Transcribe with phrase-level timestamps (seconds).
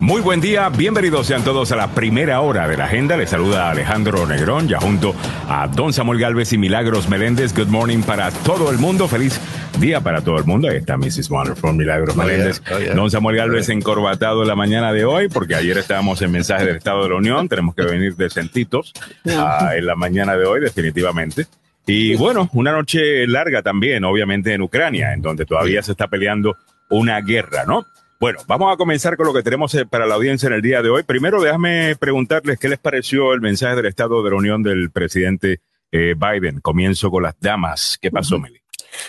[0.00, 3.18] Muy buen día, bienvenidos sean todos a la primera hora de la agenda.
[3.18, 5.14] Les saluda Alejandro Negrón, ya junto
[5.46, 7.54] a Don Samuel Galvez y Milagros Meléndez.
[7.54, 9.08] Good morning para todo el mundo.
[9.08, 9.38] Feliz
[9.78, 10.70] día para todo el mundo.
[10.70, 11.28] Ahí está Mrs.
[11.28, 12.62] Wonderful, Milagros Meléndez.
[12.94, 16.76] Don Samuel Galvez encorbatado en la mañana de hoy, porque ayer estábamos en mensaje del
[16.76, 17.46] Estado de la Unión.
[17.46, 18.94] Tenemos que venir decentitos
[19.26, 21.46] uh, en la mañana de hoy, definitivamente.
[21.86, 26.56] Y bueno, una noche larga también, obviamente, en Ucrania, en donde todavía se está peleando
[26.88, 27.84] una guerra, ¿no?
[28.20, 30.82] Bueno, vamos a comenzar con lo que tenemos eh, para la audiencia en el día
[30.82, 31.04] de hoy.
[31.04, 35.62] Primero, déjame preguntarles qué les pareció el mensaje del Estado de la Unión del presidente
[35.90, 36.60] eh, Biden.
[36.60, 37.96] Comienzo con las damas.
[37.98, 38.60] ¿Qué pasó, Meli?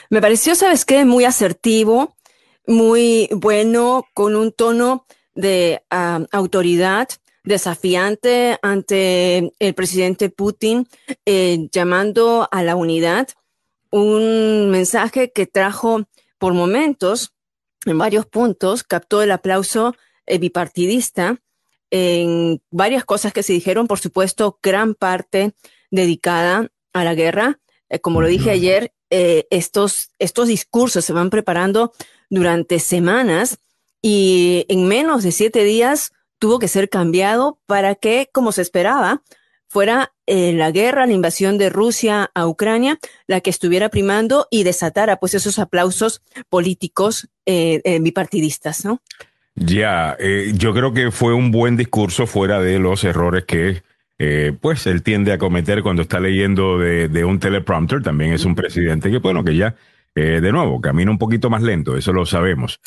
[0.10, 1.04] Me pareció, ¿sabes qué?
[1.04, 2.16] Muy asertivo,
[2.66, 7.10] muy bueno, con un tono de uh, autoridad
[7.44, 10.88] desafiante ante el presidente Putin,
[11.26, 13.28] eh, llamando a la unidad,
[13.90, 17.34] un mensaje que trajo por momentos
[17.86, 21.42] en varios puntos, captó el aplauso eh, bipartidista
[21.90, 25.54] en varias cosas que se dijeron, por supuesto, gran parte
[25.90, 27.60] dedicada a la guerra.
[27.90, 31.92] Eh, como lo dije ayer, eh, estos, estos discursos se van preparando
[32.30, 33.60] durante semanas
[34.02, 39.22] y en menos de siete días tuvo que ser cambiado para que, como se esperaba,
[39.72, 44.64] fuera eh, la guerra, la invasión de Rusia a Ucrania, la que estuviera primando y
[44.64, 49.02] desatara pues esos aplausos políticos eh, eh, bipartidistas, ¿no?
[49.56, 50.18] Ya,
[50.54, 53.84] yo creo que fue un buen discurso fuera de los errores que
[54.62, 58.02] pues él tiende a cometer cuando está leyendo de, un teleprompter.
[58.02, 59.76] También es un presidente que, bueno, que ya
[60.16, 62.80] de nuevo, camina un poquito más lento, eso lo sabemos.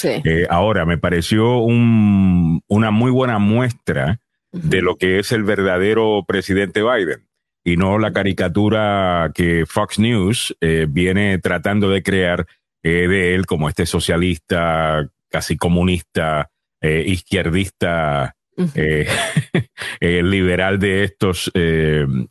[0.48, 4.20] ahora, me pareció un, una muy buena muestra
[4.54, 7.26] de lo que es el verdadero presidente Biden.
[7.64, 12.46] Y no la caricatura que Fox News eh, viene tratando de crear
[12.82, 18.36] eh, de él como este socialista, casi comunista, eh, izquierdista,
[20.00, 21.50] liberal de estos,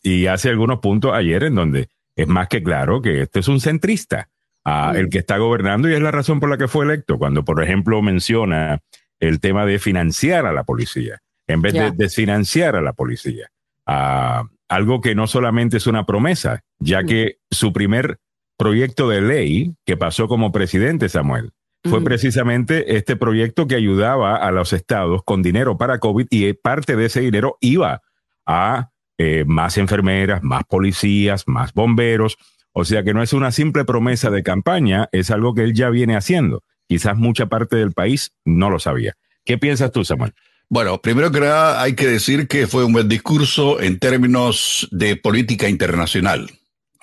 [0.01, 3.59] y hace algunos puntos ayer en donde es más que claro que este es un
[3.59, 4.29] centrista,
[4.63, 7.43] ah, el que está gobernando y es la razón por la que fue electo, cuando
[7.43, 8.79] por ejemplo menciona
[9.19, 13.49] el tema de financiar a la policía en vez de desfinanciar a la policía.
[13.85, 18.19] Ah, algo que no solamente es una promesa, ya que su primer
[18.57, 21.51] proyecto de ley que pasó como presidente, Samuel,
[21.85, 26.95] fue precisamente este proyecto que ayudaba a los estados con dinero para COVID y parte
[26.95, 28.01] de ese dinero iba
[28.45, 32.37] a eh, más enfermeras, más policías, más bomberos.
[32.71, 35.89] O sea que no es una simple promesa de campaña, es algo que él ya
[35.89, 36.63] viene haciendo.
[36.87, 39.15] Quizás mucha parte del país no lo sabía.
[39.43, 40.33] ¿Qué piensas tú, Samuel?
[40.73, 45.15] Bueno, primero que nada hay que decir que fue un buen discurso en términos de
[45.15, 46.49] política internacional.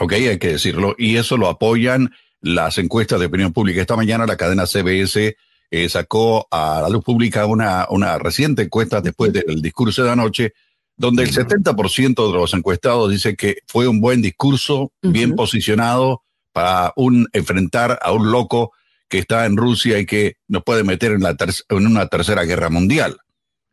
[0.01, 0.15] ¿Ok?
[0.15, 0.97] Hay que decirlo.
[0.99, 2.11] Y eso lo apoyan
[2.41, 3.81] las encuestas de opinión pública.
[3.81, 5.37] Esta mañana la cadena CBS
[5.71, 10.53] eh, sacó a la luz pública una, una reciente encuesta después del discurso de anoche,
[10.97, 16.93] donde el 70% de los encuestados dice que fue un buen discurso, bien posicionado para
[16.97, 18.73] un, enfrentar a un loco
[19.09, 21.37] que está en Rusia y que nos puede meter en, la
[21.69, 23.17] en una tercera guerra mundial.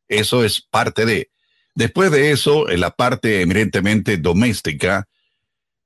[0.07, 1.29] Eso es parte de.
[1.75, 5.07] Después de eso, en la parte eminentemente doméstica,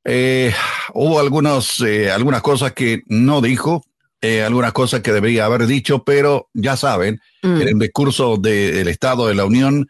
[0.03, 0.53] eh,
[0.93, 3.83] hubo algunos, eh, algunas cosas que no dijo,
[4.21, 7.61] eh, algunas cosas que debería haber dicho, pero ya saben, mm.
[7.61, 9.87] en el discurso del Estado de la Unión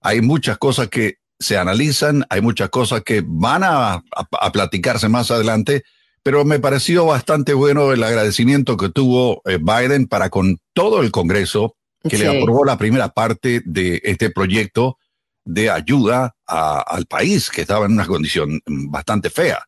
[0.00, 5.30] hay muchas cosas que se analizan, hay muchas cosas que van a, a platicarse más
[5.30, 5.82] adelante,
[6.22, 11.76] pero me pareció bastante bueno el agradecimiento que tuvo Biden para con todo el Congreso
[12.08, 14.98] que le aprobó la primera parte de este proyecto
[15.44, 19.64] de ayuda al país, que estaba en una condición bastante fea.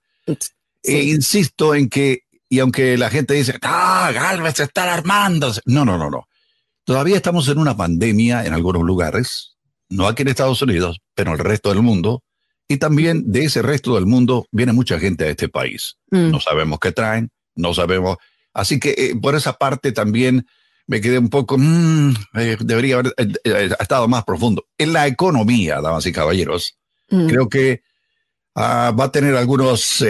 [0.83, 5.84] E insisto en que, y aunque la gente dice, ah, Galvez se está armando, no,
[5.84, 6.28] no, no, no.
[6.84, 9.56] Todavía estamos en una pandemia en algunos lugares,
[9.89, 12.22] no aquí en Estados Unidos, pero en el resto del mundo,
[12.69, 15.97] y también de ese resto del mundo viene mucha gente a este país.
[16.11, 16.31] Mm.
[16.31, 18.19] No sabemos qué traen, no sabemos.
[18.53, 20.47] Así que eh, por esa parte también
[20.86, 22.15] me quedé un poco, mmm,
[22.60, 24.66] debería haber eh, eh, estado más profundo.
[24.78, 26.77] En la economía, damas y caballeros,
[27.10, 27.27] mm.
[27.27, 27.83] creo que
[28.54, 30.04] ah, va a tener algunos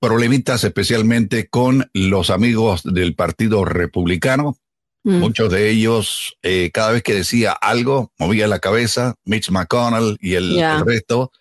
[0.00, 4.58] problemitas, especialmente con los amigos del Partido Republicano.
[5.04, 5.18] Mm.
[5.18, 6.36] Muchos de ellos,
[6.72, 11.32] cada vez que decía algo, movía la cabeza, Mitch McConnell y el, el resto.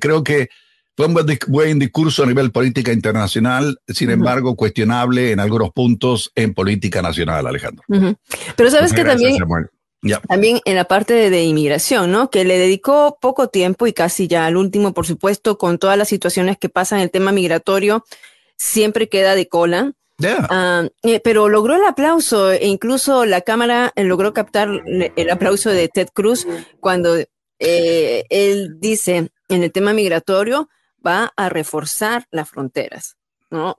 [0.00, 0.48] creo que
[0.96, 1.16] fue un
[1.48, 7.46] buen discurso a nivel política internacional, sin embargo, cuestionable en algunos puntos en política nacional,
[7.46, 7.84] Alejandro.
[8.56, 9.36] Pero sabes que también,
[10.28, 12.30] también en la parte de, inmigración, ¿no?
[12.30, 16.08] Que le dedicó poco tiempo y casi ya al último, por supuesto, con todas las
[16.08, 18.04] situaciones que pasan en el tema migratorio,
[18.56, 19.92] siempre queda de cola.
[20.22, 25.70] Ah, eh, pero logró el aplauso e incluso la cámara eh, logró captar el aplauso
[25.70, 26.46] de Ted Cruz
[26.78, 27.16] cuando
[27.58, 30.68] eh, él dice en el tema migratorio
[31.06, 33.16] va a reforzar las fronteras,
[33.50, 33.78] ¿no?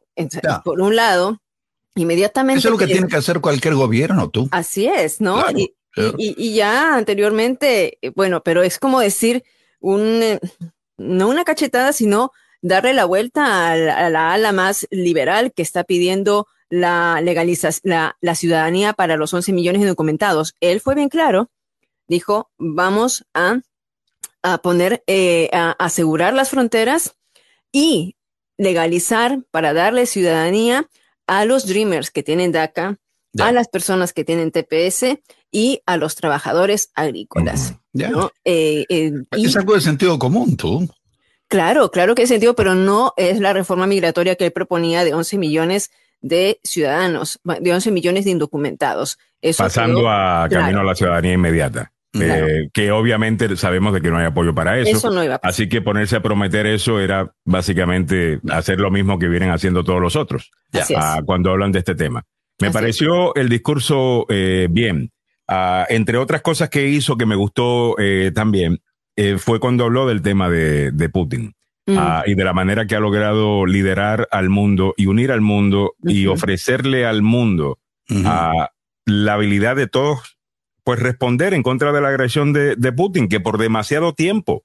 [0.63, 1.41] por un lado,
[1.95, 2.59] inmediatamente.
[2.59, 4.47] Eso es lo que tiene que hacer cualquier gobierno, tú.
[4.51, 5.43] Así es, ¿no?
[6.17, 9.43] y, ya anteriormente, bueno, pero es como decir
[9.79, 10.39] un,
[10.97, 12.31] no una cachetada, sino
[12.61, 17.81] darle la vuelta a la, ala más liberal que está pidiendo la legalización,
[18.19, 20.55] la, ciudadanía para los 11 millones de documentados.
[20.59, 21.49] Él fue bien claro,
[22.07, 23.59] dijo, vamos a,
[24.45, 27.15] a poner, eh, a asegurar las fronteras
[27.71, 28.15] y
[28.57, 30.87] legalizar para darle ciudadanía
[31.25, 32.99] a los Dreamers que tienen DACA,
[33.39, 35.19] a las personas que tienen TPS
[35.51, 37.73] y a los trabajadores agrícolas.
[38.45, 40.87] Eh, eh, es algo de sentido común, tú.
[41.47, 45.15] Claro, claro que es sentido, pero no es la reforma migratoria que él proponía de
[45.15, 45.89] 11 millones
[46.21, 49.17] de ciudadanos, de 11 millones de indocumentados.
[49.57, 51.91] Pasando a camino a la ciudadanía inmediata.
[52.21, 54.97] Eh, que obviamente sabemos de que no hay apoyo para eso.
[54.97, 55.51] Eso no iba a pasar.
[55.51, 60.01] Así que ponerse a prometer eso era básicamente hacer lo mismo que vienen haciendo todos
[60.01, 60.51] los otros
[60.95, 62.23] ah, cuando hablan de este tema.
[62.59, 65.11] Me pareció el discurso eh, bien.
[65.47, 68.79] Ah, entre otras cosas que hizo que me gustó eh, también,
[69.15, 71.53] eh, fue cuando habló del tema de, Putin.
[71.85, 71.97] Mm.
[71.97, 75.93] Ah, y de la manera que ha logrado liderar al mundo y unir al mundo
[76.01, 80.34] y ofrecerle al mundo la habilidad de todos,
[80.85, 84.63] pues responder en contra de la agresión de, Putin, que por demasiado tiempo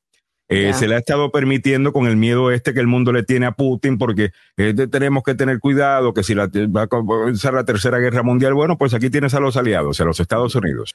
[0.48, 3.46] eh, se le ha estado permitiendo con el miedo este que el mundo le tiene
[3.46, 7.64] a Putin, porque eh, tenemos que tener cuidado que si la, va a comenzar la
[7.64, 10.94] tercera guerra mundial, bueno, pues aquí tienes a los aliados, a los Estados Unidos,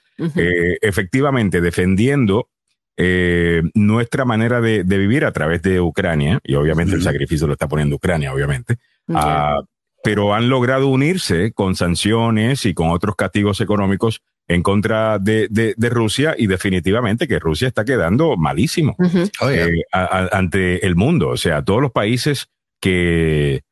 [0.81, 2.49] efectivamente defendiendo
[2.95, 7.67] eh, nuestra manera de, vivir a través de Ucrania, y obviamente el sacrificio lo está
[7.67, 8.77] poniendo Ucrania, obviamente,
[9.09, 9.59] ah,
[10.03, 16.35] pero han logrado unirse con sanciones y con otros castigos económicos en contra de, Rusia
[16.37, 18.95] y definitivamente que Rusia está quedando malísimo
[19.41, 21.29] oh, eh, ante el mundo.
[21.29, 22.47] O sea, todos los países
[22.79, 23.63] que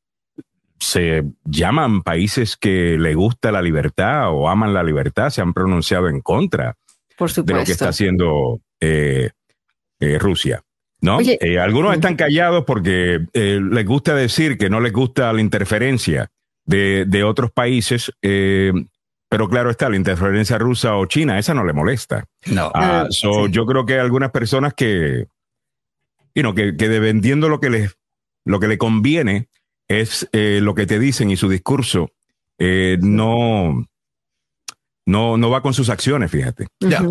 [0.79, 6.09] se llaman países que le gusta la libertad o aman la libertad se han pronunciado
[6.09, 6.75] en contra
[7.17, 9.29] de lo que está haciendo eh,
[9.99, 10.61] eh, Rusia.
[11.01, 11.19] ¿no?
[11.21, 16.29] Eh, algunos están callados porque les gusta decir que no les gusta la interferencia
[16.65, 18.11] de, otros países,
[19.33, 22.23] pero claro está, la interferencia rusa o china, esa no le molesta.
[22.45, 22.71] No.
[22.75, 25.25] Ah, ah, yo creo que hay algunas personas que,
[26.35, 27.97] you que, que dependiendo lo que les,
[28.45, 29.49] lo que le conviene
[29.87, 32.11] es lo que te dicen y su discurso
[32.59, 33.87] no,
[35.07, 36.67] no, no va con sus acciones, fíjate.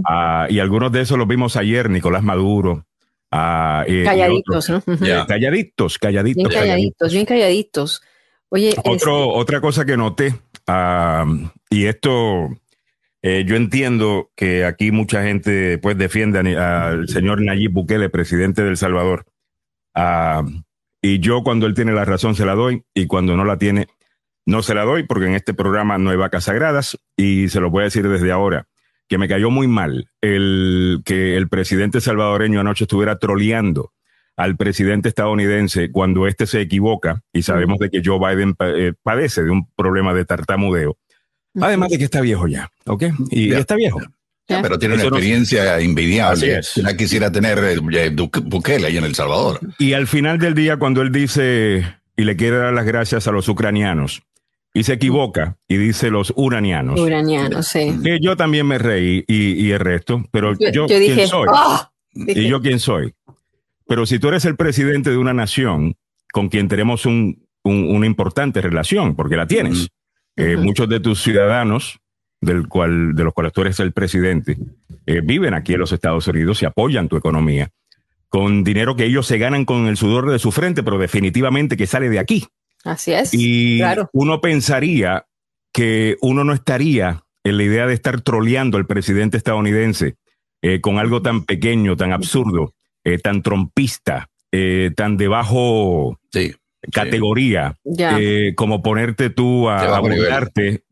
[0.09, 2.87] Ah, y algunos de esos los vimos ayer, Nicolás Maduro.
[3.33, 4.81] Ah, calladitos, ¿no?
[5.27, 6.49] Calladitos, calladitos.
[6.49, 8.01] Bien calladitos, bien calladitos.
[8.49, 10.35] Oye, Otro, este otra cosa que noté,
[10.67, 11.25] ah,
[11.71, 12.51] y esto
[13.23, 18.77] eh, yo entiendo que aquí mucha gente pues defiende al señor Nayib Bukele, presidente del
[18.77, 19.27] Salvador.
[21.01, 23.89] y yo cuando él tiene la razón se la doy y cuando no la tiene
[24.45, 27.71] no se la doy porque en este programa no hay vacas sagradas y se lo
[27.71, 28.67] voy a decir desde ahora,
[29.09, 33.93] que me cayó muy mal el que el presidente salvadoreño anoche estuviera troleando
[34.43, 39.45] al presidente estadounidense cuando éste se equivoca y sabemos de que Joe Biden eh, padece
[39.45, 40.99] de un problema de tartamudeo.
[41.61, 43.05] Además de que está viejo ya, ¿ok?
[43.31, 44.01] Y está viejo.
[44.47, 46.61] pero tiene una experiencia invidiable.
[46.77, 49.61] La quisiera tener eh, Bukele ahí en El Salvador.
[49.79, 51.85] Y al final del día, cuando él dice
[52.17, 54.23] y le quiere dar las gracias a los ucranianos,
[54.75, 56.99] y se equivoca y dice los uranianos.
[56.99, 57.95] Uranianos, sí.
[58.03, 61.49] Que yo también me reí y, el resto, pero yo, ¿quién soy?
[61.53, 61.93] ¡Ah!
[62.15, 63.15] ¿Y yo quién soy?
[63.93, 65.97] Pero si tú eres el presidente de una nación
[66.33, 69.91] con quien tenemos un, una importante relación, porque la tienes,
[70.35, 71.99] eh, muchos de tus ciudadanos,
[72.41, 74.57] del cual, de los cuales tú eres el presidente,
[75.05, 77.69] eh, viven aquí en los Estados Unidos y apoyan tu economía
[78.31, 81.87] con dinero que ellos se ganan con el sudor de su frente, pero definitivamente que
[81.87, 82.47] sale de aquí.
[82.85, 83.35] Así es.
[83.35, 83.83] Y
[84.15, 85.27] uno pensaría
[85.71, 90.15] que uno no estaría en la idea de estar troleando al presidente estadounidense
[90.63, 92.73] eh, con algo tan pequeño, tan absurdo,
[93.05, 96.19] eh, tan trompista, eh, tan de bajo
[96.93, 97.77] categoría,
[98.57, 100.85] como ponerte tú a, burlarte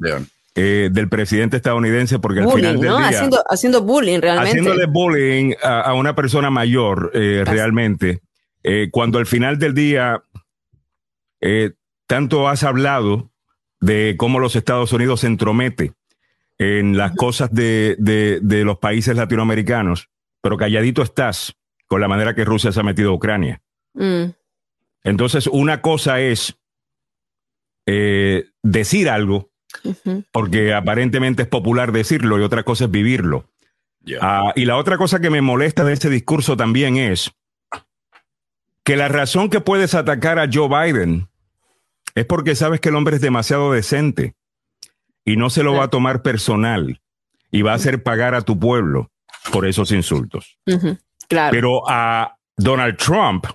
[0.55, 4.51] del presidente estadounidense, porque al final del día, haciendo, haciendo bullying realmente.
[4.51, 8.21] Haciéndole bullying a, una persona mayor realmente,
[8.93, 10.23] cuando al final del día
[12.07, 13.31] tanto has hablado
[13.81, 15.93] de cómo los Estados Unidos se entromete
[16.59, 17.97] en las cosas de,
[18.43, 20.11] los países latinoamericanos,
[20.43, 21.57] pero calladito estás
[21.91, 23.61] con la manera que Rusia se ha metido a Ucrania.
[23.95, 24.27] Mm.
[25.03, 26.57] Entonces, una cosa es
[27.85, 29.51] eh, decir algo,
[30.31, 33.51] porque aparentemente es popular decirlo y otra cosa es vivirlo.
[34.21, 37.33] Ah, y la otra cosa que me molesta de este discurso también es
[38.85, 41.29] que la razón que puedes atacar a Joe Biden
[42.15, 44.37] es porque sabes que el hombre es demasiado decente
[45.25, 47.01] y no se lo va a tomar personal
[47.51, 49.11] y va a hacer pagar a tu pueblo
[49.53, 50.57] por esos insultos.
[51.31, 53.47] Pero a Donald Trump,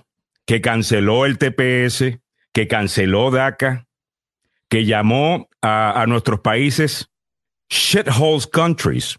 [0.46, 2.18] que canceló el TPS,
[2.52, 3.86] que canceló DACA,
[4.68, 7.10] que llamó a, nuestros países
[7.68, 9.18] shitholes countries.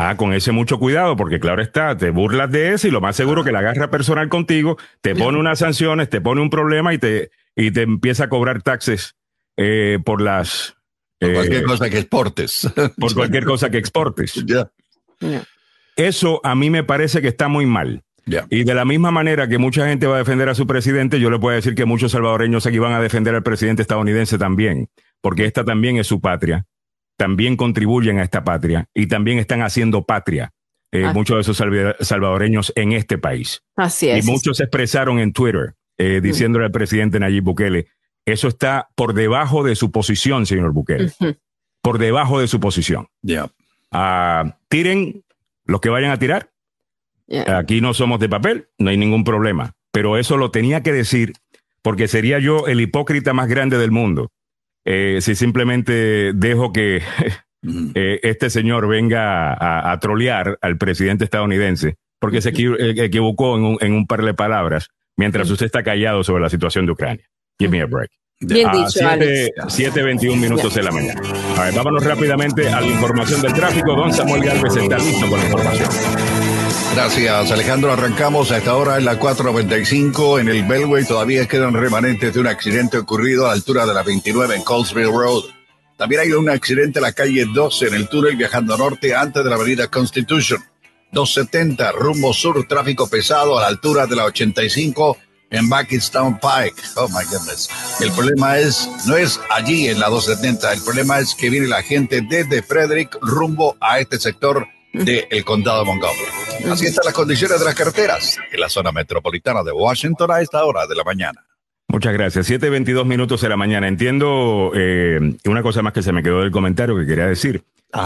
[0.00, 3.16] Ah, con ese mucho cuidado, porque claro está, te burlas de eso y lo más
[3.16, 6.98] seguro que la agarra personal contigo, te pone unas sanciones, te pone un problema y
[6.98, 9.16] te, y te empieza a cobrar taxes
[9.56, 10.76] eh, por las...
[11.18, 12.72] Por cualquier eh, cosa que exportes.
[12.96, 14.34] Por cualquier cosa que exportes.
[15.98, 18.04] Eso a mí me parece que está muy mal.
[18.50, 21.30] Y de la misma manera que mucha gente va a defender a su presidente, yo
[21.30, 24.88] le puedo decir que muchos salvadoreños aquí van a defender al presidente estadounidense también,
[25.20, 26.66] porque esta también es su patria,
[27.16, 30.52] también contribuyen a esta patria y también están haciendo patria.
[30.92, 31.12] Eh, ah.
[31.12, 31.56] Muchos de esos
[32.06, 33.62] salvadoreños en este país.
[33.76, 34.24] Así es.
[34.24, 37.88] Y muchos expresaron en Twitter, eh, diciéndole al presidente Nayib Bukele,
[38.24, 41.12] eso está por debajo de su posición, señor Bukele.
[41.82, 43.08] Por debajo de su posición.
[43.22, 43.50] Ya.
[43.90, 45.24] Ah, tiren
[45.68, 46.50] los que vayan a tirar,
[47.46, 49.74] Aquí no somos de papel, no hay ningún problema.
[49.92, 51.34] Pero eso lo tenía que decir
[51.82, 54.30] porque sería yo el hipócrita más grande del mundo
[54.84, 57.02] eh, si simplemente dejo que
[57.94, 63.78] eh, este señor venga a, trolear al presidente estadounidense porque se eh, equivocó en un,
[63.80, 67.24] en un par de palabras mientras usted está callado sobre la situación de Ucrania.
[67.58, 68.10] Give me a break.
[68.40, 71.20] Bien dicho, 7.21 minutos de la mañana.
[71.56, 73.96] A ver, vámonos rápidamente a la información del tráfico.
[73.96, 75.88] Don Samuel Galvez está listo con la información.
[76.94, 77.92] Gracias, Alejandro.
[77.92, 81.04] Arrancamos a esta hora en la 495 en el Belway.
[81.04, 85.10] Todavía quedan remanentes de un accidente ocurrido a la altura de la 29 en Colesville
[85.10, 85.42] Road.
[85.96, 89.50] También hay un accidente en la calle 12 en el túnel viajando norte antes de
[89.50, 90.62] la avenida Constitution.
[91.10, 95.18] 270 rumbo sur, tráfico pesado a la altura de la 85
[95.50, 96.80] en Buckstown Pike.
[96.96, 97.68] Oh my goodness.
[98.00, 101.82] El problema es, no es allí en la 270, el problema es que viene la
[101.82, 106.70] gente desde Frederick rumbo a este sector del condado de Montgomery.
[106.70, 110.64] Así están las condiciones de las carreteras en la zona metropolitana de Washington a esta
[110.64, 111.44] hora de la mañana.
[111.88, 112.50] Muchas gracias.
[112.50, 113.88] 7.22 minutos de la mañana.
[113.88, 117.64] Entiendo eh, una cosa más que se me quedó del comentario que quería decir.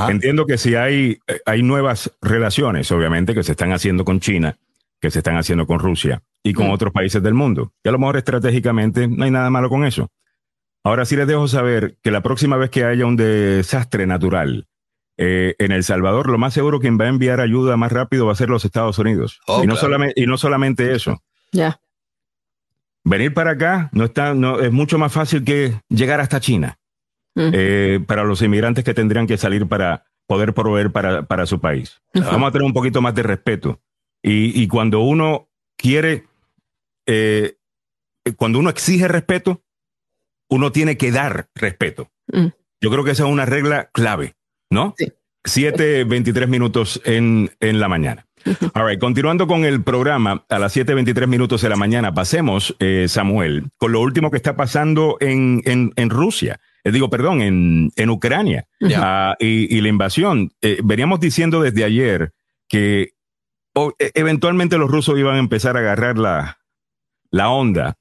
[0.08, 4.56] Entiendo que si hay, eh, hay nuevas relaciones, obviamente, que se están haciendo con China,
[5.02, 6.71] que se están haciendo con Rusia y con mm.
[6.71, 7.73] otros países del mundo.
[7.82, 10.09] Y a lo mejor estratégicamente no hay nada malo con eso.
[10.85, 14.68] Ahora sí les dejo saber que la próxima vez que haya un desastre natural,
[15.18, 18.32] eh, en El Salvador, lo más seguro quien va a enviar ayuda más rápido va
[18.32, 19.40] a ser los Estados Unidos.
[19.47, 21.21] Oh, y, no solamente, y no solamente eso.
[21.50, 21.80] Ya.
[23.04, 26.78] Venir para acá no está, no, es mucho más fácil que llegar hasta China.
[27.35, 32.00] Eh, para los inmigrantes que tendrían que salir para poder proveer para, para su país.
[32.14, 33.80] Vamos a tener un poquito más de respeto.
[34.23, 36.25] Y, y cuando uno quiere,
[37.07, 37.57] eh,
[38.37, 39.62] cuando uno exige respeto,
[40.49, 42.11] uno tiene que dar respeto.
[42.29, 42.49] Mm.
[42.81, 44.37] Yo creo que esa es una regla clave.
[44.73, 44.95] ¿no?
[44.99, 45.12] Sí.
[45.45, 48.26] 7.23 minutos en, en la mañana.
[48.75, 53.07] All right, continuando con el programa, a las 7.23 minutos de la mañana, pasemos, eh,
[53.09, 56.61] Samuel, con lo último que está pasando en, en, en Rusia.
[56.85, 60.52] Eh, digo, perdón, en, en Ucrania ah, y, y, la invasión.
[60.61, 62.33] Eh, veníamos diciendo desde ayer
[62.69, 63.11] que
[63.75, 66.59] e, eventualmente los rusos iban a empezar a agarrar la,
[67.31, 67.97] la onda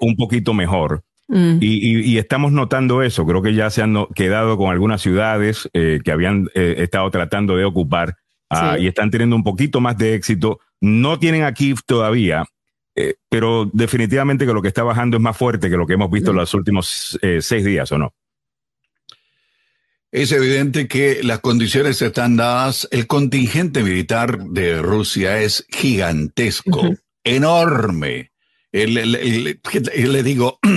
[0.00, 1.02] un poquito mejor.
[1.28, 1.58] Mm.
[1.60, 3.26] Y, estamos notando eso.
[3.26, 7.56] Creo que ya se han quedado con algunas ciudades eh, que habían eh, estado tratando
[7.56, 8.16] de ocupar
[8.48, 10.60] ah, y están teniendo un poquito más de éxito.
[10.80, 12.44] No tienen aquí todavía,
[12.94, 16.10] eh, pero definitivamente que lo que está bajando es más fuerte que lo que hemos
[16.10, 16.40] visto en mm.
[16.40, 18.14] los últimos seis días, ¿o no?
[20.12, 22.88] Es evidente que las condiciones están dadas.
[22.90, 26.94] El contingente militar de Rusia es gigantesco,
[27.24, 28.32] enorme.
[28.72, 30.58] le digo,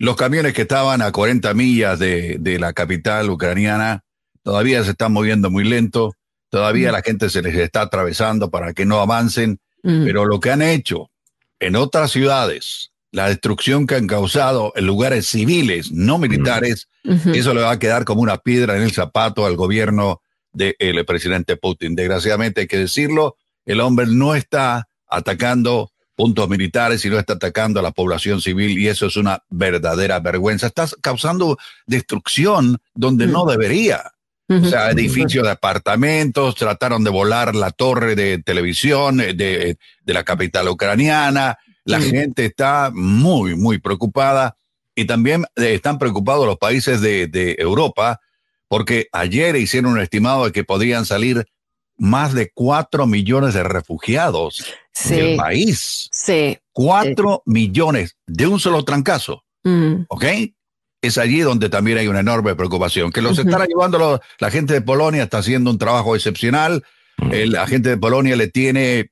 [0.00, 4.02] Los camiones que estaban a 40 millas de, de la capital ucraniana
[4.42, 6.14] todavía se están moviendo muy lento,
[6.48, 10.62] todavía la gente se les está atravesando para que no avancen, pero lo que han
[10.62, 11.10] hecho
[11.58, 16.88] en otras ciudades, la destrucción que han causado en lugares civiles, no militares,
[17.34, 20.20] eso le va a quedar como una piedra en el zapato al gobierno
[20.52, 21.96] del presidente Putin.
[21.96, 27.80] Desgraciadamente hay que decirlo, el hombre no está atacando puntos militares y no está atacando
[27.80, 30.66] a la población civil y eso es una verdadera vergüenza.
[30.66, 34.12] Está causando destrucción donde no debería.
[34.48, 40.14] O sea, edificios de apartamentos, trataron de volar la torre de televisión eh, de, de
[40.14, 41.56] la capital ucraniana.
[41.84, 44.56] La gente está muy, muy preocupada
[44.94, 48.20] y también eh, están preocupados los países de, de, Europa
[48.68, 51.46] porque ayer hicieron un estimado de que podrían salir
[51.96, 55.14] más de cuatro millones de refugiados Sí.
[55.14, 56.08] del país.
[56.12, 56.58] Sí.
[56.72, 59.44] Cuatro millones de un solo trancazo.
[59.64, 60.04] Mm.
[60.08, 60.24] ¿Ok?
[61.02, 63.10] Es allí donde también hay una enorme preocupación.
[63.10, 66.84] Que los están ayudando, los- la gente de Polonia está haciendo un trabajo excepcional.
[67.32, 69.10] El- la gente de Polonia le tiene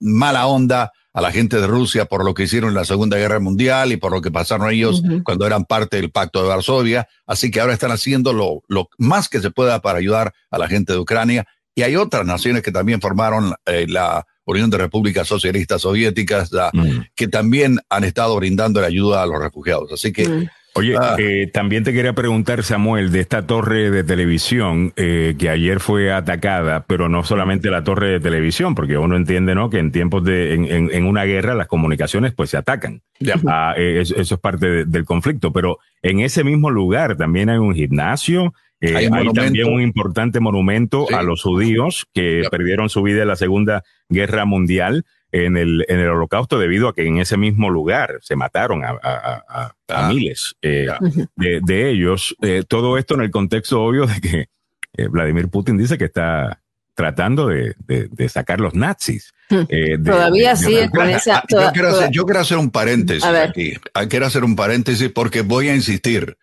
[0.00, 3.40] mala onda a la gente de Rusia por lo que hicieron en la Segunda Guerra
[3.40, 7.08] Mundial y por lo que pasaron ellos cuando eran parte del Pacto de Varsovia.
[7.26, 10.68] Así que ahora están haciendo lo, lo más que se pueda para ayudar a la
[10.68, 11.46] gente de Ucrania.
[11.74, 16.70] Y hay otras naciones que también formaron eh, la Unión de Repúblicas Socialistas Soviéticas, la-
[16.72, 17.06] Mm.
[17.14, 19.90] que también han estado brindando la ayuda a los refugiados.
[19.92, 20.46] Así que Mm.
[20.76, 21.16] Oye, Ah.
[21.18, 26.12] eh, también te quería preguntar, Samuel, de esta torre de televisión eh, que ayer fue
[26.12, 29.70] atacada, pero no solamente la torre de televisión, porque uno entiende, ¿no?
[29.70, 33.02] Que en tiempos de, en, en- en una guerra, las comunicaciones pues se atacan.
[33.46, 37.48] Ah, eh, eso, eso es parte de- del conflicto, pero en ese mismo lugar también
[37.50, 41.14] hay un gimnasio, eh, Hay también un importante monumento Sí.
[41.14, 45.04] a los judíos que perdieron su vida en la Segunda Guerra Mundial.
[45.44, 48.90] En el, en el holocausto debido a que en ese mismo lugar se mataron a,
[49.02, 50.08] a- a- Ah.
[50.08, 50.88] miles eh,
[51.36, 52.34] de, de ellos.
[52.42, 54.48] Eh, todo esto en el contexto obvio de que
[54.96, 56.60] eh, Vladimir Putin dice que está
[56.94, 59.32] tratando de, de- de sacar los nazis.
[59.50, 59.60] Hmm.
[59.68, 61.38] eh, de- Todavía de- de- sigue con esa.
[61.38, 63.74] ah, yo, quiero hacer, yo quiero hacer un paréntesis aquí.
[63.94, 66.36] Ah, Quiero hacer un paréntesis porque voy a insistir.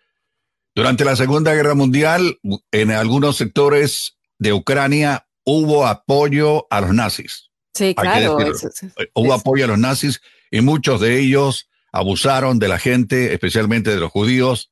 [0.76, 2.38] Durante la Segunda Guerra Mundial,
[2.72, 7.50] en algunos sectores de Ucrania hubo apoyo a los nazis.
[7.74, 8.40] Sí, claro.
[8.40, 12.80] eso- Eh, Hubo es- apoyo a los nazis y muchos de ellos abusaron de la
[12.80, 14.72] gente, especialmente de los judíos,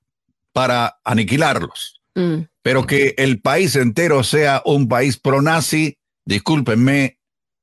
[0.53, 2.01] para aniquilarlos.
[2.15, 2.41] Mm.
[2.61, 7.17] Pero que el país entero sea un país pro-nazi, discúlpenme,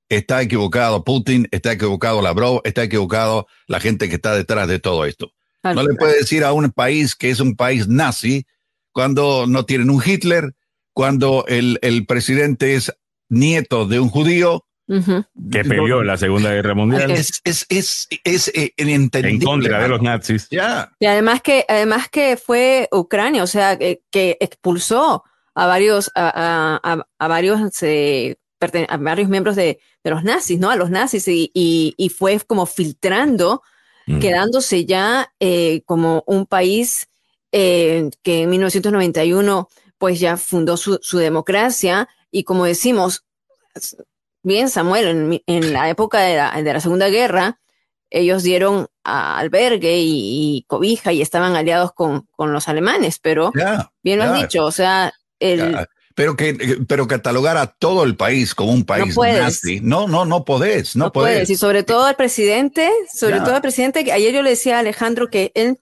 [0.08, 5.04] está equivocado Putin, está equivocado Lavrov, está equivocado la gente que está detrás de todo
[5.04, 5.32] esto.
[5.64, 8.46] No le puede decir a un país que es un país nazi
[8.92, 10.54] cuando no tienen un Hitler,
[10.94, 12.92] cuando el, el presidente es
[13.28, 14.64] nieto de un judío.
[14.88, 19.88] Que peleó en la Segunda Guerra Mundial Es, es, es, es, eh, en contra de
[19.88, 20.48] los nazis.
[20.50, 20.90] Ya.
[20.98, 25.24] Y además que, además que fue Ucrania, o sea, que, que expulsó
[25.54, 28.36] a varios, a, a- a- a varios, eh,
[28.88, 30.70] a varios miembros de, de los nazis, ¿no?
[30.70, 33.62] A los nazis y, y, y fue como filtrando,
[34.10, 34.20] Mm.
[34.20, 37.08] quedándose ya eh, como un país
[37.52, 43.26] eh, que en 1991 pues ya fundó su, su democracia y como decimos,
[44.48, 47.60] bien Samuel, en, en la época de la, de la Segunda Guerra,
[48.10, 53.52] ellos dieron a albergue y, y cobija y estaban aliados con, con los alemanes, pero
[54.02, 55.76] bien lo has dicho, o sea, el,
[56.14, 59.38] Pero que, pero catalogar a todo el país como un país puedes.
[59.40, 61.48] nazi, no, no, no podés, no, no puedes.
[61.50, 64.80] Y sobre todo al presidente, sobre todo al presidente, que ayer yo le decía a
[64.80, 65.78] Alejandro que él,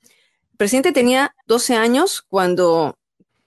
[0.52, 2.98] el presidente tenía 12 años cuando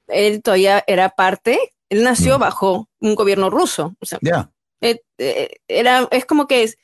[0.07, 2.41] él todavía era parte, él nació Mm.
[2.41, 4.49] bajo un gobierno ruso, o sea, Ya,
[4.81, 6.77] eh, eh, era, es como que es,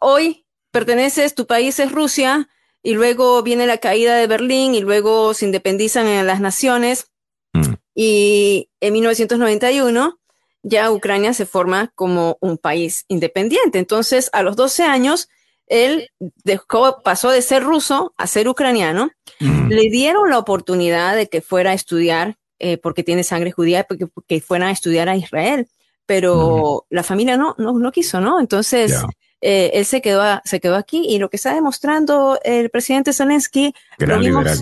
[0.00, 2.48] hoy perteneces, tu país es Rusia,
[2.82, 7.10] y luego viene la caída de Berlín, y luego se independizan en las naciones,
[7.54, 7.74] Mm.
[7.94, 10.18] y en 1991
[10.62, 13.78] ya Ucrania se forma como un país independiente.
[13.78, 15.28] Entonces, a los 12 años,
[15.66, 16.10] él
[16.42, 19.10] dejó, pasó de ser ruso a ser ucraniano.
[19.40, 19.68] Mm.
[19.68, 24.06] Le dieron la oportunidad de que fuera a estudiar, eh, porque tiene sangre judía, porque,
[24.26, 25.68] que fuera a estudiar a Israel,
[26.06, 28.40] pero la familia no, no, no quiso, ¿no?
[28.40, 28.92] Entonces,
[29.40, 33.12] eh, él se quedó, a- se quedó aquí y lo que está demostrando el presidente
[33.12, 34.60] Zelensky, Gran lo vimos,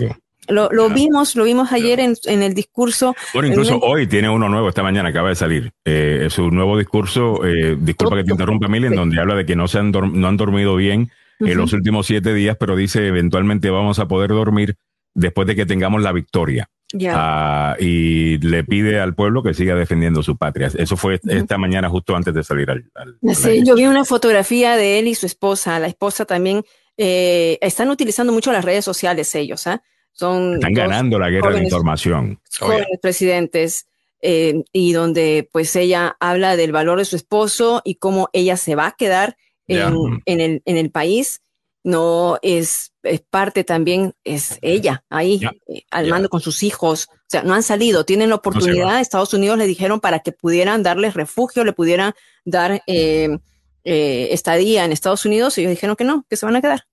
[0.49, 3.15] lo, vimos, lo vimos ayer en, en el discurso.
[3.33, 5.71] Bueno, incluso hoy tiene uno nuevo, esta mañana acaba de salir.
[5.85, 9.55] Eh, su nuevo discurso, eh, disculpa que te interrumpa, Mili, en donde habla de que
[9.55, 13.69] no, se han, no han dormido bien en los últimos siete días, pero dice eventualmente
[13.69, 14.75] vamos a poder dormir
[15.13, 16.69] después de que tengamos la victoria.
[17.15, 20.69] Ah, y le pide al pueblo que siga defendiendo su patria.
[20.77, 22.85] Eso fue esta mañana, justo antes de salir al.
[22.95, 25.79] al- Sí, yo vi una fotografía de él y su esposa.
[25.79, 26.63] La esposa también
[26.97, 29.81] eh, están utilizando mucho las redes sociales ellos, ¿ah?
[30.11, 32.39] Son Están ganando la guerra de jóvenes- información.
[32.59, 33.87] jóvenes presidentes
[34.21, 38.75] eh, y donde pues ella habla del valor de su esposo y cómo ella se
[38.75, 39.35] va a quedar
[39.67, 39.77] en,
[40.25, 41.41] en el, en el país.
[41.83, 47.09] No es, es parte también, es ella ahí eh, al mando con sus hijos.
[47.11, 48.99] O sea, no han salido, tienen la oportunidad.
[48.99, 52.13] Estados Unidos les dijeron para que pudieran darles refugio, le pudieran
[52.45, 53.37] dar eh,
[53.83, 55.57] eh, estadía en Estados Unidos.
[55.57, 56.85] Y ellos dijeron que no, que se van a quedar.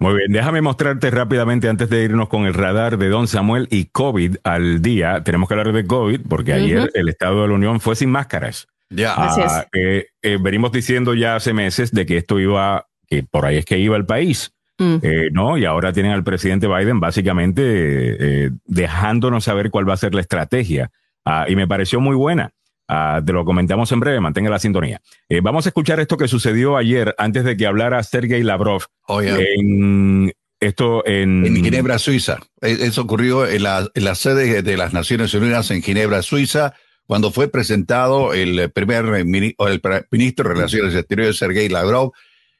[0.00, 3.86] Muy bien, déjame mostrarte rápidamente antes de irnos con el radar de Don Samuel y
[3.86, 5.22] COVID al día.
[5.24, 8.68] Tenemos que hablar de COVID porque ayer el Estado de la Unión fue sin máscaras.
[8.90, 9.14] ya.
[9.16, 13.58] Ah, eh, eh, venimos diciendo ya hace meses de que esto iba, que por ahí
[13.58, 14.52] es que iba el país.
[14.78, 14.96] Mm.
[15.02, 19.98] Eh, no, y ahora tienen al presidente Biden básicamente eh, dejándonos saber cuál va a
[19.98, 20.90] ser la estrategia.
[21.24, 22.52] Ah, y me pareció muy buena.
[22.88, 25.00] Ah, te lo comentamos en breve, mantenga la sintonía.
[25.28, 29.20] Eh, vamos a escuchar esto que sucedió ayer antes de que hablara Sergei Lavrov oh,
[29.20, 31.62] en esto en...
[31.62, 32.38] Ginebra, Suiza.
[32.60, 36.74] E, eso ocurrió en la, en la sede de las Naciones Unidas en Ginebra, Suiza
[37.06, 42.12] cuando fue presentado el primer el ministro de Relaciones Exteriores, Sergei Lavrov,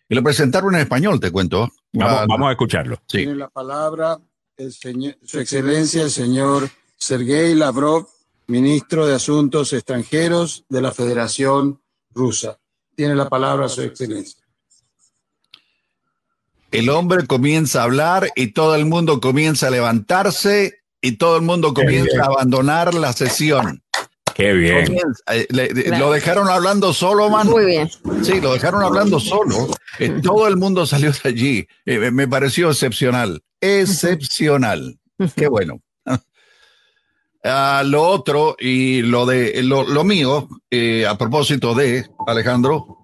[0.08, 1.70] y lo presentaron en español, te cuento.
[1.92, 2.96] Vamos, a escucharlo.
[3.06, 3.18] Sí.
[3.18, 4.18] Tiene la palabra
[4.56, 8.08] el señor, Su Excelencia, el señor Sergei Lavrov,
[8.46, 12.58] ministro de Asuntos Extranjeros de la Federación Rusa.
[12.94, 14.42] Tiene la palabra Su Excelencia.
[16.70, 21.42] El hombre comienza a hablar y todo el mundo comienza a levantarse y todo el
[21.42, 23.82] mundo comienza a abandonar la sesión.
[24.34, 24.86] Qué bien.
[25.30, 25.46] Eh,
[25.98, 27.48] lo dejaron hablando solo, man.
[27.48, 27.90] Muy bien.
[28.22, 29.68] Sí, lo dejaron hablando solo.
[29.98, 31.66] Eh, todo el mundo salió de allí.
[31.84, 33.42] Eh, me pareció excepcional.
[33.60, 34.98] Excepcional.
[35.36, 35.80] Qué bueno.
[37.44, 40.48] Ah, lo otro y lo de lo, mío,
[41.08, 42.98] a propósito de Alejandro,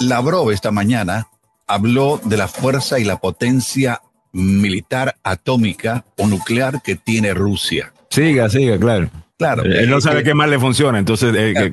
[0.00, 1.28] Lavrov esta mañana
[1.68, 4.00] habló de la fuerza y la potencia
[4.32, 7.92] militar atómica o nuclear que tiene Rusia.
[8.10, 9.10] Siga, siga, claro.
[9.42, 9.64] Claro.
[9.64, 11.72] Él no sabe qué más le funciona, entonces eh,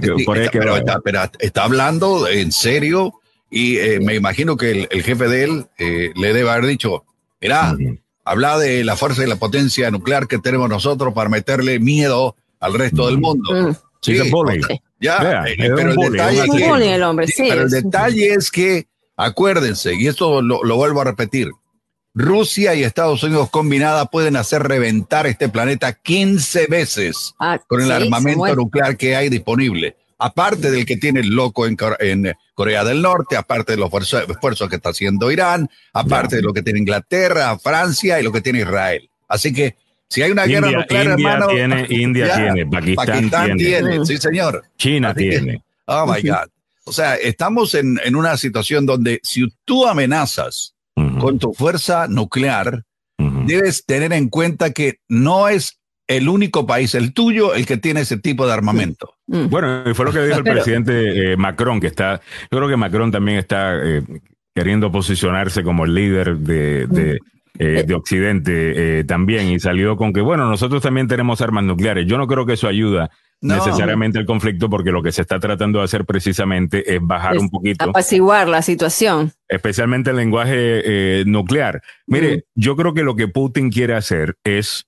[0.53, 0.75] pero,
[1.39, 3.13] está, hablando en serio
[3.49, 7.03] y eh, me imagino que el, jefe de él eh, le debe haber dicho,
[7.39, 7.75] mira,
[8.25, 12.73] habla de la fuerza y la potencia nuclear que tenemos nosotros para meterle miedo al
[12.73, 13.53] resto del mundo.
[13.53, 13.75] Mm.
[14.01, 14.17] Sí,
[15.01, 20.63] ya, pero, el detalle, es que, pero el detalle es que, acuérdense, y esto lo,
[20.63, 21.49] lo vuelvo a repetir,
[22.13, 27.91] Rusia y Estados Unidos combinada pueden hacer reventar este planeta 15 veces ah, con el
[27.91, 29.95] armamento nuclear que hay disponible.
[30.17, 31.77] Aparte del que tiene el loco en,
[32.53, 36.61] Corea del Norte, aparte de los esfuerzos que está haciendo Irán, aparte de lo que
[36.61, 39.09] tiene Inglaterra, Francia y lo que tiene Israel.
[39.29, 39.77] Así que
[40.09, 41.47] si hay una guerra nuclear, India hermano.
[41.47, 44.05] Tiene, India tiene, Pakistán, tiene.
[44.05, 44.65] Sí, señor.
[44.77, 45.63] China tiene.
[45.85, 46.49] oh my God.
[46.83, 50.73] O sea, estamos en, en una situación donde si tú amenazas
[51.17, 52.83] con tu fuerza nuclear,
[53.45, 58.01] debes tener en cuenta que no es el único país, el tuyo, el que tiene
[58.01, 59.13] ese tipo de armamento.
[59.27, 59.47] Mm.
[59.47, 62.19] Bueno, fue lo que dijo el presidente eh, Macron, que está,
[62.51, 64.01] yo creo que Macron también está eh,
[64.55, 67.38] queriendo posicionarse como el líder de, de, mm.
[67.59, 72.07] Eh, Occidente también y salió con que, bueno, nosotros también tenemos armas nucleares.
[72.07, 75.79] Yo no creo que eso ayuda necesariamente el conflicto, porque lo que se está tratando
[75.79, 77.89] de hacer precisamente es bajar un poquito.
[77.89, 79.31] Apaciguar la situación.
[79.47, 81.81] Especialmente el lenguaje eh, nuclear.
[82.07, 84.87] Mire, yo creo que lo que Putin quiere hacer es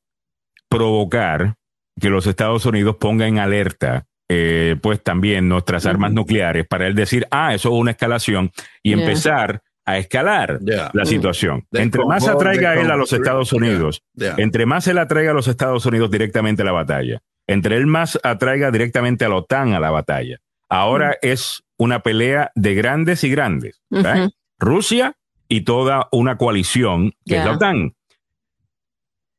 [0.69, 1.55] provocar
[1.99, 6.95] que los Estados Unidos pongan en alerta eh, pues también nuestras armas nucleares para él
[6.95, 11.65] decir, ah, eso es una escalación y empezar a escalar la situación.
[11.71, 15.85] entre más atraiga él a los Estados Unidos, entre más él atraiga a los Estados
[15.85, 19.91] Unidos directamente a la batalla, entre él más atraiga directamente a la OTAN a la
[19.91, 20.37] batalla.
[20.69, 23.81] Ahora es una pelea de grandes y grandes.
[24.57, 25.15] Rusia
[25.47, 27.93] y toda una coalición que es la OTAN.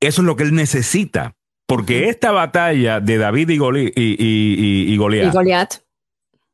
[0.01, 1.37] Eso es lo que él necesita,
[1.67, 5.75] porque esta batalla de David y, Goliat,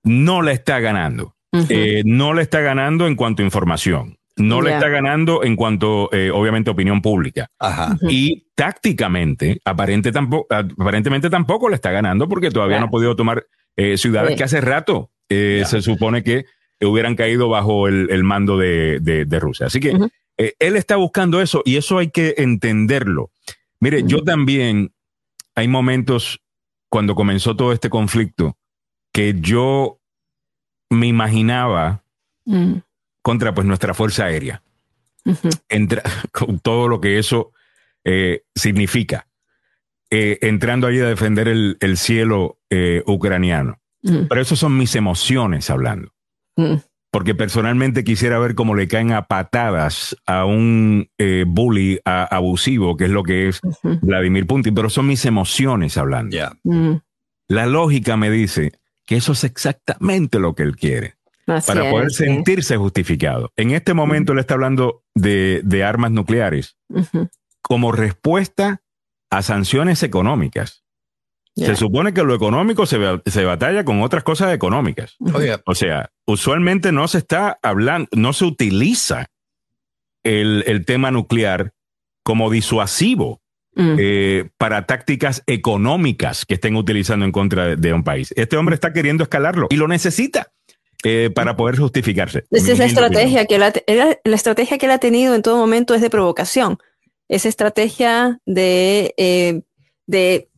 [0.05, 1.35] no la está ganando.
[1.71, 6.09] Eh, no le está ganando en cuanto a información no le está ganando en cuanto,
[6.13, 7.51] eh, obviamente, opinión pública.
[8.09, 13.47] Y tácticamente, aparente tampoco, aparentemente tampoco le está ganando porque todavía no ha podido tomar
[13.77, 16.47] eh, ciudades que hace rato eh, se supone que
[16.81, 19.67] hubieran caído bajo el, mando de, Rusia.
[19.67, 19.97] Así que
[20.37, 23.31] él está buscando eso y eso hay que entenderlo.
[23.81, 24.93] Mire, yo también,
[25.55, 26.41] hay momentos
[26.89, 28.57] cuando comenzó todo este conflicto
[29.13, 30.01] que yo
[30.91, 32.03] me imaginaba
[32.45, 32.79] mm
[33.29, 34.63] contra pues nuestra Fuerza Aérea.
[35.69, 37.53] Entra, con todo lo que eso
[38.03, 39.29] eh, significa.
[40.11, 43.81] Eh, entrando allí a defender el, cielo eh, ucraniano.
[44.01, 46.15] Pero eso son mis emociones hablando.
[47.11, 51.11] Porque personalmente quisiera ver cómo le caen a patadas a un
[51.49, 56.35] bully abusivo, que es lo que es Vladimir Putin, pero son mis emociones hablando.
[57.49, 58.73] La lógica me dice
[59.09, 61.15] que eso es exactamente lo que él quiere
[61.47, 63.51] para poder sentirse justificado.
[63.57, 66.77] En este momento él está hablando de, armas nucleares
[67.63, 68.83] como respuesta
[69.31, 70.85] a sanciones económicas.
[71.57, 75.17] Se supone que lo económico se, se batalla con otras cosas económicas.
[75.65, 79.31] O sea, usualmente no se está hablando, no se utiliza
[80.23, 81.73] el, tema nuclear
[82.23, 83.41] como disuasivo
[83.79, 83.97] mm.
[83.99, 88.35] eh, para tácticas económicas que estén utilizando en contra de un país.
[88.37, 90.53] Este hombre está queriendo escalarlo y lo necesita.
[91.05, 92.45] eh, para poder justificarse.
[92.51, 93.73] Esa es la estrategia, que la,
[94.25, 96.79] la estrategia que él ha tenido en todo momento es de provocación.
[97.29, 99.63] Esa estrategia de, eh,
[100.07, 100.49] de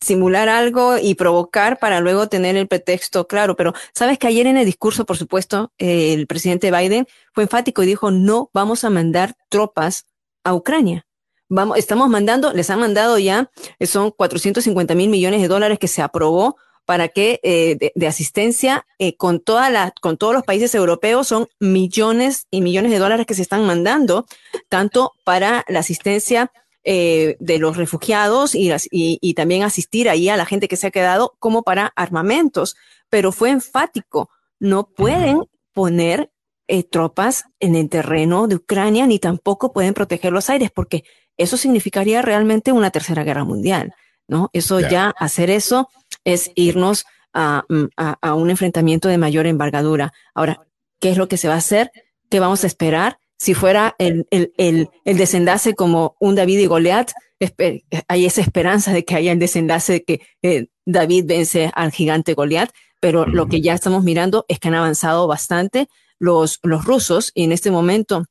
[0.00, 3.56] simular algo y provocar para luego tener el pretexto claro.
[3.56, 7.82] Pero sabes que ayer en el discurso, por supuesto, eh, el presidente Biden fue enfático
[7.82, 10.06] y dijo, no vamos a mandar tropas
[10.44, 11.05] a Ucrania.
[11.48, 16.02] Vamos, estamos mandando, les han mandado ya, son 450 mil millones de dólares que se
[16.02, 16.56] aprobó
[16.86, 21.48] para que eh, de, asistencia eh, con toda la, con todos los países europeos son
[21.58, 24.24] millones y millones de dólares que se están mandando
[24.68, 26.52] tanto para la asistencia
[26.84, 30.92] eh, de los refugiados y, y, también asistir ahí a la gente que se ha
[30.92, 32.76] quedado como para armamentos.
[33.10, 34.30] Pero fue enfático,
[34.60, 36.30] no pueden poner
[36.90, 41.04] tropas en el terreno de Ucrania ni tampoco pueden proteger los aires porque
[41.36, 43.94] eso significaría realmente una tercera guerra mundial.
[44.28, 44.50] ¿no?
[44.52, 45.88] Eso ya, hacer eso
[46.24, 50.12] es irnos mm, a, a, un enfrentamiento de mayor envergadura.
[50.34, 50.66] Ahora,
[51.00, 51.90] ¿qué es lo que se va a hacer?
[52.30, 53.18] ¿Qué vamos a esperar?
[53.38, 57.12] Si fuera el, el, el, el desenlace como un David y Goliat,
[58.08, 62.34] hay esa esperanza de que haya el desenlace de que eh, David vence al gigante
[62.34, 62.70] Goliat,
[63.00, 67.44] pero lo que ya estamos mirando es que han avanzado bastante los, los rusos y
[67.44, 68.24] en este momento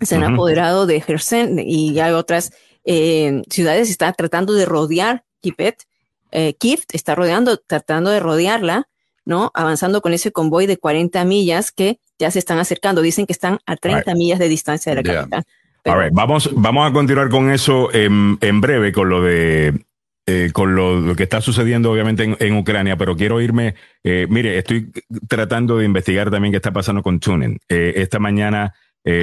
[0.00, 2.52] se han apoderado de Kherson y hay otras
[2.84, 5.84] eh, ciudades, está tratando de rodear Kipet,
[6.32, 6.54] eh,
[6.92, 8.88] está rodeando, tratando de rodearla,
[9.24, 9.50] ¿no?
[9.54, 13.02] Avanzando con ese convoy de 40 millas que ya se están acercando.
[13.02, 15.44] Dicen que están a 30 millas de distancia de la capital.
[16.12, 19.84] vamos, vamos a continuar con eso en, breve, con lo de
[20.26, 24.92] eh, con lo, que está sucediendo obviamente en, Ucrania, pero quiero irme, eh, mire, estoy
[25.26, 27.58] tratando de investigar también qué está pasando con Tunen.
[27.66, 28.74] Eh, esta mañana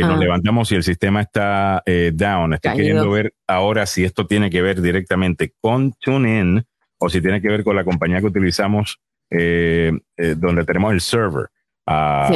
[0.02, 0.18] nos ah.
[0.18, 2.54] levantamos y el sistema está down.
[2.54, 6.66] Estoy queriendo ver ahora si esto tiene que ver directamente con TuneIn
[6.98, 11.02] o si tiene que ver con la compañía que utilizamos eh, eh, donde tenemos el
[11.02, 11.48] server.
[11.88, 12.32] Ah,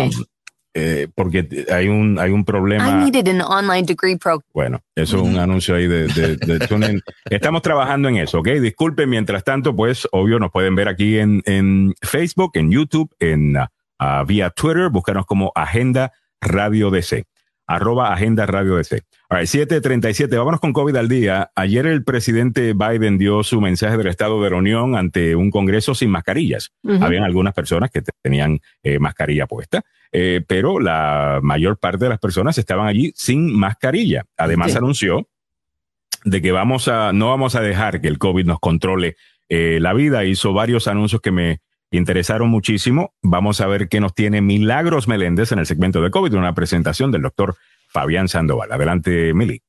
[0.75, 2.85] eh, porque hay un, hay un problema.
[4.53, 8.49] Bueno, eso es un anuncio ahí de, de, Estamos trabajando en eso, ¿ok?
[8.49, 13.57] Disculpen, mientras tanto, pues obvio nos pueden ver aquí en, en Facebook, en YouTube, en
[13.57, 17.25] uh, vía Twitter, búscanos como Agenda Radio DC
[17.69, 19.03] arroba Agenda Radio DC.
[19.29, 21.51] All 737, vámonos con COVID al día.
[21.55, 25.93] Ayer el presidente Biden dio su mensaje del Estado de la Unión ante un Congreso
[25.93, 26.71] sin mascarillas.
[26.99, 32.17] Habían algunas personas que tenían eh, mascarilla puesta, eh, pero la mayor parte de las
[32.17, 34.25] personas estaban allí sin mascarilla.
[34.35, 35.29] Además anunció
[36.25, 39.15] de que vamos a, no vamos a dejar que el COVID nos controle
[39.47, 40.25] eh, la vida.
[40.25, 41.59] Hizo varios anuncios que me
[41.91, 43.13] interesaron muchísimo.
[43.21, 47.11] Vamos a ver qué nos tiene Milagros Meléndez en el segmento de COVID, una presentación
[47.11, 47.55] del doctor
[47.89, 48.71] Fabián Sandoval.
[48.71, 49.61] Adelante, Mili.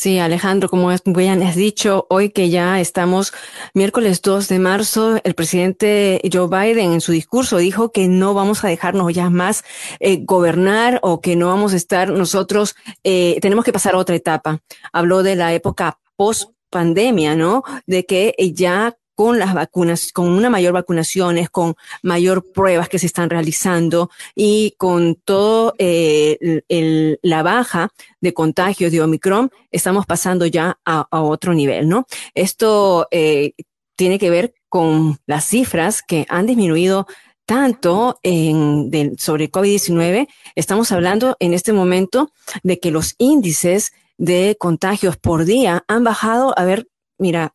[0.00, 3.34] Sí, Alejandro, como bien has dicho, hoy que ya estamos
[3.74, 8.64] miércoles 2 de marzo, el presidente Joe Biden en su discurso dijo que no vamos
[8.64, 9.62] a dejarnos ya más
[9.98, 14.16] eh, gobernar o que no vamos a estar nosotros, eh, tenemos que pasar a otra
[14.16, 14.60] etapa.
[14.90, 17.62] Habló de la época post pandemia, ¿no?
[17.86, 23.04] De que ya con las vacunas, con una mayor vacunaciones, con mayor pruebas que se
[23.04, 27.90] están realizando y con todo eh, la baja
[28.22, 32.06] de contagios de Omicron, estamos pasando ya a, otro nivel, ¿no?
[32.34, 33.52] Esto eh,
[33.94, 37.06] tiene que ver con las cifras que han disminuido
[37.44, 40.28] tanto en, sobre COVID-19.
[40.54, 46.58] Estamos hablando en este momento de que los índices de contagios por día han bajado,
[46.58, 47.52] a ver, mira.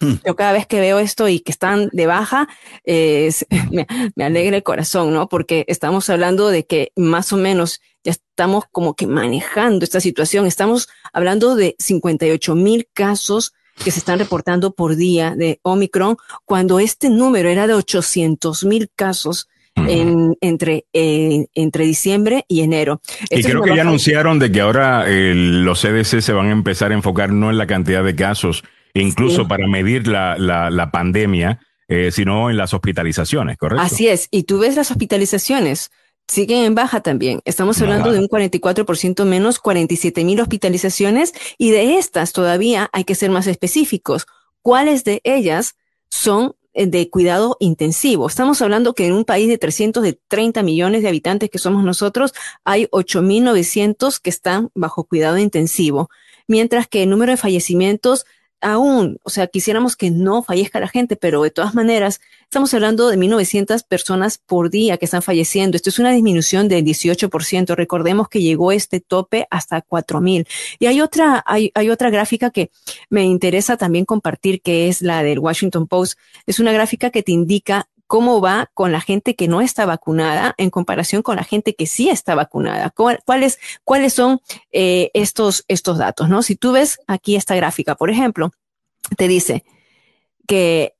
[0.00, 2.48] Yo cada vez que veo esto y que están de baja,
[2.86, 5.28] me, me, alegra el corazón, ¿no?
[5.28, 10.46] Porque estamos hablando de que más o menos ya estamos como que manejando esta situación.
[10.46, 16.80] Estamos hablando de 58 mil casos que se están reportando por día de Omicron, cuando
[16.80, 23.02] este número era de 800 mil casos en, entre, entre diciembre y enero.
[23.28, 26.94] y creo que ya anunciaron de que ahora los CDC se van a empezar a
[26.94, 28.64] enfocar no en la cantidad de casos,
[29.00, 33.82] incluso para medir la, la, pandemia, eh, sino en las hospitalizaciones, ¿correcto?
[33.82, 34.28] Así es.
[34.30, 35.90] Y tú ves las hospitalizaciones
[36.28, 37.40] siguen en baja también.
[37.44, 43.14] Estamos hablando de un 44% menos, 47 mil hospitalizaciones y de estas todavía hay que
[43.14, 44.26] ser más específicos.
[44.62, 45.76] ¿Cuáles de ellas
[46.10, 48.26] son eh, de cuidado intensivo?
[48.26, 52.86] Estamos hablando que en un país de 330 millones de habitantes que somos nosotros, hay
[52.86, 56.10] 8.900 que están bajo cuidado intensivo,
[56.48, 58.26] mientras que el número de fallecimientos
[58.66, 63.08] aún, o sea, quisiéramos que no fallezca la gente, pero de todas maneras, estamos hablando
[63.08, 65.76] de 1.900 personas por día que están falleciendo.
[65.76, 67.76] Esto es una disminución del 18%.
[67.76, 70.48] Recordemos que llegó este tope hasta 4.000.
[70.80, 72.72] Y hay otra, hay, hay otra gráfica que
[73.08, 76.18] me interesa también compartir, que es la del Washington Post.
[76.44, 80.54] Es una gráfica que te indica cómo va con la gente que no está vacunada
[80.58, 82.90] en comparación con la gente que sí está vacunada.
[82.90, 84.40] ¿Cuáles, cuáles son
[84.72, 86.28] eh, estos, estos datos?
[86.28, 86.42] ¿no?
[86.42, 88.52] Si tú ves aquí esta gráfica, por ejemplo,
[89.16, 89.64] te dice
[90.46, 90.94] que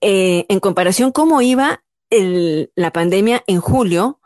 [0.00, 4.20] eh, en comparación cómo iba la pandemia en julio,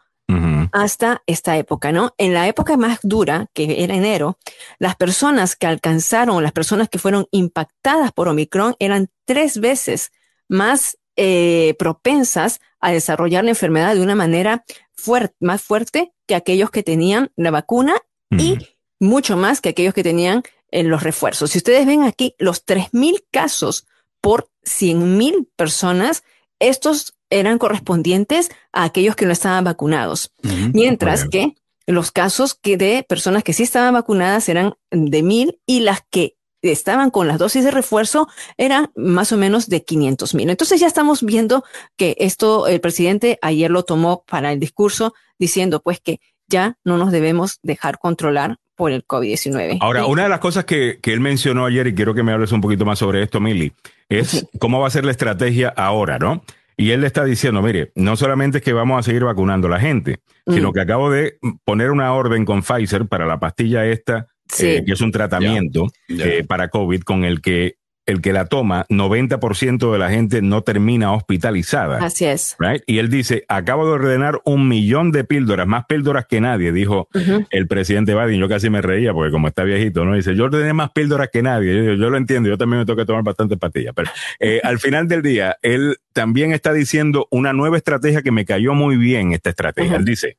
[0.73, 2.15] hasta esta época, ¿no?
[2.19, 4.39] En la época más dura, que era enero,
[4.81, 10.11] las personas que alcanzaron, las personas que fueron impactadas por Omicron eran tres veces
[10.49, 16.71] más eh, propensas a desarrollar la enfermedad de una manera fuerte, más fuerte que aquellos
[16.71, 17.95] que tenían la vacuna
[18.37, 18.59] y
[18.99, 21.53] mucho más que aquellos que tenían eh, los refuerzos.
[21.53, 23.87] Si ustedes ven aquí los 3.000 casos
[24.21, 26.25] por 100.000 personas,
[26.59, 30.33] estos eran correspondientes a aquellos que no estaban vacunados.
[30.73, 31.55] Mientras que
[31.87, 36.37] los casos que de personas que sí estaban vacunadas eran de mil y las que
[36.73, 40.51] estaban con las dosis de refuerzo eran más o menos de 500 mil.
[40.51, 41.65] Entonces ya estamos viendo
[41.97, 46.99] que esto el presidente ayer lo tomó para el discurso diciendo pues que ya no
[46.99, 49.79] nos debemos dejar controlar por el COVID-19.
[49.81, 52.51] Ahora, una de las cosas que, que, él mencionó ayer, y quiero que me hables
[52.51, 53.73] un poquito más sobre esto, Mili,
[54.09, 56.43] es cómo va a ser la estrategia ahora, ¿no?
[56.77, 59.71] Y él le está diciendo, mire, no solamente es que vamos a seguir vacunando a
[59.71, 60.73] la gente, sino mm.
[60.73, 64.27] que acabo de poner una orden con Pfizer para la pastilla esta,
[64.61, 67.77] eh, que es un tratamiento eh, para COVID con el que
[68.07, 72.05] el que la toma, 90% de la gente no termina hospitalizada.
[72.05, 72.57] Así es.
[72.87, 77.09] Y él dice, acabo de ordenar un millón de píldoras, más píldoras que nadie, dijo
[77.51, 78.41] el presidente Biden.
[78.41, 80.15] Yo casi me reía porque como está viejito, ¿no?
[80.15, 81.97] Dice, yo ordené más píldoras que nadie.
[81.97, 83.95] Yo, lo entiendo, yo también me tengo que tomar bastantes pastillas.
[83.95, 88.45] Pero eh, al final del día, él también está diciendo una nueva estrategia que me
[88.45, 89.97] cayó muy bien, esta estrategia.
[89.97, 90.37] Él dice,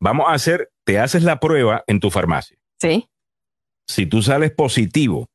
[0.00, 2.58] vamos a hacer, te haces la prueba en tu farmacia.
[2.80, 3.08] Sí.
[3.88, 5.28] Si tú sales positivo,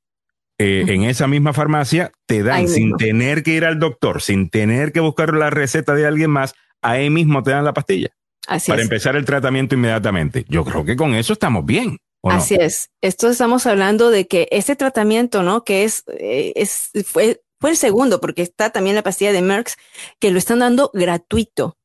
[0.59, 4.91] eh, en esa misma farmacia te dan sin tener que ir al doctor, sin tener
[4.93, 8.09] que buscar la receta de alguien más, ahí mismo te dan la pastilla.
[8.47, 10.45] Así para empezar el tratamiento inmediatamente.
[10.47, 11.97] Yo creo que con eso estamos bien.
[12.21, 12.91] Así es.
[13.01, 15.63] Esto estamos hablando de que este tratamiento, ¿no?
[15.63, 19.71] Que es, eh, es fue, fue el segundo, porque está también la pastilla de Merck,
[20.19, 21.77] que lo están dando gratuito,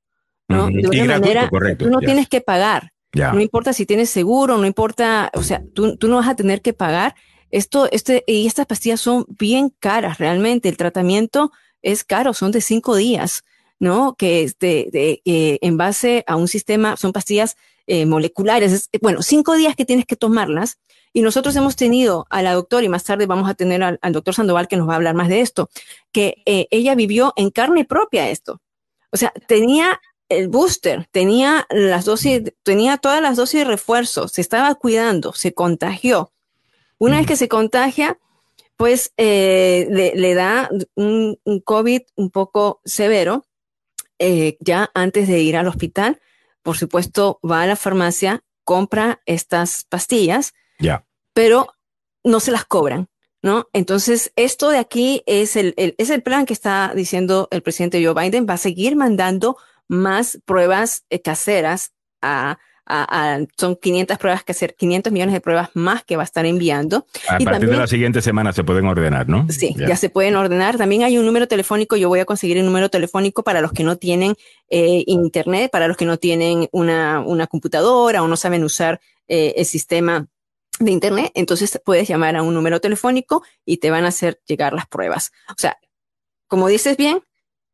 [0.46, 0.68] ¿no?
[0.68, 2.92] De una manera, correcto, tú no tienes que pagar.
[3.18, 6.62] No importa si tienes seguro, no importa, o sea, tú, tú no vas a tener
[6.62, 7.14] que pagar
[7.50, 10.68] esto, este, y estas pastillas son bien caras realmente.
[10.68, 11.50] El tratamiento
[11.82, 13.42] es caro, son de cinco días,
[13.78, 14.14] ¿no?
[14.16, 18.90] Que es de, en base a un sistema, son pastillas eh, moleculares.
[19.00, 20.78] bueno, cinco días que tienes que tomarlas.
[21.14, 24.34] Y nosotros hemos tenido a la doctora, y más tarde vamos a tener al, doctor
[24.34, 25.70] Sandoval que nos va a hablar más de esto,
[26.12, 28.60] que eh, ella vivió en carne propia esto.
[29.10, 34.40] O sea, tenía el booster, tenía las dosis, tenía todas las dosis de refuerzo, se
[34.40, 36.32] estaba cuidando, se contagió
[36.98, 38.18] una vez que se contagia,
[38.76, 43.46] pues eh, le, da un, COVID un poco severo,
[44.18, 46.20] eh, ya antes de ir al hospital.
[46.62, 50.54] Por supuesto, va a la farmacia, compra estas pastillas,
[51.32, 51.72] pero
[52.24, 53.08] no se las cobran.
[53.40, 53.68] ¿No?
[53.72, 58.12] Entonces, esto de aquí es el, es el plan que está diciendo el presidente Joe
[58.12, 58.48] Biden.
[58.50, 59.56] Va a seguir mandando
[59.88, 62.58] más pruebas eh, caseras a,
[63.58, 67.06] son 500 pruebas que hacer, 500 millones de pruebas más que va a estar enviando.
[67.28, 69.46] A partir de la siguiente semana se pueden ordenar, ¿no?
[69.50, 69.94] Sí, ya.
[69.94, 70.78] se pueden ordenar.
[70.78, 73.84] También hay un número telefónico, yo voy a conseguir el número telefónico para los que
[73.84, 74.36] no tienen
[74.70, 79.52] eh, internet, para los que no tienen una, una computadora o no saben usar eh,
[79.58, 80.26] el sistema
[80.80, 81.30] de internet.
[81.34, 85.32] Entonces puedes llamar a un número telefónico y te van a hacer llegar las pruebas.
[85.50, 85.78] O sea,
[86.46, 87.22] como dices bien,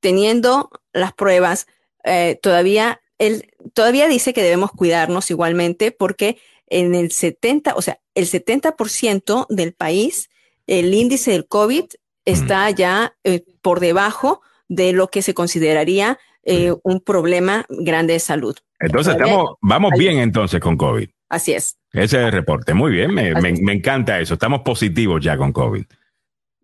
[0.01, 1.67] teniendo las pruebas,
[2.05, 7.99] eh, todavía él todavía dice que debemos cuidarnos igualmente porque en el 70, o sea,
[8.15, 10.31] el 70% del país,
[10.67, 11.85] el índice del COVID
[12.25, 18.21] está ya eh, por debajo de lo que se consideraría eh, un problema grande de
[18.21, 18.57] salud.
[18.81, 21.09] Entonces, estamos, vamos bien entonces con COVID.
[21.29, 21.79] Así es.
[21.93, 22.75] Ese es el reporte.
[22.75, 24.35] Muy bien, me, me encanta eso.
[24.35, 25.85] Estamos positivos ya con COVID.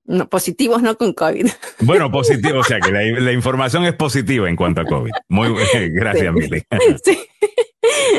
[0.04, 1.46] No, positivos no con COVID.
[1.80, 5.12] Bueno, positivo, o sea que la, información es positiva en cuanto a COVID.
[5.28, 5.54] Muy
[5.92, 6.62] gracias, Mili.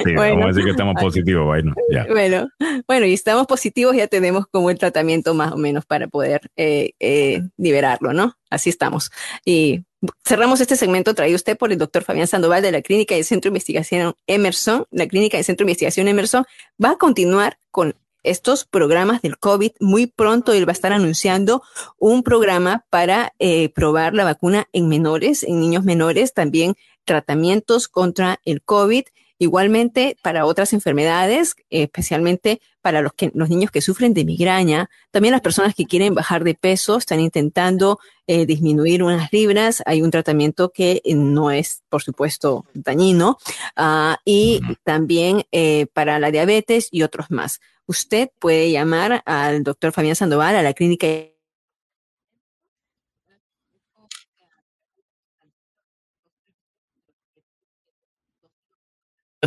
[0.03, 0.13] Sí.
[0.15, 2.05] bueno, vamos a decir que estamos positivos, bueno, ya.
[2.07, 2.49] Bueno,
[2.87, 6.91] bueno, y estamos positivos, ya tenemos como el tratamiento más o menos para poder eh,
[6.99, 8.35] eh, liberarlo, ¿no?
[8.49, 9.11] Así estamos.
[9.45, 9.83] Y
[10.25, 13.49] cerramos este segmento traído usted por el doctor Fabián Sandoval de la Clínica del Centro
[13.49, 14.85] de Investigación Emerson.
[14.91, 16.45] La Clínica del Centro de Investigación Emerson
[16.83, 19.71] va a continuar con estos programas del COVID.
[19.79, 21.63] Muy pronto él va a estar anunciando
[21.97, 28.39] un programa para eh, probar la vacuna en menores, en niños menores, también tratamientos contra
[28.45, 29.03] el COVID
[29.41, 35.31] Igualmente para otras enfermedades, especialmente para los, que, los niños que sufren de migraña, también
[35.31, 39.81] las personas que quieren bajar de peso están intentando eh, disminuir unas libras.
[39.87, 43.39] Hay un tratamiento que eh, no es, por supuesto, dañino.
[43.75, 47.61] Uh, y también eh, para la diabetes y otros más.
[47.87, 51.07] Usted puede llamar al doctor Fabián Sandoval a la clínica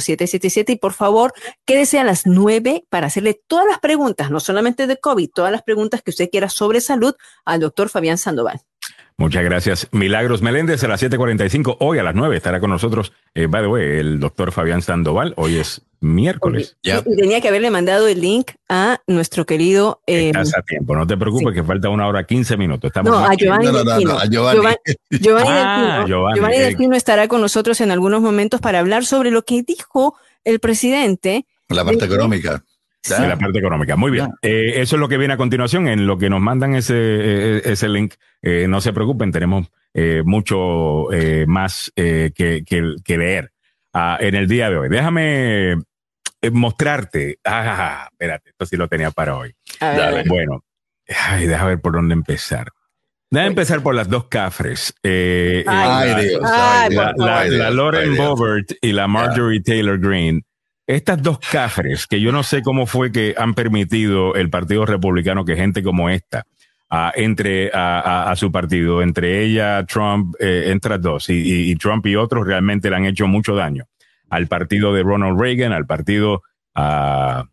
[0.02, 1.32] 777 y por favor
[1.64, 5.62] quédese a las 9 para hacerle todas las preguntas, no solamente de COVID, todas las
[5.62, 7.14] preguntas que usted quiera sobre salud
[7.44, 8.60] al doctor Fabián Sandoval.
[9.16, 9.88] Muchas gracias.
[9.92, 11.76] Milagros Meléndez a las 7:45.
[11.78, 15.34] Hoy a las 9 estará con nosotros, eh, by the way, el doctor Fabián Sandoval.
[15.36, 16.76] Hoy es miércoles.
[16.82, 17.02] Ya.
[17.04, 20.00] Y tenía que haberle mandado el link a nuestro querido.
[20.06, 21.54] Eh, Estás a tiempo, no te preocupes, sí.
[21.54, 22.88] que falta una hora 15 minutos.
[22.88, 24.76] Estamos no, a Giovanni, no, no, no, a Giovanni.
[25.10, 29.42] Giovanni, ah, Giovanni, Giovanni Delfino estará con nosotros en algunos momentos para hablar sobre lo
[29.42, 31.46] que dijo el presidente.
[31.68, 32.62] La parte económica.
[33.02, 33.12] Sí.
[33.18, 33.96] La parte económica.
[33.96, 34.30] Muy bien.
[34.40, 35.88] Eh, eso es lo que viene a continuación.
[35.88, 40.22] En lo que nos mandan ese, eh, ese link, eh, no se preocupen, tenemos eh,
[40.24, 43.52] mucho eh, más que, que, que, leer
[43.94, 44.88] uh, en el día de hoy.
[44.88, 45.76] Déjame
[46.52, 47.38] mostrarte.
[47.44, 49.54] Ah, espérate, esto sí lo tenía para hoy.
[49.80, 50.24] Dale.
[50.26, 50.64] Bueno,
[51.08, 52.68] ay, déjame ver por dónde empezar.
[53.30, 54.94] Déjame empezar por las dos cafres.
[55.02, 60.42] Eh, ay, la, Dios, ay, la, la, la, Lauren Bobert y la Marjorie Taylor Greene
[60.86, 65.44] estas dos cafres que yo no sé cómo fue que han permitido el Partido Republicano
[65.44, 66.44] que gente como esta
[66.90, 71.70] uh, entre a, a, a, su partido, entre ella, Trump, eh, entre dos, y, y,
[71.70, 73.86] y, Trump y otros realmente le han hecho mucho daño
[74.30, 76.42] al partido de Ronald Reagan, al partido
[76.76, 77.44] uh,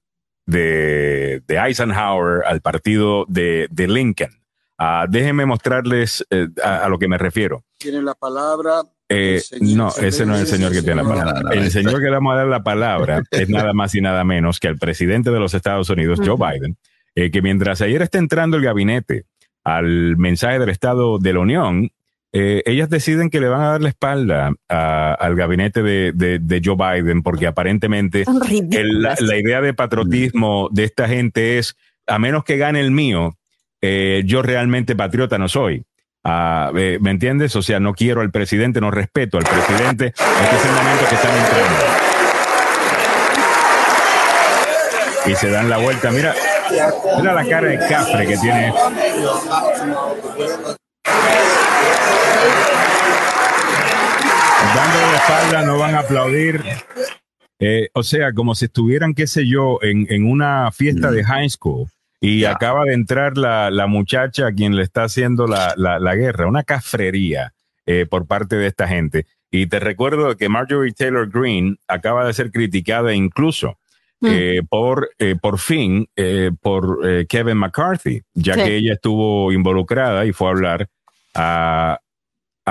[0.45, 4.32] de, de, Eisenhower, al partido de, de Lincoln.
[4.80, 7.63] Uh, déjenme mostrarles eh, a, a, lo que me refiero.
[7.78, 8.82] Tiene la palabra
[9.13, 11.41] eh, no, ese no es el señor que tiene la palabra.
[11.51, 14.61] El señor que le vamos a dar la palabra es nada más y nada menos
[14.61, 16.78] que el presidente de los Estados Unidos, Joe Biden,
[17.15, 19.26] eh, que mientras ayer está entrando el gabinete
[19.65, 21.91] al mensaje del Estado de la Unión,
[22.34, 26.39] eh, ellas deciden que le van a dar la espalda a, al gabinete de, de,
[26.39, 28.23] de, Joe Biden porque aparentemente
[28.71, 31.75] el, la, la, idea de patriotismo de esta gente es,
[32.07, 33.36] a menos que gane el mío,
[33.82, 35.84] eh, yo realmente patriota no soy.
[36.23, 37.55] Uh, eh, ¿Me entiendes?
[37.55, 40.07] O sea, no quiero al presidente, no respeto al presidente.
[40.07, 41.79] Este es el momento que están entrando.
[45.25, 46.11] Y se dan la vuelta.
[46.11, 46.34] Mira,
[47.17, 48.71] mira la cara de cafre que tiene.
[55.01, 56.61] La espalda, no van a aplaudir.
[57.59, 61.49] Eh, o sea, como si estuvieran, qué sé yo, en, en una fiesta de high
[61.49, 61.87] school
[62.19, 62.51] y yeah.
[62.51, 66.47] acaba de entrar la, la, muchacha a quien le está haciendo la, la, la guerra,
[66.47, 67.53] una cafrería
[67.87, 69.25] eh, por parte de esta gente.
[69.49, 73.79] Y te recuerdo que Marjorie Taylor Greene acaba de ser criticada incluso
[74.21, 74.27] mm.
[74.29, 78.63] eh, por, eh, por fin, eh, por eh, Kevin McCarthy, ya sí.
[78.63, 80.87] que ella estuvo involucrada y fue a hablar
[81.33, 81.99] a,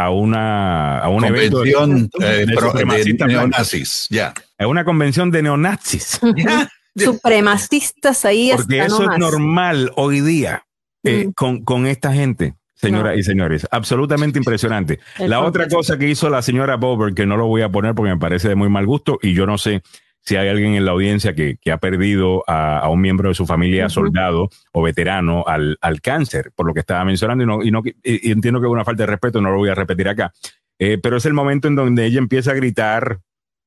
[0.04, 4.34] a una, a un convención evento de, de, de, de neonazis, ya.
[4.58, 6.20] A una convención de neonazis.
[6.96, 8.52] supremacistas ahí.
[8.54, 10.64] Porque eso es normal hoy día
[11.04, 11.32] eh, mm.
[11.32, 13.18] con, con esta gente, señoras no.
[13.18, 13.66] y señores.
[13.70, 15.00] Absolutamente impresionante.
[15.18, 17.94] El la otra cosa que hizo la señora Bober, que no lo voy a poner
[17.94, 19.82] porque me parece de muy mal gusto y yo no sé
[20.22, 23.34] si hay alguien en la audiencia que, que ha perdido a, a, un miembro de
[23.34, 23.92] su familia, uh -huh.
[23.92, 27.82] soldado o veterano, al, al, cáncer, por lo que estaba mencionando, y, no, y, no,
[27.84, 30.32] y, entiendo que es una falta de respeto, no lo voy a repetir acá.
[30.78, 33.20] Eh, pero es el momento en donde ella empieza a gritar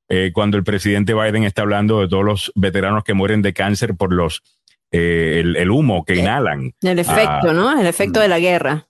[0.10, 3.96] eh, cuando el presidente Biden está hablando de todos los veteranos que mueren de cáncer
[3.96, 4.42] por los
[4.92, 6.74] eh, el, el, humo que inhalan.
[6.82, 7.80] El efecto, ah, ¿no?
[7.80, 8.88] El efecto de la guerra.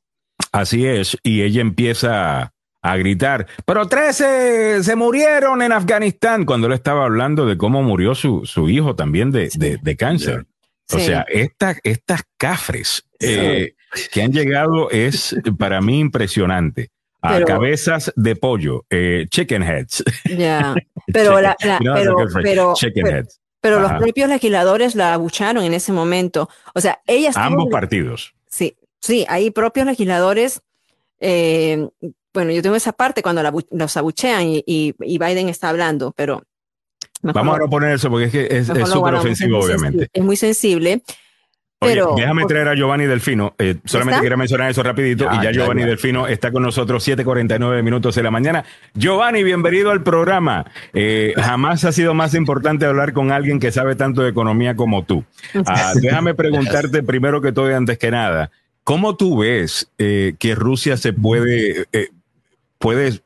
[0.51, 2.52] Así es, y ella empieza
[2.83, 8.13] a, gritar, pero 13 se murieron en Afganistán, cuando él estaba hablando de cómo murió
[8.13, 10.45] su, su hijo también de, de, de cáncer.
[10.87, 10.97] Sí.
[10.97, 13.75] O sea, esta, estas cafres eh,
[14.11, 16.91] que han llegado es para mí impresionante
[17.23, 20.03] a pero, cabezas de pollo, eh, chicken heads.
[20.25, 20.75] Ya,
[21.13, 23.39] pero, la, la, pero, pero, chicken pero, heads.
[23.61, 26.49] pero los propios legisladores la abucharon en ese momento.
[26.75, 27.37] O sea, ellas.
[27.37, 28.35] Ambos partidos.
[28.47, 30.61] Sí, sí, hay propios legisladores.
[31.21, 31.87] Eh,
[32.33, 36.13] bueno, yo tengo esa parte cuando la, los abuchean y, y, y, Biden está hablando,
[36.15, 36.43] pero.
[37.21, 40.09] Vamos a poner eso porque es que es súper ofensivo, obviamente.
[40.11, 41.01] Es muy sensible.
[41.79, 43.55] Pero, Oye, déjame traer a Giovanni Delfino.
[43.57, 45.25] Eh, solamente quería mencionar eso rapidito.
[45.25, 45.87] Ya, y ya, ya Giovanni ya.
[45.87, 48.63] Delfino está con nosotros 7:49 minutos de la mañana.
[48.93, 50.65] Giovanni, bienvenido al programa.
[50.93, 55.03] Eh, jamás ha sido más importante hablar con alguien que sabe tanto de economía como
[55.03, 55.25] tú.
[55.53, 58.51] Uh, déjame preguntarte primero que todo y antes que nada,
[58.83, 62.09] ¿cómo tú ves eh, que Rusia se puede, eh,
[62.83, 63.21] puede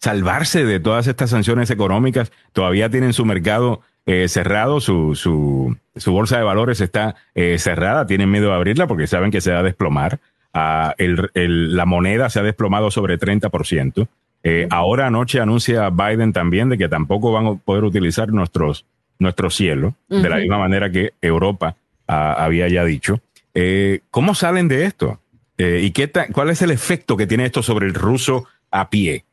[0.00, 2.32] salvarse de todas estas sanciones económicas.
[2.52, 8.08] Todavía tienen su mercado eh, cerrado, su, su, su, bolsa de valores está eh, cerrada,
[8.08, 10.18] tienen miedo de abrirla porque saben que se va a desplomar.
[10.52, 14.08] Ah, el, el, la moneda se ha desplomado sobre 30%.
[14.42, 18.84] Eh, ahora anoche anuncia Biden también de que tampoco van a poder utilizar nuestros,
[19.20, 20.22] nuestro cielo, uh -huh.
[20.22, 21.76] de la misma manera que Europa
[22.08, 23.20] ah, había ya dicho.
[23.54, 25.20] Eh, ¿Cómo salen de esto?
[25.58, 29.24] ¿Y qué cuál es el efecto que tiene esto sobre el ruso a pie?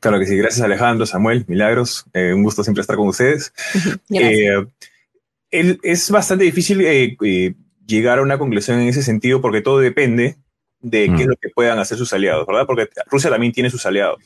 [0.00, 3.52] Claro que sí, gracias Alejandro, Samuel, Milagros, eh, un gusto siempre estar con ustedes.
[4.10, 4.64] Eh,
[5.50, 7.54] el, es bastante difícil eh, eh,
[7.86, 10.36] llegar a una conclusión en ese sentido porque todo depende
[10.80, 11.16] de mm.
[11.16, 12.66] qué es lo que puedan hacer sus aliados, ¿verdad?
[12.66, 14.22] Porque Rusia también tiene sus aliados.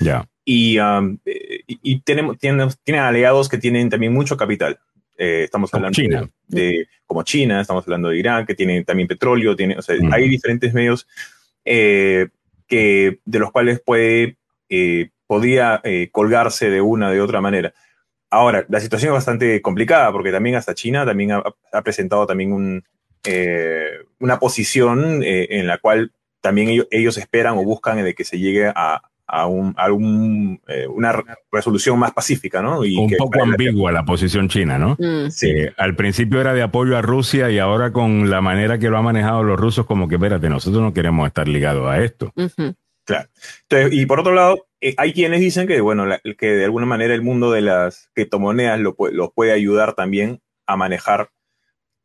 [0.00, 0.04] Ya.
[0.04, 0.28] Yeah.
[0.44, 4.78] Y, um, y, y, tenemos, tienen, tienen aliados que tienen también mucho capital.
[5.16, 6.30] Eh, estamos como hablando China.
[6.48, 9.94] De, de, como China, estamos hablando de Irán, que tienen también petróleo, tiene, o sea,
[10.00, 10.12] mm.
[10.12, 11.06] hay diferentes medios
[11.64, 12.28] eh,
[12.70, 14.38] que, de los cuales puede,
[14.70, 17.74] eh, podría eh, colgarse de una de otra manera.
[18.30, 22.84] Ahora, la situación es bastante complicada porque también hasta China también ha, presentado también
[23.24, 23.90] eh,
[24.20, 28.68] una posición en la cual también ellos, ellos, esperan o buscan de que se llegue
[28.68, 31.22] a, a, un, a un, eh, una
[31.52, 32.84] resolución más pacífica, ¿no?
[32.84, 34.96] Y un que, poco ambigua la, la, posición china, ¿no?
[34.98, 35.30] Mm.
[35.30, 35.48] Sí.
[35.50, 38.98] Eh, al principio era de apoyo a Rusia y ahora con la manera que lo
[38.98, 42.32] han manejado los rusos, como que, espérate, nosotros no queremos estar ligados a esto.
[42.34, 42.74] Uh -huh.
[43.04, 43.28] Claro.
[43.68, 46.86] Entonces, y por otro lado, eh, hay quienes dicen que, bueno, la, que de alguna
[46.86, 51.30] manera el mundo de las criptomonedas lo, lo puede ayudar también a manejar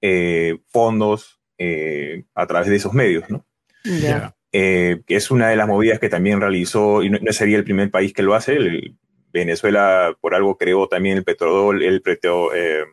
[0.01, 3.45] eh, fondos eh, a través de esos medios, ¿no?
[3.83, 7.91] Yeah eh, es una de las movidas que también realizó, y no, sería el primer
[7.91, 8.95] país que lo hace, el,
[9.33, 12.83] Venezuela por algo creó también el petrodol, el eh,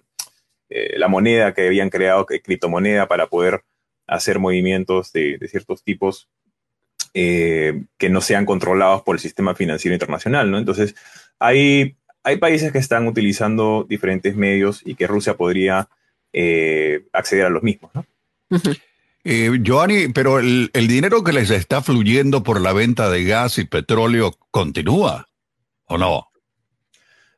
[0.70, 3.62] eh, la moneda que habían creado, criptomoneda, para poder
[4.08, 6.28] hacer movimientos de, ciertos tipos
[7.14, 10.58] eh, que no sean controlados por el sistema financiero internacional, ¿no?
[10.58, 10.96] Entonces,
[11.38, 15.88] hay, hay países que están utilizando diferentes medios y que Rusia podría
[17.12, 18.04] acceder a los mismos, ¿no?
[19.24, 23.58] Eh, Joanny, pero el, el, dinero que les está fluyendo por la venta de gas
[23.58, 25.28] y petróleo continúa,
[25.84, 26.32] ¿o no?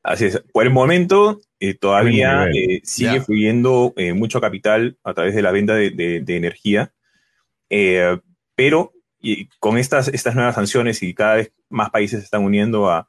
[0.03, 0.43] Así es.
[0.53, 3.23] Por el momento, eh, todavía eh, sigue yeah.
[3.23, 6.93] fluyendo eh, mucho capital a través de la venta de, de, de energía,
[7.71, 8.19] eh,
[8.55, 12.91] pero y con estas, estas nuevas sanciones y cada vez más países se están uniendo
[12.91, 13.09] a,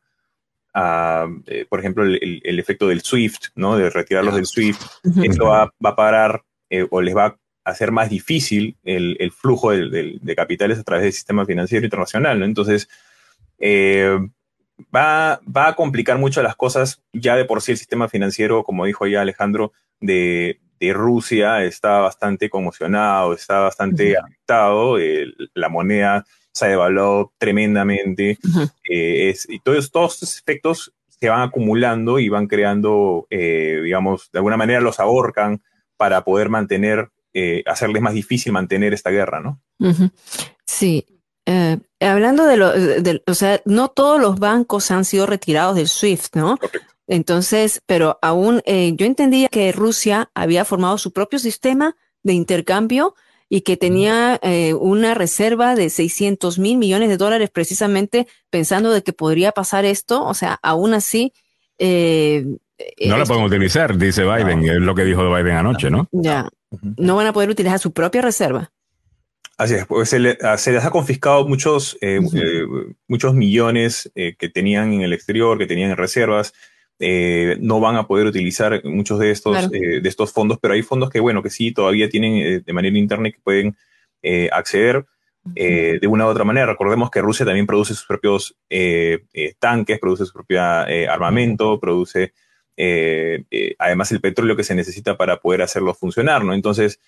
[0.73, 3.78] a eh, por ejemplo, el, el, efecto del SWIFT, ¿no?
[3.78, 4.38] De retirarlos yeah.
[4.38, 4.82] del SWIFT,
[5.23, 6.43] esto va, va, a parar
[6.89, 10.84] o les va a hacer más difícil el, el flujo de, de, de, capitales a
[10.84, 12.39] través del sistema financiero internacional.
[12.39, 12.45] ¿no?
[12.45, 12.88] Entonces,
[13.59, 14.18] eh,
[14.95, 17.01] va, va, a complicar mucho las cosas.
[17.11, 21.99] Ya de por sí el sistema financiero, como dijo ya Alejandro, de, de Rusia está
[21.99, 24.24] bastante conmocionado, está bastante uh -huh.
[24.24, 24.99] afectado.
[24.99, 28.38] Eh, la moneda se ha devaluado tremendamente.
[28.43, 28.72] Uh -huh.
[28.89, 34.30] eh, es, y todos, todos estos efectos se van acumulando y van creando, eh, digamos,
[34.32, 35.61] de alguna manera los ahorcan
[35.97, 39.61] para poder mantener eh, hacerles más difícil mantener esta guerra, ¿no?
[39.79, 40.11] Uh -huh.
[40.65, 41.05] Sí.
[41.45, 45.89] Eh, hablando de lo, de, o sea, no todos los bancos han sido retirados del
[45.89, 46.57] SWIFT, ¿no?
[46.57, 46.95] Correcto.
[47.07, 53.15] Entonces, pero aún eh, yo entendía que Rusia había formado su propio sistema de intercambio
[53.47, 59.03] y que tenía eh, una reserva de 600 mil millones de dólares precisamente pensando de
[59.03, 60.23] que podría pasar esto.
[60.25, 61.31] O sea, aún así,
[61.77, 62.45] eh,
[63.05, 64.73] no la pueden utilizar, dice Biden, no.
[64.73, 66.07] es lo que dijo Biden anoche, ¿no?
[66.11, 66.49] Ya
[66.82, 68.71] no van a poder utilizar su propia reserva.
[69.57, 72.89] Así es, pues se, le, se les ha confiscado muchos, eh, uh -huh.
[72.89, 76.53] eh, muchos millones eh, que tenían en el exterior, que tenían en reservas.
[77.59, 79.73] No van a poder utilizar muchos de estos, claro.
[79.73, 82.97] Eh, de estos fondos, pero hay fondos que, bueno, que sí todavía tienen de manera
[82.97, 83.76] interna que pueden
[84.51, 85.05] acceder.
[85.45, 85.99] Uh -huh.
[86.01, 86.65] de una u otra manera.
[86.65, 88.55] Recordemos que Rusia también produce sus propios
[89.59, 90.59] tanques, produce su propio
[91.09, 92.34] armamento, produce
[92.78, 96.53] eh, eh, además el petróleo que se necesita para poder hacerlo funcionar, ¿no?
[96.53, 96.99] Entonces,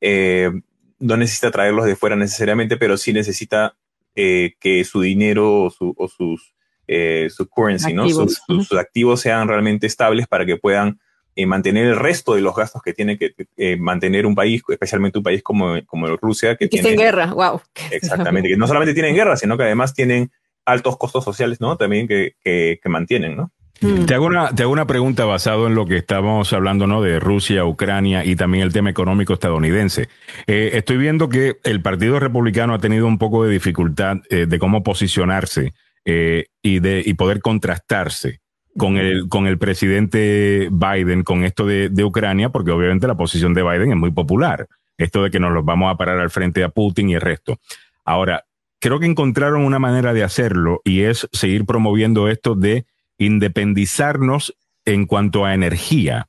[0.00, 0.50] eh,
[0.98, 3.76] no necesita traerlos de fuera necesariamente, pero sí necesita
[4.14, 6.54] eh, que su dinero o, su, o sus
[6.88, 8.16] eh, su currency, activos.
[8.16, 8.28] ¿no?
[8.28, 11.00] Sus, sus, sus, activos sean realmente estables para que puedan
[11.46, 13.34] mantener el resto de los gastos que tiene que
[13.76, 16.92] mantener un país, especialmente un país como, como Rusia, que, que tiene...
[16.92, 17.60] en guerra, wow.
[17.90, 20.30] Exactamente, que no solamente tienen guerra, sino que además tienen
[20.64, 21.76] altos costos sociales, ¿no?
[21.76, 23.52] También que, que, que mantienen, ¿no?
[23.80, 24.06] Mm.
[24.06, 27.02] Te, hago una, te hago una pregunta basado en lo que estábamos hablando, ¿no?
[27.02, 30.08] De Rusia, Ucrania y también el tema económico estadounidense.
[30.46, 34.58] Eh, estoy viendo que el Partido Republicano ha tenido un poco de dificultad eh, de
[34.58, 35.72] cómo posicionarse
[36.04, 38.40] eh, y, de, y poder contrastarse
[38.76, 43.54] con el, con el presidente Biden con esto de, de Ucrania, porque obviamente la posición
[43.54, 44.66] de Biden es muy popular.
[44.98, 47.58] Esto de que nos los vamos a parar al frente a Putin y el resto.
[48.04, 48.44] Ahora,
[48.80, 52.86] creo que encontraron una manera de hacerlo y es seguir promoviendo esto de
[53.18, 56.28] independizarnos en cuanto a energía.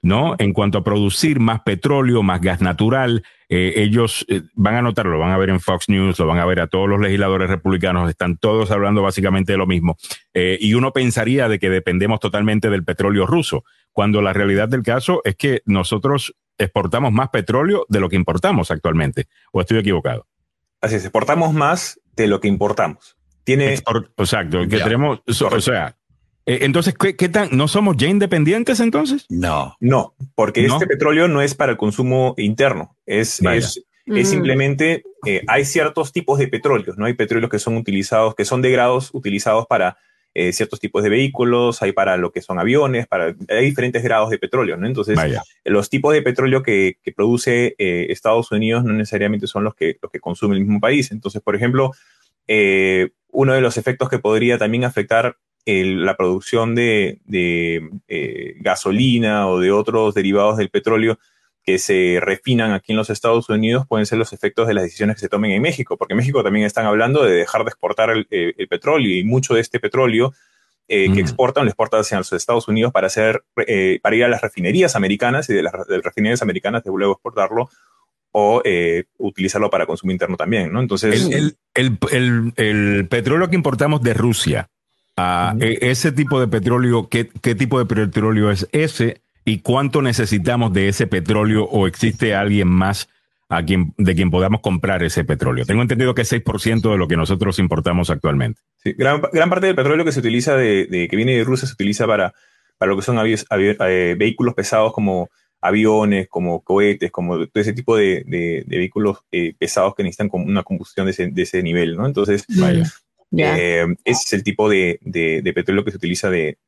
[0.00, 0.36] ¿no?
[0.38, 5.12] En cuanto a producir más petróleo, más gas natural, eh, ellos eh, van a notarlo,
[5.12, 7.50] lo van a ver en Fox News, lo van a ver a todos los legisladores
[7.50, 9.96] republicanos, están todos hablando básicamente de lo mismo.
[10.34, 14.82] Eh, y uno pensaría de que dependemos totalmente del petróleo ruso, cuando la realidad del
[14.82, 19.26] caso es que nosotros exportamos más petróleo de lo que importamos actualmente.
[19.52, 20.26] ¿O estoy equivocado?
[20.80, 23.16] Así es, exportamos más de lo que importamos.
[23.42, 23.72] Tiene...
[23.72, 25.96] exacto, que tenemos, o sea,
[26.48, 29.26] entonces, ¿qué, tan, ¿no somos ya independientes entonces?
[29.28, 29.76] No.
[29.80, 32.96] No, porque este petróleo no es para el consumo interno.
[33.04, 33.84] Es, es,
[34.24, 37.04] simplemente, eh, hay ciertos tipos de petróleos, ¿no?
[37.04, 39.98] Hay petróleos que son utilizados, que son de grados utilizados para
[40.32, 44.30] eh, ciertos tipos de vehículos, hay para lo que son aviones, para, hay diferentes grados
[44.30, 44.86] de petróleo, ¿no?
[44.86, 45.18] Entonces,
[45.64, 50.10] los tipos de petróleo que, que produce Estados Unidos no necesariamente son los que, los
[50.10, 51.12] que consume el mismo país.
[51.12, 51.90] Entonces, por ejemplo,
[53.30, 55.36] uno de los efectos que podría también afectar
[55.68, 57.20] la producción de,
[58.08, 61.18] eh, gasolina o de otros derivados del petróleo
[61.62, 65.16] que se refinan aquí en los Estados Unidos pueden ser los efectos de las decisiones
[65.16, 68.08] que se tomen en México, porque en México también están hablando de dejar de exportar
[68.08, 70.32] el, eh, petróleo y mucho de este petróleo
[70.90, 73.44] eh, que exportan lo exportan hacia los Estados Unidos para, hacer,
[74.00, 77.68] para ir a las refinerías americanas y de las, refinerías americanas de luego exportarlo
[78.32, 78.62] o
[79.18, 80.80] utilizarlo para consumo interno también, ¿no?
[80.80, 81.28] Entonces...
[81.74, 84.70] el petróleo que importamos de Rusia,
[85.60, 90.88] e, ese tipo de petróleo, ¿qué, tipo de petróleo es ese y cuánto necesitamos de
[90.88, 93.08] ese petróleo o existe alguien más
[93.48, 95.64] a quien, de quien podamos comprar ese petróleo?
[95.64, 98.60] Tengo entendido que es 6% de lo que nosotros importamos actualmente.
[98.82, 102.06] Sí, gran, parte del petróleo que se utiliza, de, que viene de Rusia, se utiliza
[102.06, 102.32] para,
[102.76, 107.96] para lo que son eh, vehículos pesados como aviones, como cohetes, como todo ese tipo
[107.96, 112.06] de, vehículos eh, pesados que necesitan una combustión de ese, de ese nivel, ¿no?
[112.06, 112.84] Entonces, vaya.
[113.36, 115.00] Eh, ese es el tipo de,
[115.54, 116.58] petróleo que se utiliza de,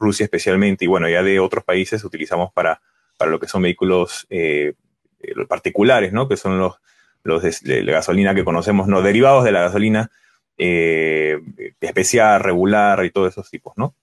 [0.00, 2.80] Rusia especialmente y bueno, ya de otros países utilizamos para,
[3.16, 4.74] para lo que son vehículos eh,
[5.20, 6.26] eh, particulares, ¿no?
[6.28, 6.74] Que son los,
[7.22, 10.10] los de, la gasolina que conocemos, no derivados de la gasolina
[10.56, 13.94] especial, regular y todos esos tipos, ¿no?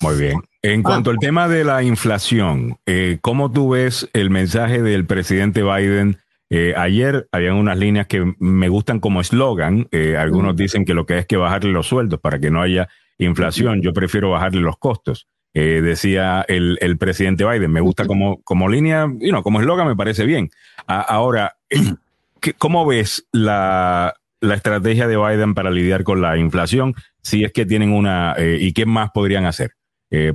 [0.00, 0.40] Muy bien.
[0.62, 2.78] En cuanto al tema de la inflación,
[3.20, 6.23] ¿cómo tú ves el mensaje del presidente Biden
[6.56, 9.88] eh, ayer habían unas líneas que me gustan como eslogan.
[9.90, 12.88] Eh, algunos dicen que lo que es que bajarle los sueldos para que no haya
[13.18, 13.82] inflación.
[13.82, 15.26] Yo prefiero bajarle los costos.
[15.52, 17.72] Eh, decía el, presidente Biden.
[17.72, 20.48] Me gusta como, como línea, y no, como eslogan me parece bien.
[20.86, 21.56] ahora,
[22.58, 26.94] ¿cómo ves la, estrategia de Biden para lidiar con la inflación?
[27.20, 29.72] Si es que tienen una, ¿y qué más podrían hacer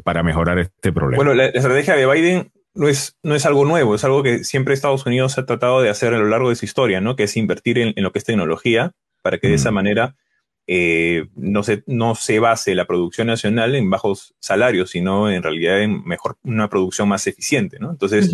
[0.03, 1.23] para mejorar este problema?
[1.23, 4.73] Bueno, la estrategia de Biden no es, no es algo nuevo, es algo que siempre
[4.73, 7.15] Estados Unidos ha tratado de hacer a lo largo de su historia, ¿no?
[7.15, 8.91] Que es invertir en, lo que es tecnología
[9.21, 10.15] para que de esa manera
[10.71, 15.81] eh, no, se, no se base la producción nacional en bajos salarios, sino en realidad
[15.81, 17.89] en mejor, una producción más eficiente, ¿no?
[17.89, 18.31] Entonces,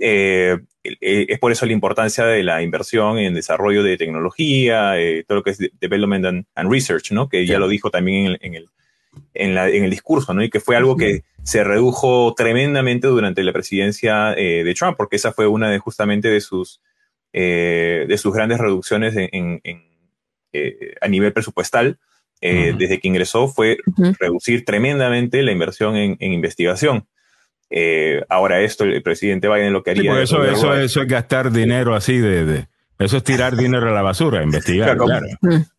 [0.00, 4.94] eh, eh, es por eso la importancia de la inversión en desarrollo de tecnología,
[5.28, 7.28] todo lo que es Development and, Research, ¿no?
[7.28, 8.68] Que ya lo dijo también en, el, en,
[9.54, 10.42] la, en el discurso, ¿no?
[10.42, 15.16] Y que fue algo que se redujo tremendamente durante la presidencia eh, de Trump, porque
[15.16, 16.80] esa fue una de justamente de sus,
[17.32, 19.60] eh, de sus grandes reducciones en,
[20.52, 21.98] eh, a nivel presupuestal.
[22.40, 23.78] Desde que ingresó fue
[24.20, 27.08] reducir tremendamente la inversión en, investigación.
[28.28, 30.22] ahora esto, el presidente Biden lo que haría...
[30.22, 32.68] eso, eso, eso, es gastar dinero así de
[32.98, 34.96] eso es tirar dinero a la basura, investigar.
[34.96, 35.26] Claro,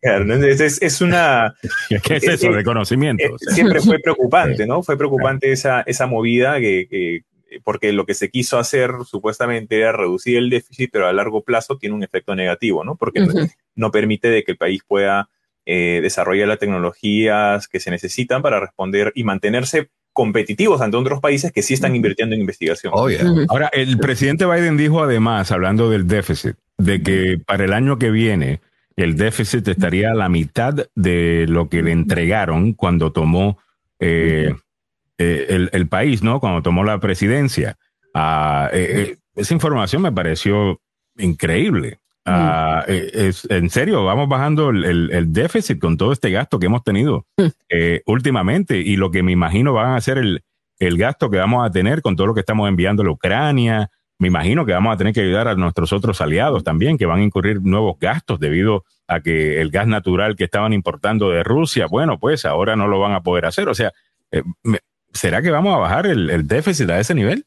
[0.00, 1.54] Es, una.
[2.02, 3.24] ¿Qué es eso de conocimiento?
[3.24, 4.82] Eh, siempre fue preocupante, ¿no?
[4.82, 7.22] Fue preocupante esa, esa movida que,
[7.62, 11.76] porque lo que se quiso hacer supuestamente era reducir el déficit, pero a largo plazo
[11.76, 12.96] tiene un efecto negativo, ¿no?
[12.96, 13.22] Porque
[13.74, 15.28] no permite de que el país pueda
[15.66, 21.52] eh, desarrollar las tecnologías que se necesitan para responder y mantenerse competitivos ante otros países
[21.52, 22.92] que sí están invirtiendo en investigación.
[23.48, 28.10] Ahora, el presidente Biden dijo además, hablando del déficit, de que para el año que
[28.10, 28.60] viene
[28.96, 33.58] el déficit estaría a la mitad de lo que le entregaron cuando tomó
[33.98, 34.54] eh,
[35.18, 36.40] eh, el, país, ¿no?
[36.40, 37.76] Cuando tomó la presidencia.
[38.14, 40.80] Ah, eh, esa información me pareció
[41.16, 41.98] increíble.
[42.26, 47.26] Ah, es, en serio, vamos bajando el, déficit con todo este gasto que hemos tenido
[48.06, 50.44] últimamente y lo que me imagino van a ser el,
[50.78, 53.90] el gasto que vamos a tener con todo lo que estamos enviando a Ucrania,
[54.20, 57.20] me imagino que vamos a tener que ayudar a nuestros otros aliados también, que van
[57.20, 61.86] a incurrir nuevos gastos debido a que el gas natural que estaban importando de Rusia,
[61.86, 63.70] bueno, pues ahora no lo van a poder hacer.
[63.70, 63.94] O sea,
[64.30, 64.42] eh,
[65.14, 67.46] ¿será que vamos a bajar el, déficit a ese nivel?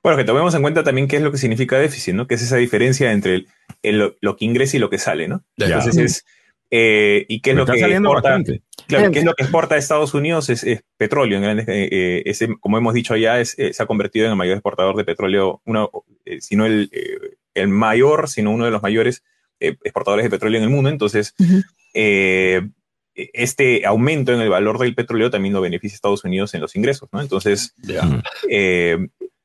[0.00, 2.28] Bueno, que tomemos en cuenta también qué es lo que significa déficit, ¿no?
[2.28, 3.46] Que es esa diferencia entre
[3.82, 5.42] lo que ingresa y lo que sale, ¿no?
[5.56, 6.24] Entonces es
[6.76, 8.36] eh, ¿Y qué es, lo que exporta,
[8.88, 10.50] claro, ¿qué es lo que exporta a Estados Unidos?
[10.50, 10.66] Es,
[10.96, 11.38] petróleo.
[11.38, 14.56] En eh, ese, como hemos dicho ya, es, eh, se ha convertido en el mayor
[14.56, 15.92] exportador de petróleo, uno,
[16.40, 16.90] si no el,
[17.54, 19.22] el, mayor, sino uno de los mayores
[19.60, 20.90] exportadores de petróleo en el mundo.
[20.90, 21.36] Entonces,
[23.14, 26.74] este aumento en el valor del petróleo también lo beneficia a Estados Unidos en los
[26.74, 27.08] ingresos.
[27.12, 27.20] ¿no?
[27.20, 27.72] Entonces,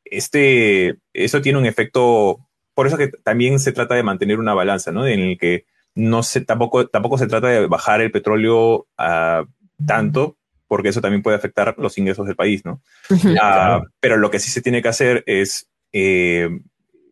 [0.03, 2.39] este, eso tiene un efecto,
[2.73, 5.05] por eso que también se trata de mantener una balanza, ¿no?
[5.05, 5.65] En el que
[5.99, 9.45] no se, tampoco, tampoco se trata de bajar el petróleo uh,
[9.85, 10.37] tanto,
[10.67, 12.81] porque eso también puede afectar los ingresos del país, ¿no?
[13.09, 16.49] Uh, pero lo que sí se tiene que hacer es eh,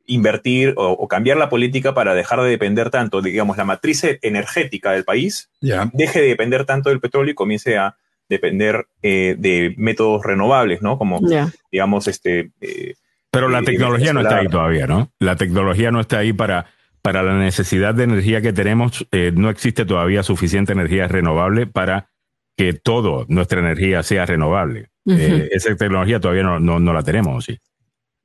[0.05, 4.91] invertir o, o, cambiar la política para dejar de depender tanto, digamos, la matriz energética
[4.91, 5.89] del país yeah.
[5.93, 7.97] deje de depender tanto del petróleo y comience a
[8.29, 10.97] depender eh, de métodos renovables, ¿no?
[10.97, 11.51] Como, yeah.
[11.71, 12.51] digamos, este...
[12.61, 12.95] Eh,
[13.29, 15.11] pero la tecnología no está ahí todavía, ¿no?
[15.19, 16.67] La tecnología no está ahí para
[17.02, 22.10] para la necesidad de energía que tenemos, eh, no existe todavía suficiente energía renovable para
[22.58, 24.89] que toda nuestra energía sea renovable.
[25.06, 25.20] Uh -huh.
[25.20, 27.60] eh, esa tecnología todavía no, no, no la tenemos, ¿sí?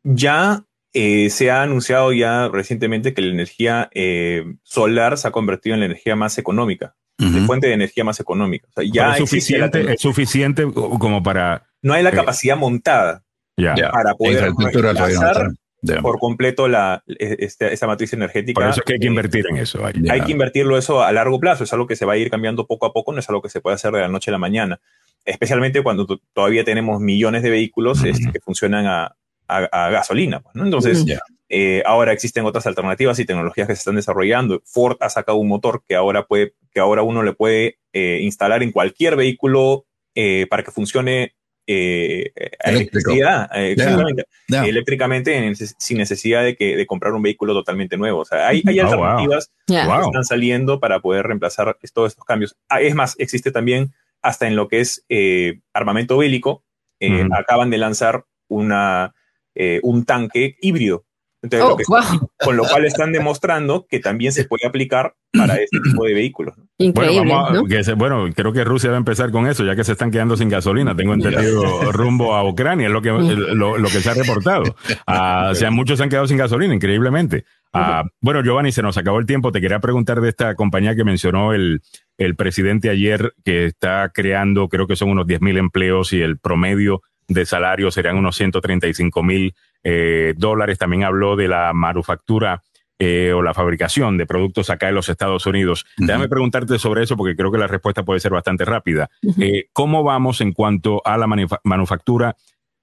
[0.03, 0.65] Ya
[0.95, 5.81] eh, se ha anunciado ya recientemente que la energía eh, solar se ha convertido en
[5.81, 7.41] la energía más económica, uh -huh.
[7.41, 8.67] la fuente de energía más económica.
[8.71, 11.67] O sea, ya es suficiente, es suficiente como para...
[11.83, 13.23] No hay la capacidad montada
[13.57, 15.53] para poder reemplazar
[16.01, 18.61] por completo la, esta, esta, matriz energética.
[18.61, 19.85] Por eso es que hay que invertir en eso.
[19.85, 22.31] Hay, hay, que invertirlo eso a largo plazo, es algo que se va a ir
[22.31, 24.33] cambiando poco a poco, no es algo que se puede hacer de la noche a
[24.33, 24.81] la mañana,
[25.25, 28.11] especialmente cuando todavía tenemos millones de vehículos uh -huh.
[28.11, 29.17] este, que funcionan a,
[29.49, 30.41] a, a gasolina.
[30.41, 30.65] Pues, ¿no?
[30.65, 31.05] Entonces,
[31.49, 34.63] eh, ahora existen otras alternativas y tecnologías que se están desarrollando.
[34.65, 38.63] Ford ha sacado un motor que ahora, puede, que ahora uno le puede eh, instalar
[38.63, 41.35] en cualquier vehículo eh, para que funcione
[41.67, 42.33] eh,
[42.65, 44.05] electricidad, eh, yeah.
[44.49, 44.67] Yeah.
[44.67, 48.21] eléctricamente en, sin necesidad de, que, de comprar un vehículo totalmente nuevo.
[48.21, 49.77] O sea, hay, hay oh, alternativas wow.
[49.77, 50.01] Yeah.
[50.01, 52.57] que están saliendo para poder reemplazar todos estos cambios.
[52.69, 53.93] Ah, es más, existe también
[54.23, 56.65] hasta en lo que es eh, armamento bélico.
[57.01, 57.33] Mm.
[57.33, 59.15] Acaban de lanzar una,
[59.55, 61.05] eh, un tanque híbrido.
[61.43, 62.31] Entonces, oh, lo que, wow.
[62.39, 66.55] Con lo cual están demostrando que también se puede aplicar para este tipo de vehículos.
[66.79, 67.65] Increíble, bueno, vamos a, ¿no?
[67.65, 70.13] que se, bueno, creo que Rusia va a empezar con eso, ya que se están
[70.13, 70.95] quedando sin gasolina.
[70.95, 71.63] Tengo entendido
[71.93, 74.63] rumbo a Ucrania, es lo que, lo, lo que se ha reportado.
[75.09, 77.45] Uh, o sea, muchos se han quedado sin gasolina, increíblemente.
[77.75, 79.51] Uh, bueno, Giovanni, se nos acabó el tiempo.
[79.51, 81.81] Te quería preguntar de esta compañía que mencionó el,
[82.19, 86.39] el presidente ayer, que está creando, creo que son unos 10 mil empleos y el
[86.39, 89.55] promedio de salario serían unos 135 mil
[89.85, 90.79] eh, dólares.
[90.79, 92.63] También habló de la manufactura
[92.99, 95.85] eh, o la fabricación de productos acá en los Estados Unidos.
[95.99, 96.07] Uh -huh.
[96.07, 99.11] Déjame preguntarte sobre eso porque creo que la respuesta puede ser bastante rápida.
[99.23, 99.43] Uh -huh.
[99.43, 102.37] eh, ¿Cómo vamos en cuanto a la manuf manufactura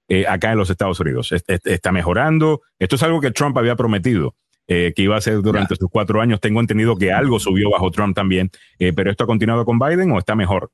[0.08, 1.32] eh, acá en los Estados Unidos?
[1.32, 2.60] ¿Está mejorando?
[2.78, 4.34] Esto es algo que Trump había prometido.
[4.72, 5.80] Eh, que iba a hacer durante yeah.
[5.80, 6.38] sus cuatro años.
[6.38, 10.12] Tengo entendido que algo subió bajo Trump también, eh, pero ¿esto ha continuado con Biden
[10.12, 10.70] o está mejor?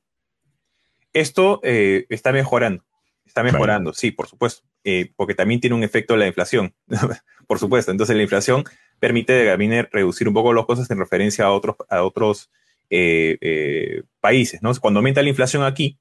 [1.13, 2.83] Esto eh, está mejorando.
[3.25, 3.97] Está mejorando, vale.
[3.97, 6.73] sí, por supuesto, eh, porque también tiene un efecto la inflación,
[7.47, 7.91] por supuesto.
[7.91, 8.63] Entonces la inflación
[8.99, 12.49] permite también reducir un poco las cosas en referencia a otros, a otros
[12.89, 14.61] eh, eh, países.
[14.61, 14.73] ¿no?
[14.75, 15.99] Cuando aumenta la inflación aquí,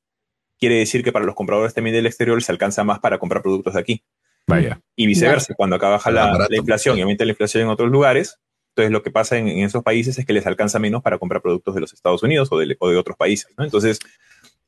[0.58, 3.74] quiere decir que para los compradores también del exterior se alcanza más para comprar productos
[3.74, 4.04] de aquí.
[4.46, 4.80] Vaya.
[4.94, 5.56] Y viceversa, Vaya.
[5.56, 9.02] cuando acá baja la, la, inflación y aumenta la inflación en otros lugares, entonces lo
[9.02, 11.80] que pasa en, en, esos países es que les alcanza menos para comprar productos de
[11.80, 13.52] los Estados Unidos o de, o de otros países.
[13.58, 13.64] ¿no?
[13.64, 13.98] Entonces,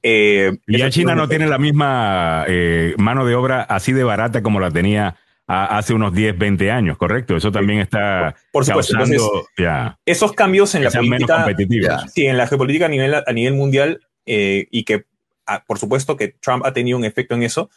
[0.03, 4.43] eh, y ya China no tiene la misma eh, mano de obra así de barata
[4.43, 7.37] como la tenía a, hace unos 10, 20 años, ¿correcto?
[7.37, 8.97] Eso también está por, por supuesto.
[8.97, 13.15] causando Entonces, ya, esos cambios en la política, menos sí, en la geopolítica a nivel,
[13.15, 15.07] a nivel mundial eh, y que,
[15.47, 17.71] a, ah, por supuesto, que Trump ha tenido un efecto en eso,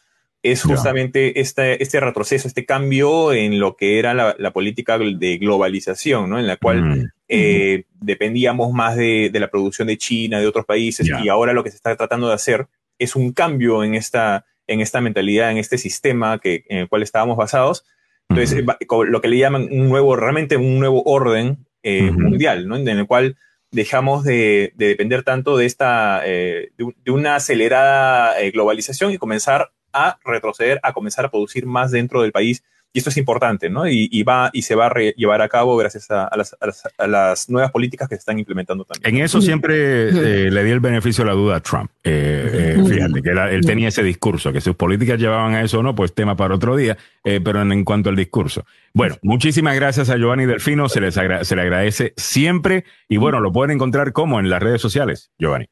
[0.43, 1.41] es justamente yeah.
[1.41, 6.39] este, este retroceso, este cambio en lo que era la, la política de globalización, ¿no?
[6.39, 7.09] En la cual mm.
[7.33, 11.23] Eh, dependíamos más de, de, la producción de China, de otros países, yeah.
[11.23, 12.67] y ahora lo que se está tratando de hacer
[12.99, 17.03] es un cambio en esta, en esta mentalidad, en este sistema que, en el cual
[17.03, 17.85] estábamos basados.
[18.27, 22.75] Entonces, lo que le llaman un nuevo, realmente un nuevo orden eh, mundial, ¿no?
[22.75, 23.37] En el cual
[23.71, 29.71] dejamos de, de depender tanto de esta, eh, de, de, una acelerada globalización y comenzar
[29.93, 32.61] a retroceder, a comenzar a producir más dentro del país.
[32.93, 33.87] Y esto es importante, ¿no?
[33.87, 36.65] Y, y va y se va a llevar a cabo gracias a, a, las, a,
[36.65, 39.15] las, a, las, nuevas políticas que se están implementando también.
[39.15, 41.89] En eso siempre eh, le di el beneficio de la duda a Trump.
[42.03, 45.79] Eh, eh, fíjate que él, él, tenía ese discurso, que sus políticas llevaban a eso
[45.79, 48.65] o no, pues tema para otro día, eh, pero en, en, cuanto al discurso.
[48.93, 53.53] Bueno, muchísimas gracias a Giovanni Delfino, se, les se le agradece siempre y bueno, lo
[53.53, 55.67] pueden encontrar como en las redes sociales, Giovanni.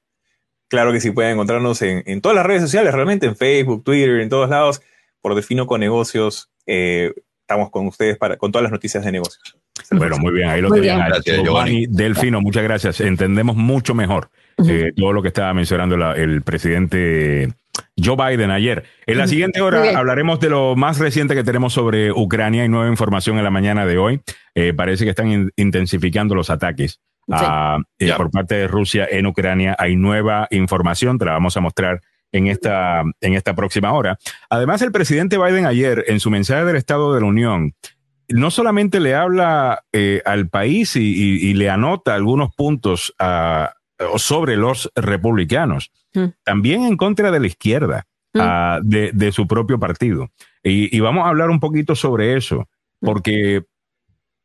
[0.69, 4.19] Claro que sí, pueden encontrarnos en, en, todas las redes sociales, realmente en Facebook, Twitter,
[4.19, 4.81] en todos lados,
[5.19, 6.51] por Defino con Negocios.
[6.71, 7.11] Eh,
[7.41, 9.57] estamos con ustedes para, con todas las noticias de negocios.
[9.91, 11.01] Bueno, muy bien, ahí lo tenían.
[11.43, 13.01] Giovanni Delfino, muchas gracias.
[13.01, 14.29] Entendemos mucho mejor
[14.67, 17.49] eh, todo lo que estaba mencionando el presidente
[17.97, 18.83] Joe Biden ayer.
[19.07, 22.63] En la siguiente hora hablaremos de lo más reciente que tenemos sobre Ucrania.
[22.63, 24.21] Hay nueva información en la mañana de hoy.
[24.53, 27.01] Eh, parece que están intensificando los ataques
[27.97, 29.75] eh, por parte de Rusia en Ucrania.
[29.79, 32.01] Hay nueva información, te la vamos a mostrar
[32.31, 34.17] en esta, en esta próxima hora.
[34.49, 37.73] Además, el presidente Biden ayer, en su mensaje del Estado de la Unión,
[38.27, 43.15] no solamente le habla eh, al país y, le anota algunos puntos
[44.17, 46.25] sobre los republicanos, mm.
[46.43, 48.81] también en contra de la izquierda mm.
[48.83, 50.29] de, su propio partido.
[50.63, 52.67] Y, y, vamos a hablar un poquito sobre eso,
[53.01, 53.05] mm.
[53.05, 53.63] porque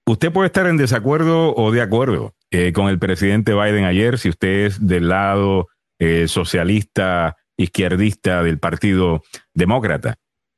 [0.07, 4.29] usted puede estar en desacuerdo o de acuerdo eh, con el presidente Biden ayer, si
[4.29, 5.69] usted es del lado
[5.99, 9.23] eh, socialista, izquierdista del Partido
[9.55, 10.17] Demócrata.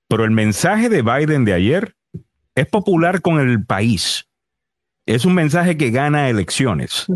[0.09, 1.95] Pero el mensaje de Biden de ayer
[2.55, 4.29] es popular con el país.
[5.05, 7.07] Es un mensaje que gana elecciones.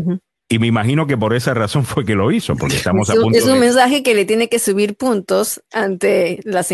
[0.49, 3.37] Y me imagino que por esa razón fue que lo hizo, porque estamos a punto
[3.37, 6.69] Es un mensaje que le tiene que subir puntos ante las,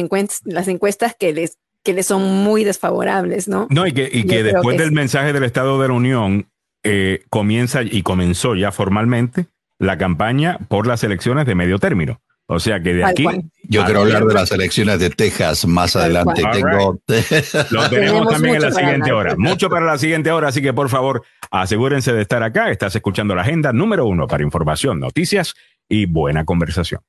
[0.45, 3.65] las encuestas que les que le son muy desfavorables, ¿no?
[3.69, 6.49] No, y que, y que después del mensaje del Estado de la Unión
[6.83, 9.47] eh, comienza y comenzó ya formalmente
[9.79, 12.19] la campaña por las elecciones de medio término.
[12.49, 13.25] O sea que de aquí.
[13.63, 16.41] Yo quiero hablar de las elecciones de Texas más adelante.
[16.53, 16.99] Tengo...
[17.71, 19.35] Lo tenemos también en la siguiente hora.
[19.37, 22.71] Mucho para la siguiente hora, así que por favor, asegúrense de estar acá.
[22.71, 25.55] Estás escuchando la agenda número uno para información, noticias
[25.89, 27.01] y buena conversación.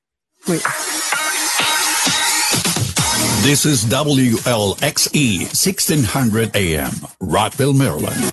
[3.43, 8.31] This is WLXE 1600 AM, Rockville, Maryland.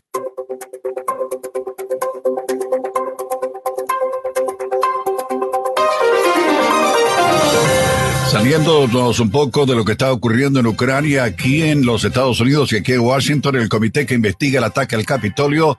[8.36, 12.70] Saliéndonos un poco de lo que está ocurriendo en Ucrania, aquí en los Estados Unidos
[12.70, 15.78] y aquí en Washington, el comité que investiga el ataque al Capitolio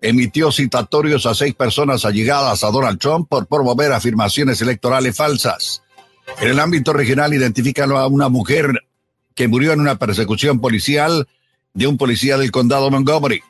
[0.00, 5.82] emitió citatorios a seis personas allegadas a Donald Trump por promover afirmaciones electorales falsas.
[6.40, 8.72] En el ámbito regional identifican a una mujer
[9.34, 11.28] que murió en una persecución policial
[11.74, 13.42] de un policía del condado Montgomery.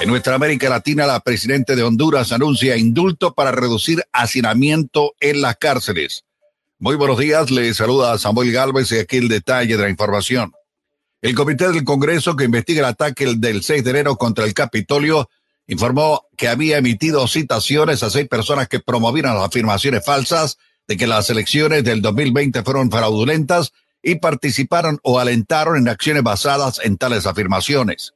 [0.00, 5.56] En nuestra América Latina, la presidenta de Honduras anuncia indulto para reducir hacinamiento en las
[5.56, 6.24] cárceles.
[6.80, 10.52] Muy buenos días, le saluda Samuel Galvez y aquí el detalle de la información.
[11.20, 15.28] El Comité del Congreso que investiga el ataque del 6 de enero contra el Capitolio
[15.66, 20.56] informó que había emitido citaciones a seis personas que promovieron las afirmaciones falsas
[20.86, 26.80] de que las elecciones del 2020 fueron fraudulentas y participaron o alentaron en acciones basadas
[26.84, 28.14] en tales afirmaciones.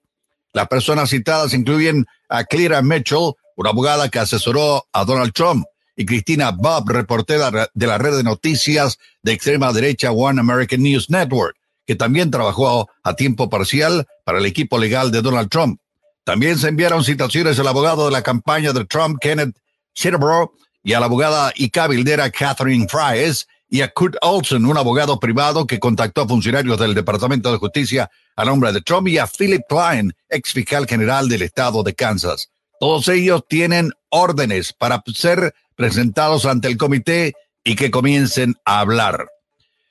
[0.52, 5.66] Las personas citadas incluyen a Clara Mitchell, una abogada que asesoró a Donald Trump,
[5.96, 11.10] y Cristina Bob, reportera de la red de noticias de extrema derecha One American News
[11.10, 15.80] Network, que también trabajó a tiempo parcial para el equipo legal de Donald Trump.
[16.24, 19.56] También se enviaron citaciones al abogado de la campaña de Trump, Kenneth
[19.94, 20.52] Shitterborough,
[20.84, 25.66] y a la abogada y cabildera Catherine Fries y a Kurt Olson, un abogado privado
[25.66, 29.62] que contactó a funcionarios del Departamento de Justicia a nombre de Trump y a Philip
[29.68, 32.50] Klein, ex fiscal general del estado de Kansas.
[32.80, 39.26] Todos ellos tienen órdenes para ser presentados ante el comité y que comiencen a hablar.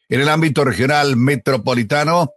[0.08, 2.32] En el ámbito regional metropolitano,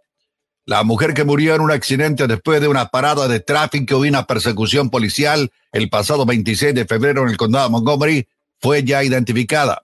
[0.65, 4.27] la mujer que murió en un accidente después de una parada de tráfico y una
[4.27, 8.27] persecución policial el pasado 26 de febrero en el condado de Montgomery
[8.59, 9.83] fue ya identificada.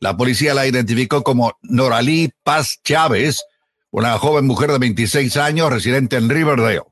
[0.00, 3.44] La policía la identificó como Noralí Paz Chávez,
[3.92, 6.82] una joven mujer de 26 años residente en Riverdale.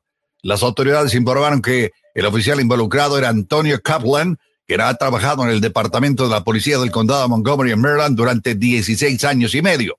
[0.43, 4.39] Las autoridades informaron que el oficial involucrado era Antonio Kaplan,
[4.71, 8.16] que ha trabajado en el departamento de la policía del condado de Montgomery en Maryland
[8.16, 9.99] durante 16 años y medio.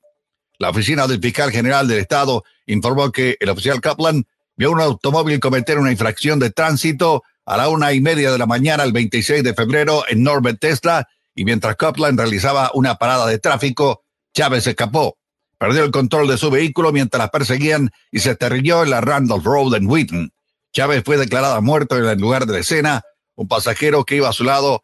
[0.60, 5.42] La oficina del fiscal general del estado informó que el oficial Kaplan vio un automóvil
[5.42, 9.44] cometer una infracción de tránsito a la una y media de la mañana el 26
[9.44, 11.06] de febrero en Norbert Tesla
[11.36, 14.04] y mientras Kaplan realizaba una parada de tráfico,
[14.34, 15.18] Chávez escapó.
[15.58, 19.76] Perdió el control de su vehículo mientras perseguían y se estrelló en la Randolph Road
[19.76, 20.32] en Wheaton.
[20.72, 23.02] Chávez fue declarada muerto en el lugar de la escena.
[23.36, 24.84] Un pasajero que iba a su lado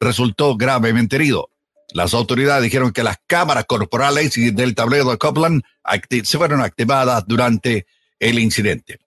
[0.00, 1.50] resultó gravemente herido.
[1.92, 5.62] Las autoridades dijeron que las cámaras corporales y del tablero de Copland
[6.24, 7.86] se fueron activadas durante
[8.18, 8.98] el incidente.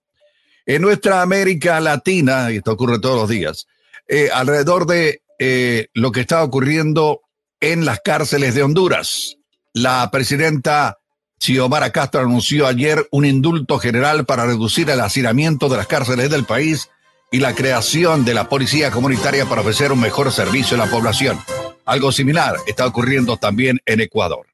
[0.64, 3.66] En nuestra América Latina, y esto ocurre todos los días,
[4.08, 7.22] eh, alrededor de eh, lo que está ocurriendo
[7.60, 9.36] en las cárceles de Honduras.
[9.72, 10.98] La presidenta
[11.38, 16.44] Xiomara Castro anunció ayer un indulto general para reducir el hacinamiento de las cárceles del
[16.44, 16.88] país
[17.30, 21.40] y la creación de la policía comunitaria para ofrecer un mejor servicio a la población.
[21.84, 24.46] Algo similar está ocurriendo también en Ecuador.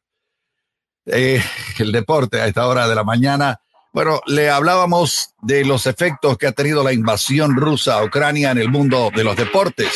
[1.07, 1.43] Eh,
[1.79, 3.61] el deporte a esta hora de la mañana.
[3.93, 8.59] Bueno, le hablábamos de los efectos que ha tenido la invasión rusa a Ucrania en
[8.59, 9.93] el mundo de los deportes,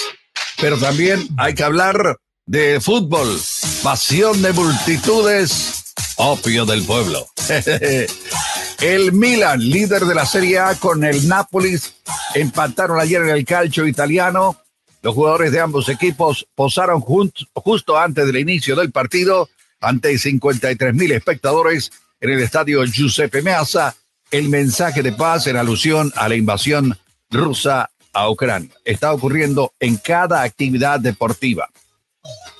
[0.60, 3.40] pero también hay que hablar de fútbol,
[3.82, 7.26] pasión de multitudes, opio del pueblo.
[8.80, 11.94] el Milan, líder de la Serie A con el Nápoles,
[12.34, 14.56] empataron ayer en el calcio italiano.
[15.02, 19.48] Los jugadores de ambos equipos posaron justo antes del inicio del partido
[19.80, 23.94] ante 53 mil espectadores en el estadio Giuseppe Meazza
[24.30, 26.98] el mensaje de paz en alusión a la invasión
[27.30, 28.70] rusa a Ucrania.
[28.84, 31.68] Está ocurriendo en cada actividad deportiva.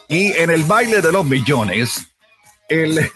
[0.09, 2.07] Y en el baile de los millones,
[2.69, 3.11] el,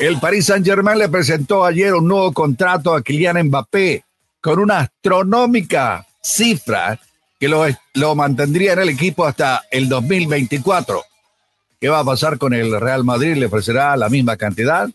[0.00, 4.02] el Paris Saint Germain le presentó ayer un nuevo contrato a Kylian Mbappé
[4.40, 6.98] con una astronómica cifra
[7.38, 11.04] que lo, lo mantendría en el equipo hasta el 2024.
[11.78, 13.36] ¿Qué va a pasar con el Real Madrid?
[13.36, 14.88] ¿Le ofrecerá la misma cantidad?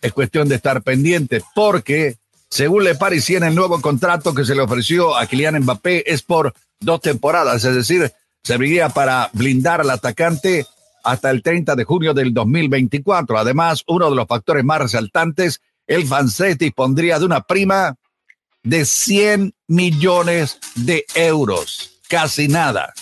[0.00, 2.16] Es cuestión de estar pendiente porque,
[2.48, 6.54] según le parecía el nuevo contrato que se le ofreció a Kylian Mbappé es por
[6.78, 8.12] dos temporadas, es decir,
[8.44, 10.64] serviría para blindar al atacante
[11.04, 13.38] hasta el 30 de junio del 2024.
[13.38, 17.94] Además, uno de los factores más resaltantes, el francés dispondría de una prima
[18.62, 22.00] de 100 millones de euros.
[22.08, 22.92] Casi nada.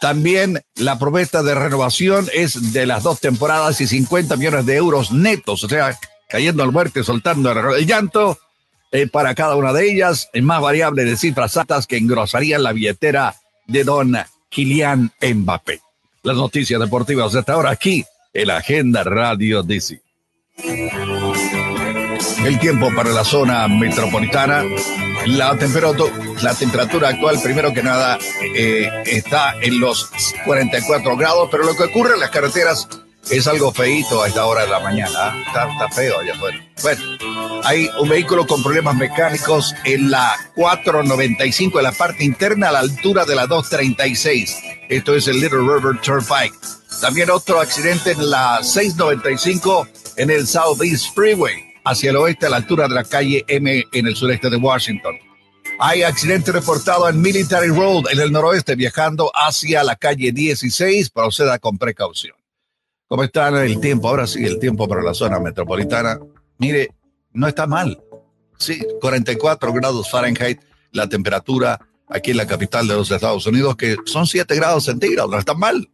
[0.00, 5.10] También la promesa de renovación es de las dos temporadas y 50 millones de euros
[5.10, 8.38] netos, o sea, cayendo al muerte, soltando el llanto
[8.92, 12.72] eh, para cada una de ellas, es más variable de cifras altas que engrosarían la
[12.72, 13.34] billetera
[13.66, 14.16] de don
[14.50, 15.85] Kylian Mbappé.
[16.26, 18.04] Las noticias deportivas de esta hora aquí
[18.34, 20.02] en Agenda Radio DC.
[22.44, 24.64] El tiempo para la zona metropolitana.
[25.26, 26.12] La temperatura,
[26.42, 28.18] la temperatura actual, primero que nada,
[28.56, 30.10] eh, está en los
[30.44, 32.88] 44 grados, pero lo que ocurre en las carreteras
[33.30, 35.12] es algo feito a esta hora de la mañana.
[35.16, 35.68] ¿ah?
[35.76, 36.58] Está, feo allá afuera.
[36.82, 37.02] Bueno,
[37.62, 42.78] hay un vehículo con problemas mecánicos en la 495, en la parte interna, a la
[42.80, 44.65] altura de la 236.
[44.88, 46.54] Esto es el Little River Turnpike.
[47.00, 52.56] También otro accidente en la 695 en el Southeast Freeway hacia el oeste a la
[52.56, 55.16] altura de la calle M en el sureste de Washington.
[55.80, 61.10] Hay accidente reportado en Military Road en el noroeste viajando hacia la calle 16.
[61.10, 62.36] Proceda con precaución.
[63.08, 64.08] ¿Cómo está el tiempo?
[64.08, 66.18] Ahora sí, el tiempo para la zona metropolitana.
[66.58, 66.90] Mire,
[67.32, 68.00] no está mal.
[68.58, 70.60] Sí, 44 grados Fahrenheit,
[70.92, 71.78] la temperatura
[72.08, 75.54] aquí en la capital de los Estados Unidos, que son 7 grados centígrados, no está
[75.54, 75.88] mal.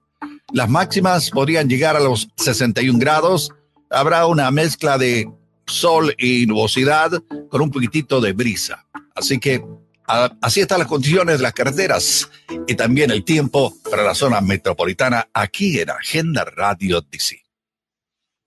[0.52, 3.50] Las máximas podrían llegar a los 61 grados.
[3.90, 5.30] Habrá una mezcla de
[5.66, 7.10] sol y nubosidad
[7.50, 8.84] con un poquitito de brisa.
[9.14, 9.64] Así que
[10.06, 12.28] así están las condiciones de las carreteras
[12.66, 17.41] y también el tiempo para la zona metropolitana aquí en Agenda Radio DC.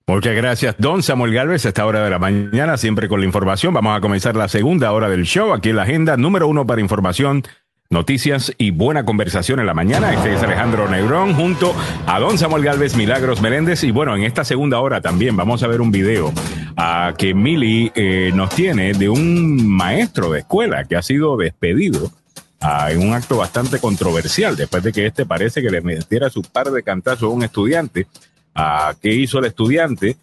[0.08, 3.74] Muchas gracias, don Samuel Galvez, a esta hora de la mañana, siempre con la información.
[3.74, 6.80] Vamos a comenzar la segunda hora del show, aquí en la agenda número uno para
[6.80, 7.42] información
[7.88, 10.12] Noticias y buena conversación en la mañana.
[10.12, 11.72] Este es Alejandro Negrón junto
[12.06, 13.84] a don Samuel Galvez Milagros Meléndez.
[13.84, 16.32] Y bueno, en esta segunda hora también vamos a ver un video
[16.76, 22.10] a que Mili eh, nos tiene de un maestro de escuela que ha sido despedido
[22.88, 26.72] en un acto bastante controversial después de que este parece que le metiera su par
[26.72, 28.08] de cantazos a un estudiante.
[29.00, 30.16] ¿Qué hizo el estudiante?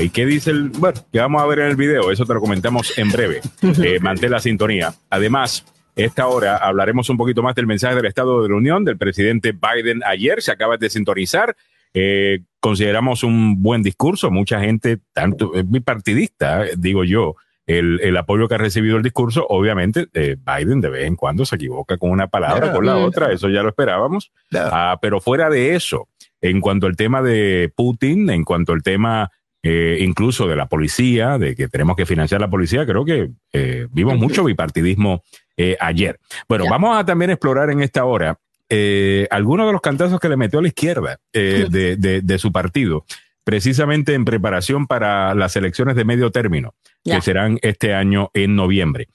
[0.00, 0.70] ¿Y qué dice el...?
[0.70, 3.40] Bueno, que vamos a ver en el video, eso te lo comentamos en breve.
[3.82, 4.92] Eh, mantén la sintonía.
[5.08, 5.64] Además,
[5.96, 9.52] esta hora hablaremos un poquito más del mensaje del Estado de la Unión del presidente
[9.52, 10.42] Biden ayer.
[10.42, 11.56] Se acaba de sintonizar.
[11.94, 14.30] Eh, consideramos un buen discurso.
[14.30, 19.46] Mucha gente, tanto es bipartidista, digo yo, el, apoyo que ha recibido el discurso.
[19.48, 23.32] Obviamente, eh, Biden de vez en cuando se equivoca con una palabra, con la otra.
[23.32, 24.32] Eso ya lo esperábamos.
[24.54, 26.08] Ah, pero fuera de eso,
[26.42, 29.30] en cuanto al tema de Putin, en cuanto al tema
[29.62, 33.86] eh, incluso de la policía, de que tenemos que financiar la policía, creo que eh,
[33.92, 35.22] vimos mucho bipartidismo
[35.56, 36.18] eh, ayer.
[36.48, 38.38] Bueno, vamos a también explorar en esta hora
[38.68, 43.04] eh, algunos de los cantazos que le metió a la izquierda de, de, su partido,
[43.44, 46.74] precisamente en preparación para las elecciones de medio término,
[47.04, 49.08] que serán este año en noviembre.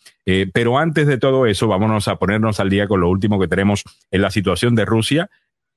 [0.54, 3.84] pero antes de todo eso, vámonos a ponernos al día con lo último que tenemos
[4.12, 5.30] en la situación de Rusia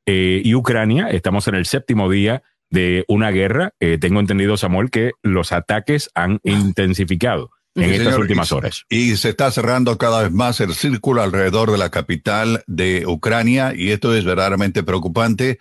[0.07, 1.09] y Ucrania.
[1.09, 3.75] Estamos en el séptimo día de una guerra.
[3.81, 8.85] Eh, tengo entendido, Samuel, que los ataques han intensificado en estas últimas horas.
[8.89, 13.73] Y se está cerrando cada vez más el círculo alrededor de la capital de Ucrania
[13.75, 15.59] y esto es verdaderamente preocupante.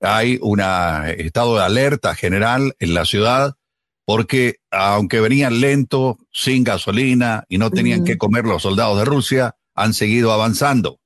[0.00, 3.54] Hay un estado de alerta general en la ciudad
[4.04, 9.56] porque aunque venían lento, sin gasolina y no tenían que comer los soldados de Rusia,
[9.74, 11.00] han seguido avanzando.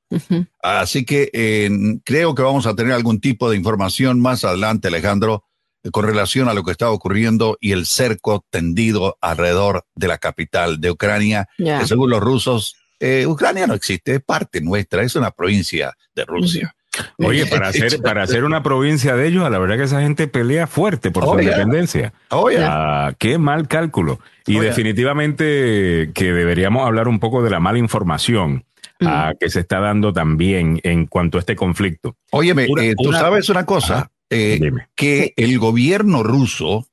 [0.62, 5.44] Así que creo que vamos a tener algún tipo de información más adelante, Alejandro,
[5.92, 10.80] con relación a lo que está ocurriendo y el cerco tendido alrededor de la capital
[10.80, 11.48] de Ucrania.
[11.56, 16.24] Que según los rusos, eh, Ucrania no existe, es parte nuestra, es una provincia de
[16.26, 16.74] Rusia.
[17.18, 20.66] Oye, para hacer, para hacer una provincia de ellos, la verdad que esa gente pelea
[20.66, 21.44] fuerte por su Oh, yeah.
[21.52, 22.12] independencia.
[22.30, 22.66] Oh, yeah.
[23.06, 24.18] Ah, qué mal cálculo.
[24.46, 24.70] Y Oh, yeah.
[24.70, 28.64] definitivamente que deberíamos hablar un poco de la mala información
[29.02, 32.16] ah, que se está dando también en cuanto a este conflicto.
[32.32, 34.60] Óyeme, Una- eh, tú una- sabes una cosa, eh,
[34.94, 36.86] que el gobierno ruso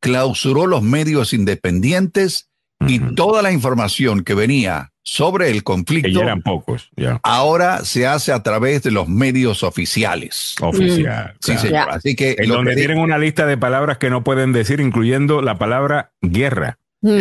[0.00, 2.48] clausuró los medios independientes
[2.86, 3.14] y Ujú.
[3.14, 7.20] toda la información que venía sobre el Que conflicto ya eran pocos, ya.
[7.22, 10.54] ahora se hace a través de los medios oficiales.
[10.60, 11.34] Oficial.
[11.40, 11.60] Sí, claro.
[11.62, 11.90] señor.
[11.90, 15.42] Así que En donde que tienen una lista de palabras que no pueden decir, incluyendo
[15.42, 17.20] la palabra guerra Mm.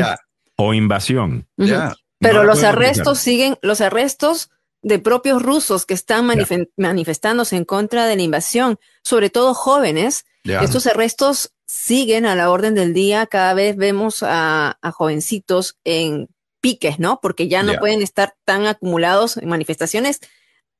[0.57, 1.45] o invasión.
[1.57, 1.67] Ujú.
[1.69, 1.93] ya.
[2.23, 4.49] Pero No la los arrestos siguen, los arrestos
[4.81, 10.25] de propios rusos que están manife- manifestándose en contra de la invasión, sobre todo jóvenes.
[10.63, 13.25] Estos arrestos siguen a la orden del día.
[13.27, 16.27] Cada vez vemos a, a jovencitos en
[16.59, 17.19] piques, ¿no?
[17.21, 20.19] Porque ya no pueden estar tan acumulados en manifestaciones.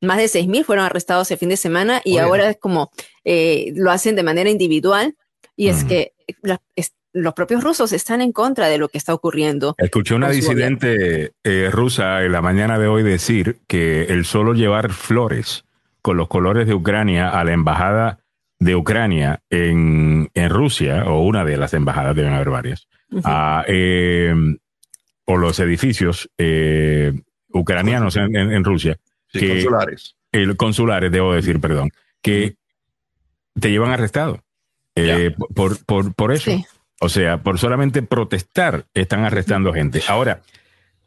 [0.01, 2.19] Más de 6.000 fueron arrestados el fin de semana y Oye.
[2.21, 2.91] ahora es como
[3.23, 5.15] eh, lo hacen de manera individual.
[5.55, 9.13] Y es que la- es- los propios rusos están en contra de lo que está
[9.13, 9.75] ocurriendo.
[9.77, 14.91] Escuché una disidente eh, rusa en la mañana de hoy decir que el solo llevar
[14.91, 15.63] flores
[16.01, 18.19] con los colores de Ucrania a la embajada
[18.59, 22.87] de Ucrania en, en Rusia, o una de las embajadas, deben haber varias,
[23.23, 24.33] a, eh,
[25.25, 27.13] o los edificios eh,
[27.49, 28.97] ucranianos en, en- en Rusia,
[29.27, 30.15] Sí, que- consulares.
[30.31, 31.91] el consulares, debo decir, perdón,
[32.21, 32.55] que
[33.59, 34.39] te llevan arrestado
[34.95, 36.51] eh, por, por, por eso.
[36.51, 36.65] Sí.
[37.03, 40.01] O sea, por solamente protestar están arrestando gente.
[40.07, 40.41] Ahora,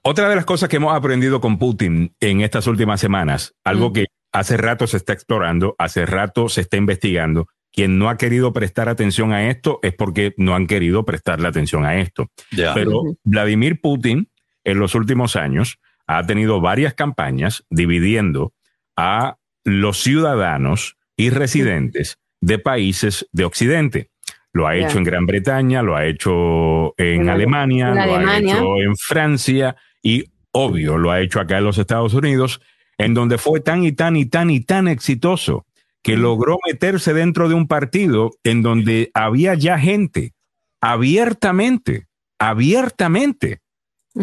[0.03, 4.07] otra de las cosas que hemos aprendido con Putin en estas últimas semanas, algo que
[4.31, 8.91] hace rato se está explorando, hace rato se está investigando, quien no ha querido prestar
[8.91, 12.31] atención a esto es porque no han querido prestarle atención a esto.
[12.75, 13.03] Pero.
[13.25, 14.31] Vladimir Putin
[14.65, 18.53] en los últimos años ha tenido varias campañas dividiendo
[18.97, 24.11] a los ciudadanos y residentes de países de Occidente.
[24.57, 28.01] Lo ha hecho en Gran Bretaña, lo ha hecho en En Ale- Alemania, en lo
[28.03, 28.55] Alemania.
[28.55, 32.61] ha hecho en Francia y obvio lo ha hecho acá en los Estados Unidos,
[32.97, 35.67] en donde fue tan y tan y tan y tan exitoso
[36.03, 36.21] que Mm.
[36.21, 40.33] logró meterse dentro de un partido en donde había ya gente
[40.81, 42.07] abiertamente,
[42.39, 43.61] abiertamente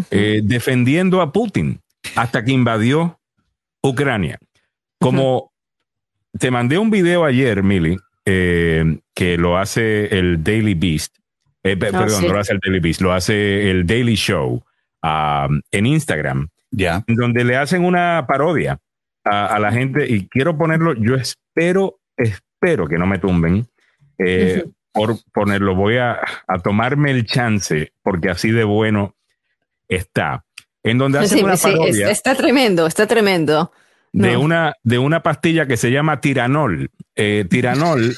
[0.09, 1.79] eh, defendiendo a Putin
[2.15, 3.19] hasta que invadió
[3.83, 4.39] Ucrania.
[4.99, 5.51] Como
[6.39, 11.15] te mandé un video ayer, Mili, eh, que lo hace el Daily Beast,
[11.63, 12.27] eh, Ah, perdón, sí.
[12.27, 14.63] no lo hace el Daily Beast, lo hace el Daily Show
[15.01, 17.03] ah, en Instagram, Ya.
[17.07, 18.79] en donde le hacen una parodia
[19.23, 23.67] a, a la gente y quiero ponerlo, yo espero, espero que no me tumben
[24.17, 29.15] eh, por ponerlo, voy a, a tomarme el chance porque así de bueno
[29.87, 30.45] está,
[30.83, 33.71] en donde hacen Sí, una sí, parodia está tremendo, está tremendo.
[34.13, 34.39] De, No.
[34.41, 36.89] una, de una pastilla que se llama tiranol.
[37.15, 38.15] Eh, tiranol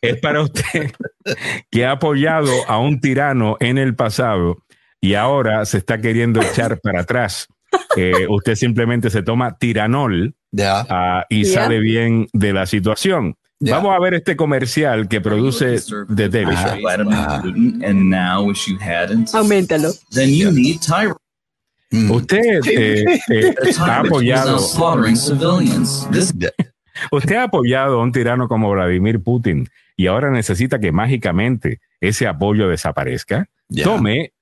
[0.00, 0.92] es para usted
[1.70, 4.62] que ha apoyado a un tirano en el pasado
[5.00, 7.48] y ahora se está queriendo echar para atrás.
[7.96, 10.34] Eh, usted simplemente se toma tiranol
[10.88, 11.54] ah, y Ya.
[11.54, 13.34] sale bien de la situación.
[13.60, 15.78] Vamos a ver este comercial que produce
[16.14, 16.54] The Daily.
[16.56, 16.80] Show.
[16.80, 19.92] Vladimir Putin and now wish you hadn't, Aumentalo.
[20.10, 20.80] then you need.
[21.92, 22.10] Mm.
[22.10, 26.08] Usted eh, eh, ha apoyado now slaughtering civilians.
[26.10, 26.50] This Ya.
[27.10, 32.26] Usted ha apoyado a un tirano como Vladimir Putin y ahora necesita que mágicamente ese
[32.26, 33.48] apoyo desaparezca.
[33.82, 34.32] Tome,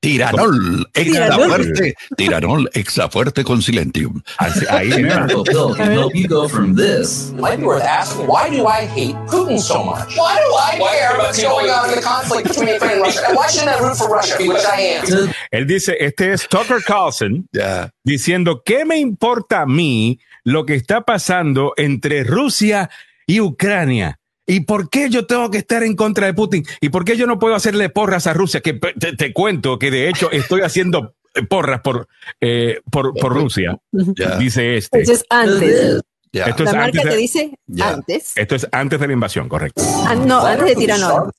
[0.00, 1.48] Tiranol, extra Tiranol.
[1.48, 1.94] fuerte.
[2.16, 4.22] Tiranol, extra fuerte con Silentium.
[4.38, 4.90] así- ahí
[6.14, 10.16] you go from this might be worth asking why do I hate Putin so much?
[10.16, 13.20] Why do I care what's going on in the conflict between Ukraine and Russia?
[13.28, 15.32] And why shouldn't I root for Russia, which I am?
[15.52, 17.90] él dice, este es Tucker Carlson Ya.
[18.04, 22.88] diciendo, ¿qué me importa a mí lo que está pasando entre Rusia
[23.26, 24.18] y Ucrania?
[24.50, 26.64] ¿Y por qué yo tengo que estar en contra de Putin?
[26.80, 28.60] ¿Y por qué yo no puedo hacerle porras a Rusia?
[28.60, 32.08] Que te, te cuento que de hecho estoy haciendo eh, porras por,
[32.40, 34.36] eh, por, por Rusia, Ya.
[34.38, 35.02] dice este.
[35.02, 36.00] Eso es antes.
[36.32, 36.46] Ya.
[36.46, 37.50] Esto es La antes marca de- te dice
[37.80, 38.32] antes.
[38.36, 39.82] Esto es antes de la invasión, correcto.
[40.06, 41.30] Ah, no, antes de Tiranol.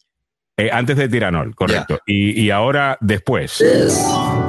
[0.61, 1.99] Eh, antes de Tiranol, correcto.
[2.05, 3.63] Y, y ahora después.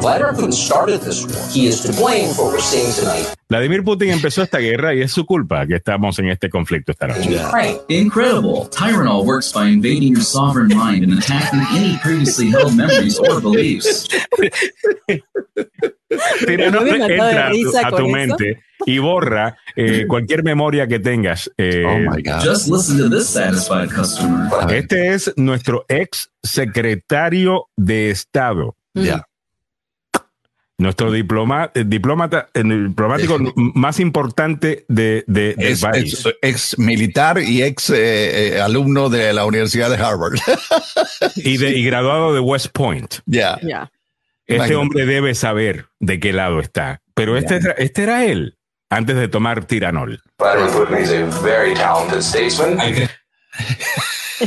[0.02, 1.34] Vladimir Putin started this war.
[1.54, 5.02] He is to blame for what we're seeing tonight Vladimir Putin empezó esta guerra y
[5.02, 7.36] es su culpa que estamos en este conflicto esta noche.
[7.36, 7.78] Ukraine.
[7.88, 8.66] incredible.
[8.70, 14.08] Tyranol works by invading your sovereign mind and attacking any previously held memories or beliefs.
[16.46, 20.42] Tiranol me mató de entra a tu, risa a tu mente y borra eh, cualquier
[20.44, 21.50] memoria que tengas.
[21.56, 22.44] Eh, Oh my God.
[22.44, 24.48] Just listen to this satisfied customer.
[24.74, 28.76] este es nuestro ex secretario de Estado.
[28.94, 29.24] Ya.
[30.78, 36.12] Nuestro diploma, eh, diplomata, eh, diplomático más importante de, de- del Es, país.
[36.26, 40.34] es ex militar y ex eh, eh, alumno de la Universidad de Harvard.
[41.36, 43.16] y, de, y graduado de West Point.
[43.26, 43.60] Ya.
[43.62, 43.92] Ya.
[44.46, 47.00] Este hombre debe saber de qué lado está.
[47.14, 48.58] Pero este, era- este era él
[48.90, 50.20] antes de tomar tiranol.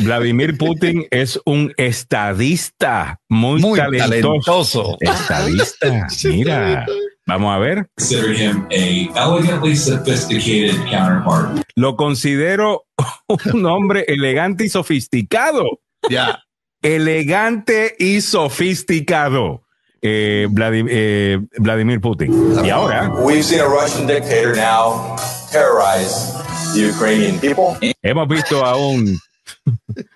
[0.01, 4.97] Vladimir Putin es un estadista muy, Muy talentoso.
[4.97, 4.97] talentoso.
[4.99, 5.87] Estadista,
[6.29, 6.85] mira.
[7.27, 7.87] Vamos a ver.
[7.97, 11.63] Consider him a elegantly sophisticated counterpart.
[11.75, 12.85] Lo considero
[13.53, 15.65] un hombre elegante y sofisticado.
[16.09, 16.43] Ya.
[16.83, 19.64] Elegante y sofisticado.
[20.07, 22.31] Eh, eh, Vladimir Putin.
[22.63, 25.15] Y ahora We've seen a Russian dictator now
[25.51, 26.31] terrorize
[26.75, 27.75] the Ukrainian people.
[28.03, 29.17] hemos visto a un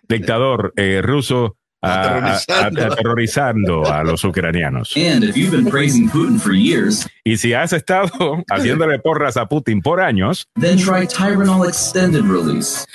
[0.08, 2.86] dictador eh, ruso a- a- a- Aterrorizando.
[2.94, 4.96] aterrorizando a los ucranianos.
[4.96, 8.12] And if you've been praising Putin for years, Y si has estado
[8.52, 12.86] haciéndole porras a Putin por años, then try Tylenol Extended Release.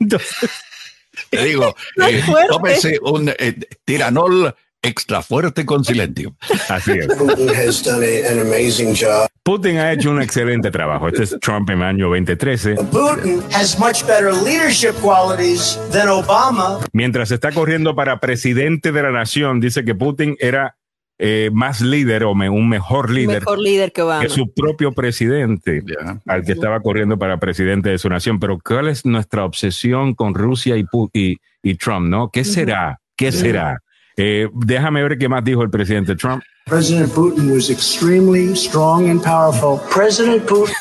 [0.00, 0.50] entonces
[1.30, 1.74] Te digo,
[2.06, 6.36] eh, tómese un eh, tiranol extra fuerte con silentio.
[6.68, 7.06] así es.
[7.08, 9.26] Putin has done a, an amazing job.
[9.42, 11.08] Putin ha hecho un excelente trabajo.
[11.08, 12.74] Este es Trump en el año 2013.
[12.90, 16.78] Putin has much better leadership qualities than Obama.
[16.92, 20.76] Mientras está corriendo para presidente de la nación, dice que Putin era
[21.18, 24.20] eh, más líder o me- un mejor líder Mejor líder que Obama.
[24.22, 26.20] que su propio presidente, Ya.
[26.26, 28.38] al que estaba corriendo para presidente de su nación.
[28.38, 30.84] Pero ¿cuál es nuestra obsesión con Rusia y,
[31.14, 32.08] y, y Trump?
[32.08, 32.30] ¿No?
[32.30, 33.00] ¿Qué será?
[33.16, 33.78] ¿Qué será?
[34.16, 36.42] Eh, déjame ver qué más dijo el presidente Trump.
[36.64, 39.78] President Putin was extremely strong and powerful.
[39.94, 40.74] President Putin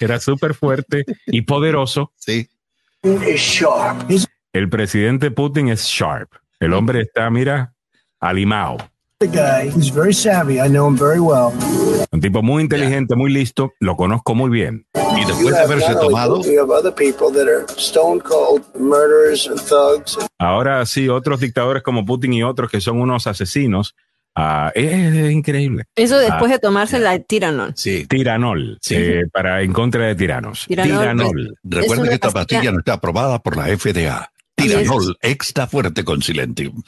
[0.00, 2.12] Era súper fuerte y poderoso.
[2.16, 2.48] Sí.
[3.02, 4.10] is sharp.
[4.52, 6.32] El presidente Putin es sharp.
[6.58, 7.72] El hombre está, mira,
[8.18, 8.78] alimado.
[9.20, 9.68] The guy.
[9.70, 10.60] He's very savvy.
[10.60, 11.52] I know him very well.
[12.10, 13.72] Un tipo muy inteligente, muy listo.
[13.78, 14.86] Lo conozco muy bien.
[14.94, 18.62] Y después de have haberse tomado, Putin, you have other people that are stone cold
[18.78, 20.16] murderers and thugs.
[20.38, 23.94] Ahora sí, otros dictadores como Putin y otros que son unos asesinos.
[24.36, 25.84] ah, es, es increíble.
[25.96, 27.74] Eso Ah, después de tomarse la Tiranon.
[27.76, 28.06] sí.
[28.06, 28.94] Tiranol, Sí.
[28.96, 30.64] eh, para en contra de tiranos.
[30.66, 31.58] Tiranol, Tiranol.
[31.64, 34.29] Recuerda una que esta pastilla- pastilla no está aprobada por la FDA.
[34.62, 36.72] Tiranol extra fuerte con silentio.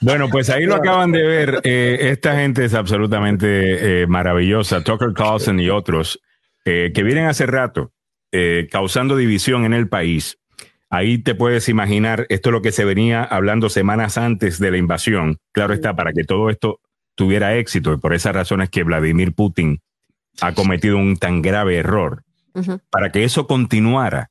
[0.00, 1.60] Bueno, pues ahí lo acaban de ver.
[1.64, 4.84] Eh, esta gente es absolutamente eh, maravillosa.
[4.84, 6.20] Tucker Carlson y otros
[6.66, 7.92] eh, que vienen hace rato
[8.32, 10.38] eh, causando división en el país.
[10.90, 14.78] Ahí te puedes imaginar, esto es lo que se venía hablando semanas antes de la
[14.78, 15.38] invasión.
[15.52, 16.80] Claro está, para que todo esto
[17.14, 19.80] tuviera éxito y por esa razón es que Vladimir Putin
[20.40, 22.24] ha cometido un tan grave error.
[22.90, 24.30] Para que eso continuara,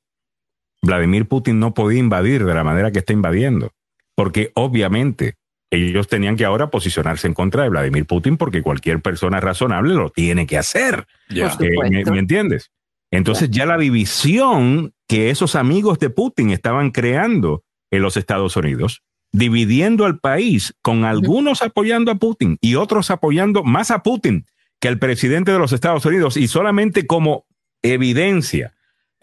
[0.84, 3.72] Vladimir Putin no podía invadir de la manera que está invadiendo,
[4.16, 5.36] porque obviamente
[5.72, 10.12] ellos tenían que ahora posicionarse en contra de Vladimir Putin porque cualquier persona razonable lo
[10.12, 11.08] tiene que hacer.
[11.30, 12.12] Eh, ¿me, supuesto.
[12.12, 12.70] me entiendes?
[13.12, 19.04] Entonces ya la división que esos amigos de Putin estaban creando en los Estados Unidos,
[19.32, 24.46] dividiendo al país con algunos apoyando a Putin y otros apoyando más a Putin
[24.80, 27.46] que al presidente de los Estados Unidos y solamente como
[27.82, 28.74] evidencia.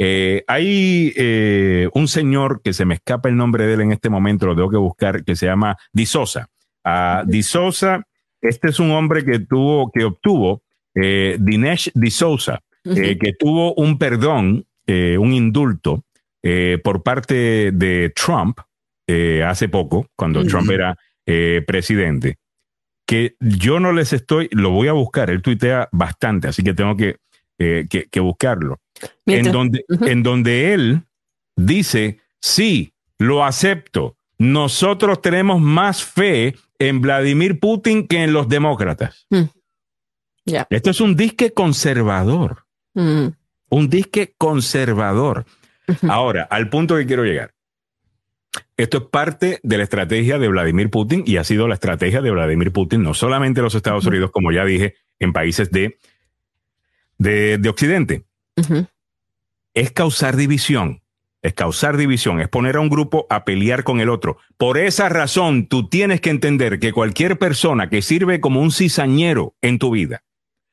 [0.03, 4.09] Eh, hay eh, un señor que se me escapa el nombre de él en este
[4.09, 6.49] momento, lo tengo que buscar, que se llama Di Sosa.
[6.83, 8.03] Ah, Di Sosa,
[8.41, 10.63] este es un hombre que tuvo, que obtuvo,
[10.95, 16.05] eh, Dinesh Di Souza, eh, que tuvo un perdón, eh, un indulto
[16.43, 18.59] eh, por parte de Trump
[19.07, 20.47] eh, hace poco, cuando.
[20.47, 20.97] Trump era
[21.27, 22.39] eh, presidente,
[23.07, 26.97] que yo no les estoy, lo voy a buscar, él tuitea bastante, así que tengo
[26.97, 27.17] que,
[27.59, 28.79] eh, que, que buscarlo,
[29.27, 31.03] en donde, en donde él
[31.57, 39.27] dice, sí, lo acepto, nosotros tenemos más fe en Vladimir Putin que en los demócratas.
[39.31, 39.43] Mm.
[40.47, 40.67] Ya.
[40.71, 42.65] Esto es un disque conservador
[42.95, 43.29] Mm.
[43.71, 45.47] un disque conservador.
[46.09, 47.53] Ahora, al punto que quiero llegar.
[48.77, 52.31] Esto es parte de la estrategia de Vladimir Putin y ha sido la estrategia de
[52.33, 55.99] Vladimir Putin, no solamente en los Estados Unidos, como ya dije, en países de,
[57.19, 58.25] de, de Occidente.
[59.75, 61.03] Es causar división.
[61.43, 64.37] Es causar división, es poner a un grupo a pelear con el otro.
[64.59, 69.55] Por esa razón, tú tienes que entender que cualquier persona que sirve como un cizañero
[69.63, 70.23] en tu vida,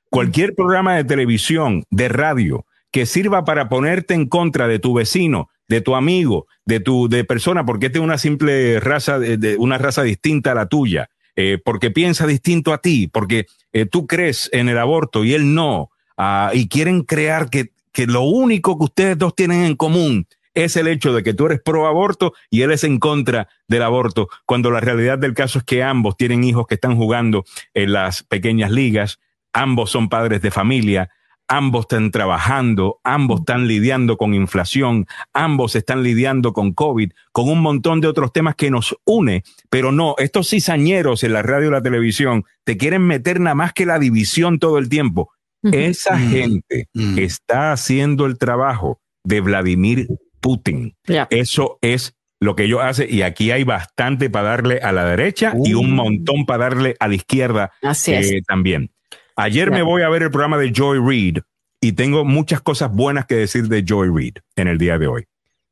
[0.10, 5.50] cualquier programa de televisión, de radio, que sirva para ponerte en contra de tu vecino,
[5.70, 9.20] de tu amigo, de tu de persona, porque esta es una simple raza,
[9.58, 14.06] una raza distinta a la tuya, eh, porque piensa distinto a ti, porque eh, tú
[14.06, 18.78] crees en el aborto y él no, ah, y quieren crear que, que lo único
[18.78, 22.34] que ustedes dos tienen en común es el hecho de que tú eres pro aborto
[22.52, 26.16] y él es en contra del aborto, cuando la realidad del caso es que ambos
[26.16, 27.44] tienen hijos que están jugando
[27.74, 29.20] en las pequeñas ligas,
[29.52, 31.10] ambos son padres de familia,
[31.48, 37.62] ambos están trabajando, ambos están lidiando con inflación, ambos están lidiando con COVID, con un
[37.62, 41.72] montón de otros temas que nos une, pero no, estos cizañeros en la radio y
[41.72, 45.32] la televisión te quieren meter nada más que la división todo el tiempo.
[45.72, 46.88] Esa gente
[47.18, 50.08] está haciendo el trabajo de Vladimir
[50.40, 50.96] Putin.
[51.30, 55.54] Eso es lo que ellos hacen y aquí hay bastante para darle a la derecha
[55.64, 58.92] y un montón para darle a la izquierda eh, también.
[59.36, 61.40] Ayer me voy a ver el programa de Joy Reid
[61.82, 65.26] y tengo muchas cosas buenas que decir de Joy Reid en el día de hoy.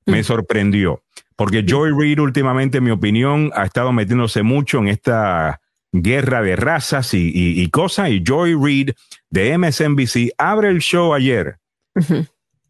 [0.06, 1.04] Me sorprendió
[1.36, 5.60] porque Joy Reid últimamente, en mi opinión, ha estado metiéndose mucho en esta
[6.02, 8.92] guerra de razas y, cosas y Joy Reid
[9.30, 11.58] de MSNBC abre el show ayer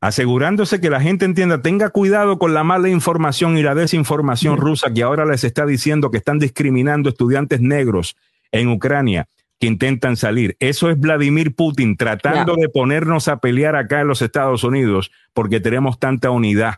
[0.05, 4.93] asegurándose que la gente entienda, tenga cuidado con la mala información y la desinformación rusa
[4.93, 8.15] que ahora les está diciendo que están discriminando estudiantes negros
[8.51, 9.27] en Ucrania
[9.59, 10.57] que intentan salir.
[10.59, 15.59] Eso es Vladimir Putin tratando de ponernos a pelear acá en los Estados Unidos porque
[15.59, 16.75] tenemos tanta unidad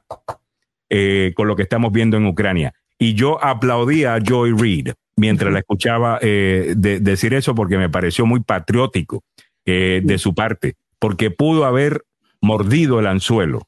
[0.89, 2.73] eh, con lo que estamos viendo en Ucrania.
[2.97, 8.25] Y yo aplaudía a Joy Reid mientras la escuchaba eh, decir eso porque me pareció
[8.25, 9.23] muy patriótico
[9.65, 12.05] eh, de su parte, porque pudo haber
[12.41, 13.67] mordido el anzuelo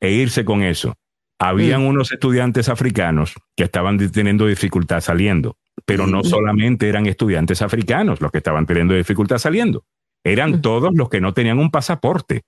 [0.00, 0.94] e irse con eso.
[1.38, 1.86] Habían mm.
[1.86, 8.30] unos estudiantes africanos que estaban teniendo dificultad saliendo, pero no solamente eran estudiantes africanos los
[8.30, 9.84] que estaban teniendo dificultad saliendo,
[10.22, 12.42] eran todos los que no tenían un pasaporte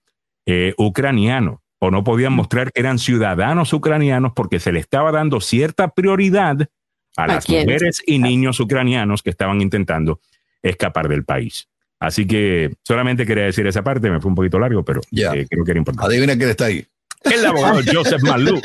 [0.47, 5.41] eh, ucraniano o no podían mostrar que eran ciudadanos ucranianos porque se le estaba dando
[5.41, 6.69] cierta prioridad
[7.17, 10.21] a las mujeres y niños ucranianos que estaban intentando
[10.63, 11.69] escapar del país.
[12.01, 15.65] Así que solamente quería decir esa parte, me fue un poquito largo, pero eh, creo
[15.65, 16.07] que era importante.
[16.07, 16.85] Adivina quién está ahí.
[17.23, 18.61] El abogado Joseph Malú.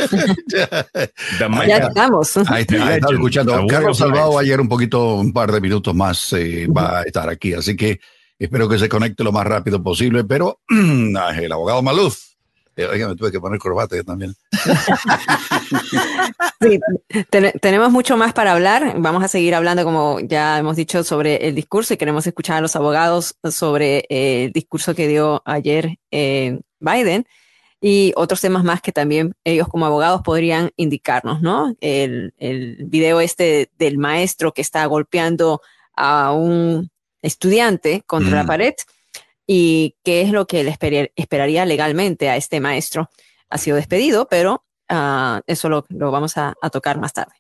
[1.68, 2.38] ya estamos.
[2.48, 3.66] Ahí está, escuchando.
[3.68, 7.54] Carlos Salvado ayer un poquito, un par de minutos más eh, va a estar aquí,
[7.54, 8.02] así que
[8.38, 12.29] espero que se conecte lo más rápido posible, pero el abogado Maluz
[12.84, 14.36] eh, me tuve que poner corbata también.
[16.62, 16.80] sí,
[17.62, 18.96] tenemos mucho más para hablar.
[18.98, 22.62] Vamos a seguir hablando, como ya hemos dicho, sobre el discurso y queremos escuchar a
[22.62, 27.26] los abogados sobre eh, el discurso que dio ayer eh, Biden
[27.82, 31.76] y otros temas más que también ellos como abogados podrían indicarnos, ¿no?
[31.80, 35.62] El, el video este del maestro que está golpeando
[35.96, 36.90] a un
[37.22, 38.48] estudiante contra la mm.
[38.48, 38.74] pared
[39.52, 40.78] y qué es lo que le
[41.16, 43.10] esperaría legalmente a este maestro.
[43.50, 47.34] Ha sido despedido, pero ah, eso lo, vamos a, tocar más tarde.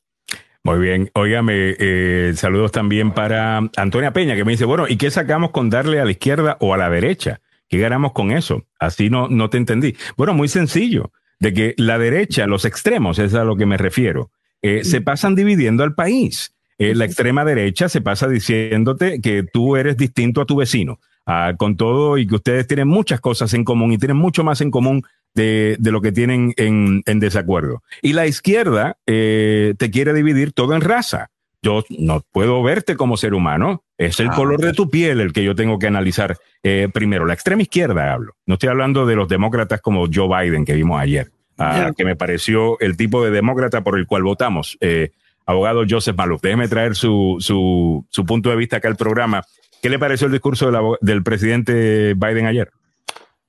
[0.63, 5.11] Muy bien, óigame, eh, saludos también para Antonia Peña, que me dice, bueno, ¿y qué
[5.11, 7.41] sacamos con darle a la izquierda o a la derecha?
[7.67, 8.65] ¿Qué ganamos con eso?
[8.79, 9.95] Así no, no te entendí.
[10.17, 14.31] Bueno, muy sencillo, de que la derecha, los extremos, es a lo que me refiero,
[14.63, 16.55] eh, se pasan dividiendo al país.
[16.79, 20.99] Eh, la extrema derecha se pasa diciéndote que tú eres distinto a tu vecino.
[21.31, 24.61] Ah, con todo y que ustedes tienen muchas cosas en común y tienen mucho más
[24.61, 25.03] en común
[25.35, 27.83] de, lo que tienen en, desacuerdo.
[28.01, 31.29] Y la izquierda eh, te quiere dividir todo en raza.
[31.61, 33.83] Yo no puedo verte como ser humano.
[33.95, 37.27] Es el ah, color de tu piel el que yo tengo que analizar eh, primero.
[37.27, 38.33] La extrema izquierda hablo.
[38.47, 41.29] No estoy hablando de los demócratas como Joe Biden que vimos ayer,
[41.59, 44.79] ah, que me pareció el tipo de demócrata por el cual votamos.
[44.81, 45.11] Eh,
[45.45, 49.43] abogado Joseph Maluf, déjeme traer su, su, su punto de vista acá al programa
[49.81, 52.69] ¿Qué le pareció el discurso del presidente Biden ayer?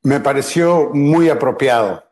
[0.03, 2.05] Me pareció muy apropiado,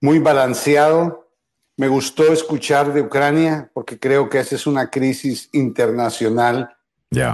[0.00, 1.28] muy balanceado.
[1.76, 6.70] Me gustó escuchar de Ucrania porque creo que esa es una crisis internacional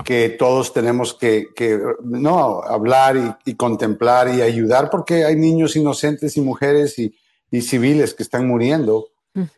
[0.05, 1.49] que todos tenemos que,
[2.03, 7.15] no hablar y, contemplar y ayudar porque hay niños inocentes y mujeres y,
[7.61, 9.09] civiles que están muriendo,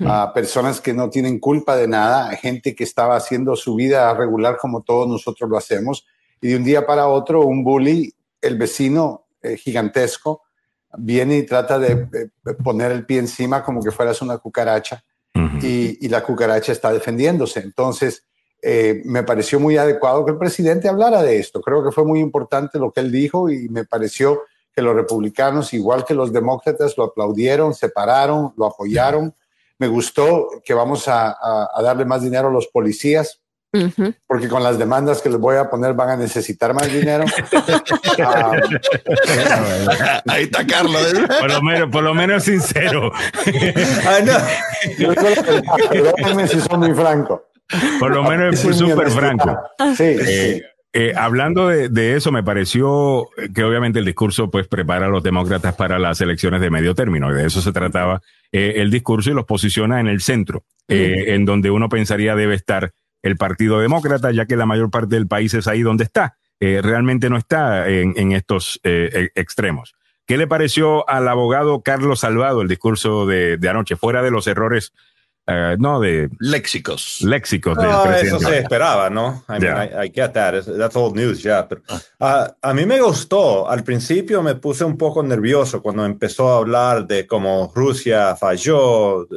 [0.06, 4.56] a personas que no tienen culpa de nada, gente que estaba haciendo su vida regular
[4.56, 6.06] como todos nosotros lo hacemos
[6.44, 8.12] y de un día para otro un bully,
[8.42, 10.42] el vecino eh, gigantesco,
[10.98, 12.28] viene y trata de,
[12.62, 15.02] poner el pie encima como que fueras una cucaracha
[15.62, 17.60] y, la cucaracha está defendiéndose.
[17.60, 18.26] Entonces,
[18.60, 21.62] eh, me pareció muy adecuado que el presidente hablara de esto.
[21.62, 25.72] Creo que fue muy importante lo que él dijo y me pareció que los republicanos,
[25.72, 29.34] igual que los demócratas, lo aplaudieron, se pararon, lo apoyaron.
[29.78, 31.38] Me gustó que vamos a
[31.82, 33.40] darle más dinero a los policías
[34.26, 37.24] porque con las demandas que les voy a poner van a necesitar más dinero.
[38.26, 38.52] Ah,
[40.28, 41.14] ahí está Carlos.
[41.14, 41.26] ¿eh?
[41.40, 43.12] Por lo menos, por lo menos sincero.
[44.06, 44.32] ah, no.
[46.46, 47.48] si son muy franco.
[47.98, 49.56] Por lo menos fue súper franco.
[49.96, 55.08] Sí, eh, eh, hablando de, eso, me pareció que obviamente el discurso pues prepara a
[55.08, 57.32] los demócratas para las elecciones de medio término.
[57.32, 58.20] De eso se trataba
[58.52, 62.92] eh, el discurso y los posiciona en el centro, en donde uno pensaría debe estar
[63.24, 66.36] el Partido Demócrata, ya que la mayor parte del país es ahí donde está.
[66.60, 69.94] realmente no está en, estos e, extremos.
[70.26, 74.46] ¿Qué le pareció al abogado Carlos Salvado el discurso de, de anoche, fuera de los
[74.46, 74.92] errores
[75.46, 77.20] Uh, no, de léxicos.
[77.20, 77.76] Léxicos.
[77.76, 79.44] No, eso se esperaba, ¿no?
[79.46, 80.64] I, mean, I, I get that.
[80.64, 81.50] That's old news, ya.
[81.50, 81.68] Yeah.
[81.68, 81.82] Pero,
[82.20, 83.68] uh, a mí me gustó.
[83.68, 89.28] Al principio me puse un poco nervioso cuando empezó a hablar de cómo Rusia falló,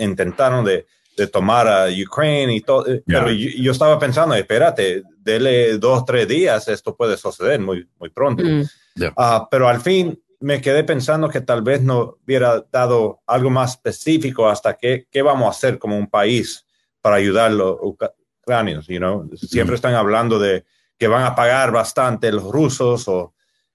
[0.00, 0.86] intentaron de,
[1.16, 2.84] de, tomar a Ucrania y todo.
[2.86, 3.02] Yeah.
[3.06, 8.10] Pero yo, yo, estaba pensando, espérate, dele dos, tres días, esto puede suceder muy, muy
[8.10, 8.42] pronto.
[8.42, 8.62] Mm.
[8.94, 9.14] Yeah.
[9.16, 13.72] Uh, pero al fin me quedé pensando que tal vez no hubiera dado algo más
[13.72, 16.64] específico hasta qué, qué vamos a hacer como un país
[17.00, 18.86] para ayudar a los ucranianos.
[18.86, 19.30] You know?
[19.36, 20.64] Siempre están hablando de
[20.98, 23.34] que van a pagar bastante los rusos o,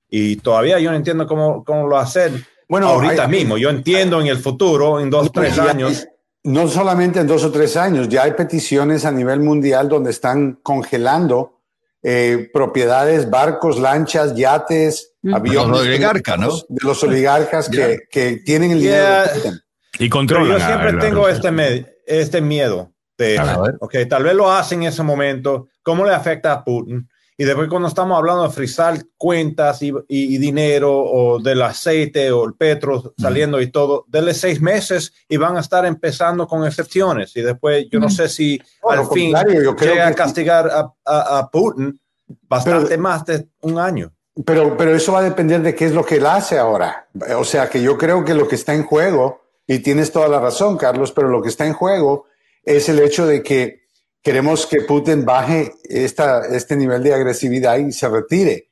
[0.10, 3.57] y todavía yo no entiendo cómo, cómo lo hacen bueno, ahorita hay, mismo.
[3.57, 6.07] Yo entiendo en el futuro, en dos, tres años.
[6.45, 10.59] No solamente en dos o tres años, ya hay peticiones a nivel mundial donde están
[10.63, 11.59] congelando
[12.03, 15.69] eh, propiedades, barcos, lanchas, yates, aviones.
[15.69, 16.51] Los oligarcas, ¿no?
[16.69, 17.88] De los oligarcas yeah.
[17.88, 19.26] que, que, tienen el dinero.
[19.43, 19.53] Yeah.
[19.99, 20.47] Y controlan.
[20.47, 23.41] Pero yo siempre tengo este, me este miedo de,
[23.80, 27.07] okay, tal vez lo hacen en ese momento, ¿cómo le afecta a Putin?
[27.38, 32.32] Y después cuando estamos hablando de frisar cuentas y, y, y, dinero o del aceite
[32.32, 33.62] o el petro saliendo mm.
[33.62, 37.36] y todo, denle seis meses y van a estar empezando con excepciones.
[37.36, 39.36] Y después yo no sé si bueno, al fin
[39.82, 41.99] llega a castigar a, a, a, Putin
[42.44, 44.14] bastante pero, más de un año.
[44.45, 47.07] Pero, pero eso va a depender de qué es lo que él hace ahora.
[47.38, 50.40] O sea que yo creo que lo que está en juego, y tienes toda la
[50.40, 52.28] razón, Carlos, pero lo que está en juego
[52.64, 53.85] es el hecho de que
[54.26, 58.69] queremos que Putin baje esta, este nivel de agresividad y se retire.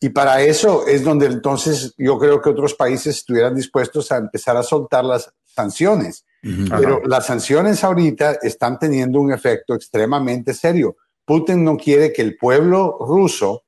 [0.00, 4.56] Y para eso es donde entonces yo creo que otros países estuvieran dispuestos a empezar
[4.56, 6.24] a soltar las sanciones.
[6.42, 6.80] Uh -huh.
[6.80, 10.96] Pero las sanciones ahorita están teniendo un efecto extremadamente serio.
[11.24, 13.62] Putin no quiere que el pueblo ruso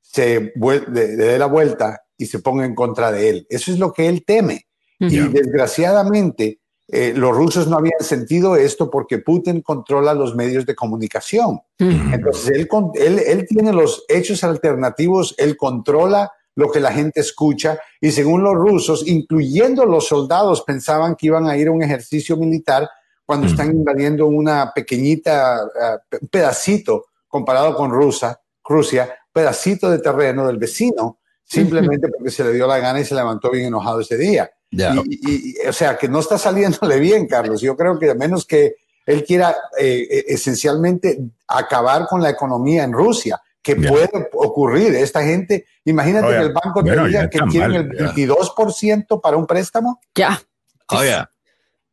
[0.00, 3.46] se dé la vuelta y se ponga en contra de él.
[3.48, 4.66] Eso es lo que él teme.
[4.98, 5.12] Uh -huh.
[5.12, 6.59] Y desgraciadamente,
[6.92, 11.60] eh, los rusos no habían sentido esto porque Putin controla los medios de comunicación.
[11.78, 17.78] Entonces, él, él, él, tiene los hechos alternativos, él controla lo que la gente escucha
[18.00, 22.36] y según los rusos, incluyendo los soldados, pensaban que iban a ir a un ejercicio
[22.36, 22.88] militar
[23.24, 30.58] cuando están invadiendo una pequeñita, uh, pedacito comparado con Rusia, Rusia, pedacito de terreno del
[30.58, 34.50] vecino, simplemente porque se le dio la gana y se levantó bien enojado ese día.
[34.70, 35.02] Yeah.
[35.04, 37.60] Y, y, o sea, que no está saliéndole bien, Carlos.
[37.60, 38.76] Yo creo que a menos que
[39.06, 41.18] él quiera eh, esencialmente
[41.48, 43.90] acabar con la economía en Rusia, que yeah.
[43.90, 44.94] puede ocurrir.
[44.94, 46.38] Esta gente, imagínate oh, yeah.
[46.40, 50.00] que el banco te bueno, diga que quieren el 22% para un préstamo.
[50.14, 50.40] Ya.
[50.88, 51.30] Oh, yeah.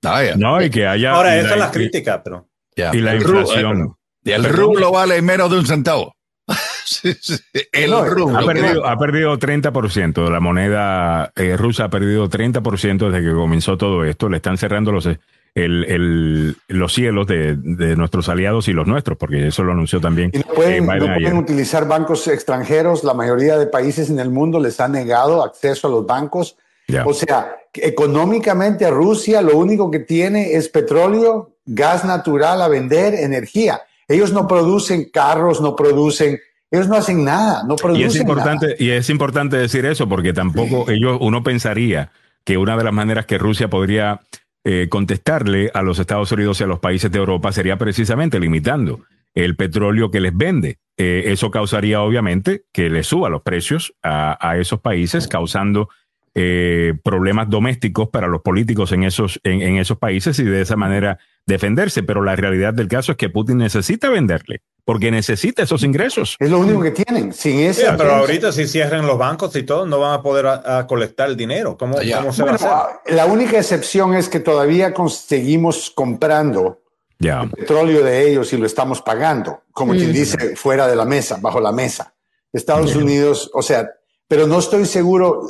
[0.06, 0.36] Oh, yeah.
[0.36, 1.14] No, y que haya.
[1.14, 2.48] Ahora, esa es la crítica, pero.
[2.76, 3.96] Y la inflación.
[4.24, 6.17] Y el rublo vale menos de un centavo.
[7.72, 8.38] El no, rublo.
[8.38, 10.30] Ha perdido, ha perdido 30%.
[10.30, 14.30] La moneda eh, rusa ha perdido 30% desde que comenzó todo esto.
[14.30, 15.20] Le están cerrando los, el,
[15.56, 20.32] el, los cielos de, de, nuestros aliados y los nuestros, porque eso lo anunció también.
[20.34, 23.04] Y no pueden, eh, no pueden utilizar bancos extranjeros.
[23.04, 26.58] La mayoría de países en el mundo les ha negado acceso a los bancos.
[26.88, 27.06] Yeah.
[27.06, 33.82] O sea, económicamente Rusia lo único que tiene es petróleo, gas natural a vender, energía.
[34.08, 36.40] Ellos no producen carros, no producen
[36.72, 38.78] ellos no hacen nada, no producen y es importante, nada.
[38.80, 40.94] Y es importante decir eso porque tampoco sí.
[40.94, 42.12] ellos, uno pensaría
[42.44, 44.22] que una de las maneras que Rusia podría
[44.64, 49.02] eh, contestarle a los Estados Unidos y a los países de Europa sería precisamente limitando
[49.34, 50.80] el petróleo que les vende.
[50.98, 55.90] Eh, eso causaría obviamente que le suba los precios a, a esos países, causando
[56.36, 60.76] eh, problemas domésticos para los políticos en esos, en, en esos países y de esa
[60.76, 62.04] manera defenderse.
[62.04, 66.38] Pero la realidad del caso es que Putin necesita venderle porque necesita esos ingresos.
[66.40, 67.34] Es lo único que tienen.
[67.34, 70.46] Sin ese yeah, pero ahorita si cierran los bancos y todo, no van a poder
[70.46, 71.76] a, a colectar el dinero.
[71.78, 72.20] ¿Cómo, yeah.
[72.20, 73.14] ¿cómo se bueno, va a hacer?
[73.14, 76.84] La única excepción es que todavía seguimos comprando
[77.20, 77.42] yeah.
[77.42, 79.98] el petróleo de ellos y lo estamos pagando, como mm.
[79.98, 82.14] quien dice, fuera de la mesa, bajo la mesa.
[82.54, 83.92] Estados Unidos, o sea,
[84.30, 85.42] pero no estoy seguro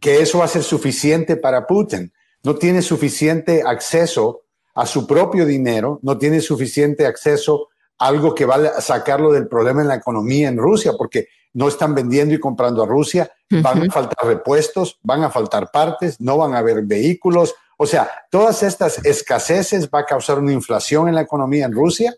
[0.00, 2.10] que eso va a ser suficiente para Putin.
[2.42, 4.44] No tiene suficiente acceso
[4.74, 7.68] a su propio dinero, no tiene suficiente acceso
[7.98, 11.94] algo que va a sacarlo del problema en la economía en Rusia, porque no están
[11.94, 13.88] vendiendo y comprando a Rusia, van uh -huh.
[13.88, 17.54] a faltar repuestos, van a faltar partes, no van a haber vehículos.
[17.78, 22.14] O sea, todas estas escaseces va a causar una inflación en la economía en Rusia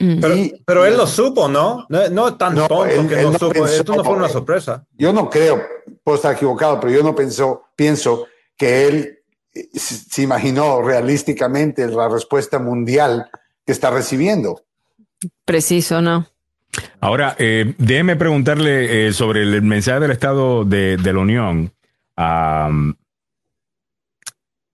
[0.00, 0.20] Mm.
[0.64, 1.86] Pero, él lo supo, ¿no?
[1.88, 3.66] No, tan tonto que no, supo.
[3.66, 4.86] Esto no fue una sorpresa.
[4.96, 5.60] Yo no creo,
[6.04, 8.26] puedo estar equivocado, pero yo no pienso, pienso
[8.56, 9.18] que él
[9.54, 13.30] eh, se imaginó realísticamente la respuesta mundial
[13.66, 14.62] que está recibiendo.
[15.44, 16.26] Preciso, ¿no?
[17.00, 21.72] Ahora, eh, déjeme preguntarle eh, sobre el mensaje del Estado de, la Unión.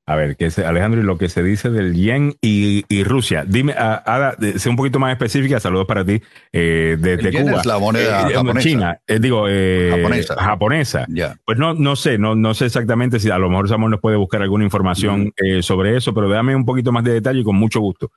[0.06, 3.44] A ver, que es, Alejandro, y lo que se dice del yen y, Rusia.
[3.46, 5.60] Dime, ah, Ada, sé un poquito más específica.
[5.60, 6.20] Saludos para ti
[6.52, 7.60] eh, desde Cuba.
[7.60, 8.68] Es la moneda eh, japonesa.
[8.68, 9.46] China, eh, digo,
[9.90, 10.36] japonesa.
[10.36, 11.06] japonesa.
[11.46, 14.18] Pues no, no sé, no, no sé exactamente si a lo mejor Samuel nos puede
[14.18, 15.32] buscar alguna información
[15.62, 18.10] sobre eso, pero dame un poquito más de detalle y con mucho gusto.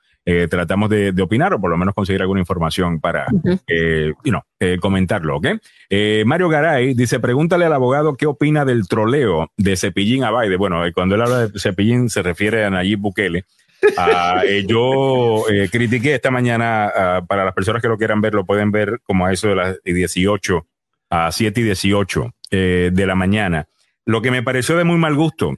[0.50, 3.26] tratamos de, opinar o por lo menos conseguir alguna información para
[4.80, 5.46] comentarlo, ¿ok?
[6.26, 10.56] Mario Garay dice, pregúntale al abogado qué opina del troleo de Cepillín a Baide.
[10.56, 11.77] Bueno, cuando él habla de Cepillín
[12.08, 13.44] se refiere a Nayib Bukele.
[13.96, 18.34] Ah, eh, yo eh, critiqué esta mañana, ah, para las personas que lo quieran ver,
[18.34, 20.66] lo pueden ver como a eso de las 18,
[21.10, 23.66] a 7 y 18 eh, de la mañana.
[24.04, 25.54] Lo que me pareció de muy mal gusto,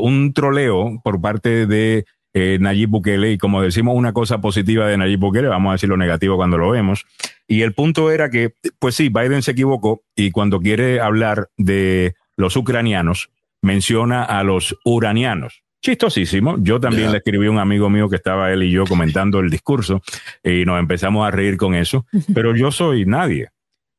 [0.00, 5.20] un troleo por parte de Nayib Bukele, y como decimos una cosa positiva de Nayib
[5.20, 7.04] Bukele, vamos a decir lo negativo cuando lo vemos.
[7.46, 12.14] Y el punto era que, pues sí, Biden se equivocó y cuando quiere hablar de
[12.36, 13.28] los ucranianos,
[13.62, 15.62] menciona a los uranianos.
[15.82, 16.56] Chistosísimo.
[16.58, 19.48] Yo también le escribí a un amigo mío que estaba él y yo comentando el
[19.48, 20.02] discurso
[20.44, 23.48] y nos empezamos a reír con eso, pero yo soy nadie.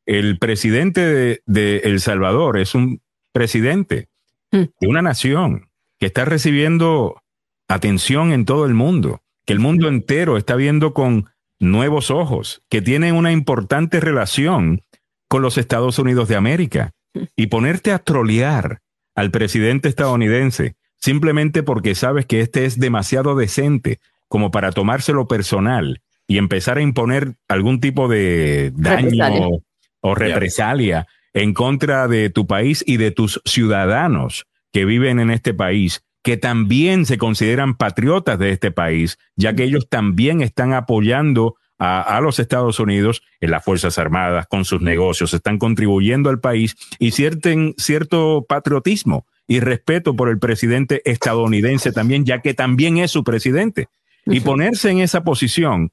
[0.05, 3.01] El presidente de, El Salvador es un
[3.31, 4.09] presidente
[4.51, 4.63] mm.
[4.79, 5.69] de una nación
[5.99, 7.21] que está recibiendo
[7.67, 11.29] atención en todo el mundo, que el mundo entero está viendo con
[11.59, 14.83] nuevos ojos, que tiene una importante relación
[15.27, 16.91] con los Estados Unidos de América.
[17.13, 17.19] Mm.
[17.35, 18.81] Y ponerte a trolear
[19.15, 26.01] al presidente estadounidense simplemente porque sabes que este es demasiado decente como para tomárselo personal
[26.27, 29.59] y empezar a imponer algún tipo de daño
[29.99, 35.53] o represalia en contra de tu país y de tus ciudadanos que viven en este
[35.53, 41.55] país, que también se consideran patriotas de este país, ya que ellos también están apoyando
[41.83, 46.75] a, los Estados Unidos en las Fuerzas Armadas, con sus negocios, están contribuyendo al país
[46.99, 53.09] y cierten, cierto patriotismo y respeto por el presidente estadounidense también, ya que también es
[53.09, 53.87] su presidente.
[54.27, 55.91] Y ponerse en esa posición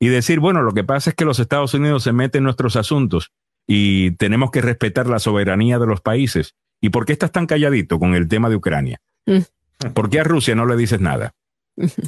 [0.00, 2.74] y decir, bueno, lo que pasa es que los Estados Unidos se meten en nuestros
[2.74, 3.30] asuntos
[3.64, 6.56] y tenemos que respetar la soberanía de los países.
[6.80, 9.00] ¿Y por qué estás tan calladito con el tema de Ucrania?
[9.26, 9.92] Mm.
[9.94, 11.34] ¿Por qué a Rusia no le dices nada?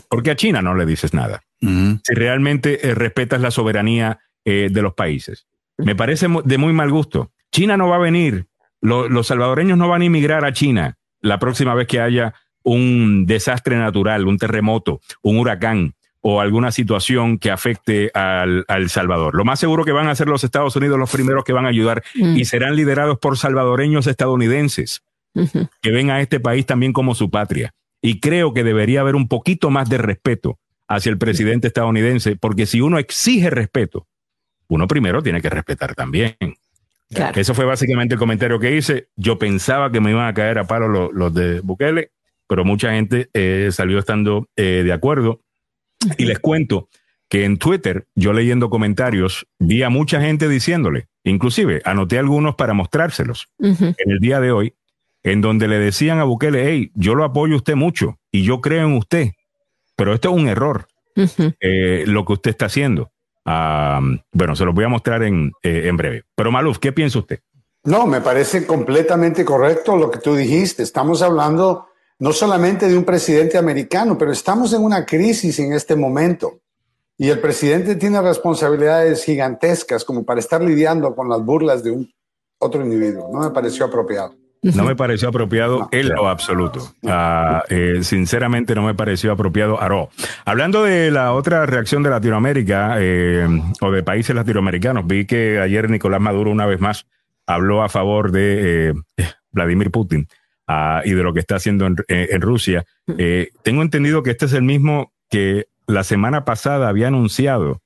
[0.09, 1.42] ¿Por qué a China no le dices nada?
[1.60, 5.47] Si realmente eh, respetas la soberanía eh, de los países.
[5.76, 7.32] Me parece de muy mal gusto.
[7.52, 8.47] China no va a venir,
[8.80, 13.76] los salvadoreños no van a inmigrar a China la próxima vez que haya un desastre
[13.76, 19.34] natural, un terremoto, un huracán o alguna situación que afecte al, Salvador.
[19.34, 21.70] Lo más seguro que van a ser los Estados Unidos los primeros que van a
[21.70, 22.36] ayudar mm.
[22.36, 25.02] y serán liderados por salvadoreños estadounidenses
[25.80, 27.72] que ven a este país también como su patria.
[28.02, 30.59] Y creo que debería haber un poquito más de respeto
[30.89, 34.06] hacia el presidente estadounidense, porque si uno exige respeto,
[34.68, 36.36] uno primero tiene que respetar también.
[37.35, 39.09] Eso fue básicamente el comentario que hice.
[39.16, 42.12] Yo pensaba que me iban a caer a palo los, de Bukele,
[42.47, 45.40] pero mucha gente eh, salió estando eh, de acuerdo.
[46.16, 46.89] Y les cuento
[47.28, 52.74] que en Twitter, yo leyendo comentarios, vi a mucha gente diciéndole, inclusive anoté algunos para
[52.74, 54.74] mostrárselos en el día de hoy,
[55.22, 58.60] en donde le decían a Bukele, hey, yo lo apoyo a usted mucho y yo
[58.60, 59.30] creo en usted,
[59.97, 60.86] pero esto es un error,
[61.60, 63.10] eh, lo que usted está haciendo.
[63.44, 66.22] bueno, se los voy a mostrar en, eh, en breve.
[66.34, 67.40] Pero Maluf, ¿qué piensa usted?
[67.84, 70.82] No, me parece completamente correcto lo que tú dijiste.
[70.82, 71.86] Estamos hablando
[72.18, 76.60] no solamente de un presidente americano, pero estamos en una crisis en este momento.
[77.16, 82.10] Y el presidente tiene responsabilidades gigantescas como para estar lidiando con las burlas de un
[82.59, 83.28] otro individuo.
[83.32, 84.39] No me pareció apropiado.
[84.62, 86.94] No me pareció apropiado en lo absoluto.
[87.06, 90.10] Ah, eh, sinceramente no me pareció apropiado Aró.
[90.44, 93.48] Hablando de la otra reacción de Latinoamérica eh,
[93.80, 97.06] o de países latinoamericanos, vi que ayer Nicolás Maduro una vez más
[97.46, 100.28] habló a favor de eh, Vladimir Putin
[100.66, 102.84] ah, y de lo que está haciendo en, Rusia.
[103.62, 107.80] tengo entendido que este es el mismo que la semana pasada había anunciado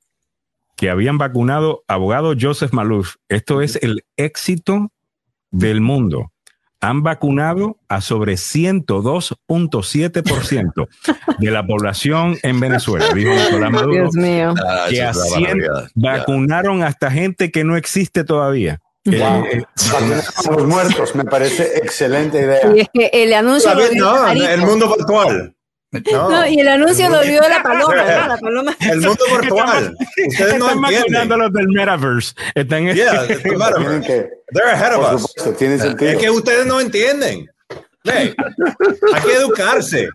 [0.76, 3.14] que habían vacunado abogado Joseph Maluf.
[3.28, 4.90] Esto es el éxito
[5.52, 6.32] del mundo
[6.84, 10.88] han vacunado a sobre 102.7%
[11.38, 14.02] de la población en Venezuela, dijo Nicolás Maduro.
[14.02, 14.52] Dios mío.
[14.66, 15.02] Ah, que
[15.94, 18.80] vacunaron hasta gente que no existe todavía.
[19.06, 20.00] Eh, eh, a
[20.52, 22.70] los muertos, me parece excelente idea.
[22.74, 23.70] Y es que el anuncio.
[23.72, 25.54] el mundo virtual.
[26.12, 28.26] No, y el anuncio lo dio la paloma, ¿no?
[28.28, 28.76] La paloma.
[28.80, 29.96] El mundo virtual.
[30.28, 31.38] Ustedes no Están entienden.
[31.38, 32.34] los del metaverse.
[32.54, 34.28] Están en Yeah, it's the metaverse.
[34.52, 35.22] They're ahead of us.
[35.22, 36.10] supuesto, tiene sentido.
[36.10, 37.48] Es que ustedes no entienden.
[38.06, 38.34] Hey,
[39.14, 40.10] hay que educarse.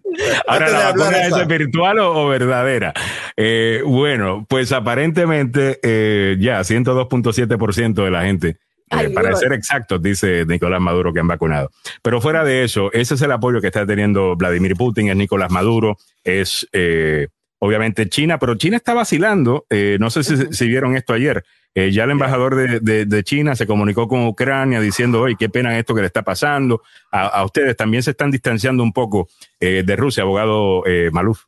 [0.48, 2.94] Ahora, ¿la vacuna es virtual o, o verdadera?
[3.36, 8.58] Eh, bueno, pues aparentemente eh, ya 102.7% de la gente,
[8.90, 9.40] Ay, para Dios.
[9.40, 11.70] ser exactos, dice Nicolás Maduro que han vacunado.
[12.02, 15.52] Pero fuera de eso, ese es el apoyo que está teniendo Vladimir Putin, es Nicolás
[15.52, 17.28] Maduro, es eh,
[17.60, 19.66] obviamente China, pero China está vacilando.
[19.70, 21.44] eh, no sé si, si vieron esto ayer.
[21.76, 25.50] Eh, ya el embajador de, de- de China se comunicó con Ucrania diciendo, oye, qué
[25.50, 26.82] pena esto que le está pasando.
[27.12, 29.30] A, a ustedes también se están distanciando un poco
[29.60, 31.44] eh, de Rusia, abogado eh, Maluf.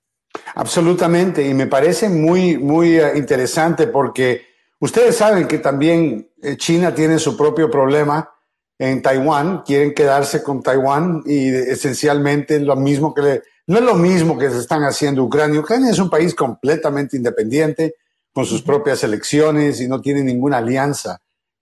[0.56, 4.46] Absolutamente, y me parece muy, muy eh, interesante porque
[4.80, 8.30] ustedes saben que también eh, China tiene su propio problema
[8.78, 13.84] en Taiwán, quieren quedarse con Taiwán y eh, esencialmente lo mismo que le, no es
[13.84, 15.60] lo mismo que se están haciendo Ucrania.
[15.60, 17.96] Ucrania es un país completamente independiente,
[18.34, 21.20] con sus propias elecciones y no tiene ninguna alianza.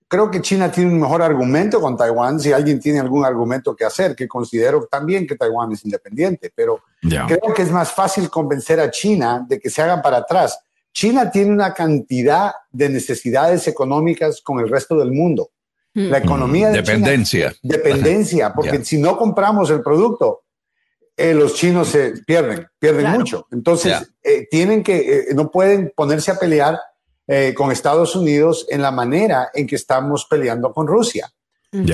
[0.07, 3.85] Creo que China tiene un mejor argumento con Taiwán, si alguien tiene algún argumento que
[3.85, 6.81] hacer, que considero también que Taiwán es independiente, pero.
[7.27, 10.59] Creo que es más fácil convencer a China de que se hagan para atrás.
[10.99, 15.51] China tiene una cantidad de necesidades económicas con el resto del mundo.
[15.93, 16.09] Mm.
[16.09, 17.53] La economía de Dependencia.
[17.53, 20.41] China, dependencia, porque si no compramos el producto,
[21.15, 23.19] eh, los chinos se pierden, pierden Claro.
[23.19, 23.47] mucho.
[23.49, 26.77] Entonces, eh, tienen que, eh, no pueden ponerse a pelear
[27.27, 31.31] eh, con Estados Unidos en la manera en que estamos peleando con Rusia.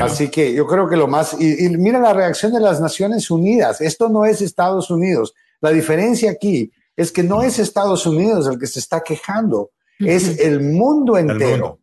[0.02, 3.30] Así que yo creo que lo más, y, y mira la reacción de las Naciones
[3.30, 5.36] Unidas, esto no es Estados Unidos.
[5.61, 10.40] La diferencia aquí es que no es Estados Unidos el que se está quejando, es
[10.40, 11.80] el mundo entero.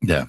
[0.00, 0.28] mundo.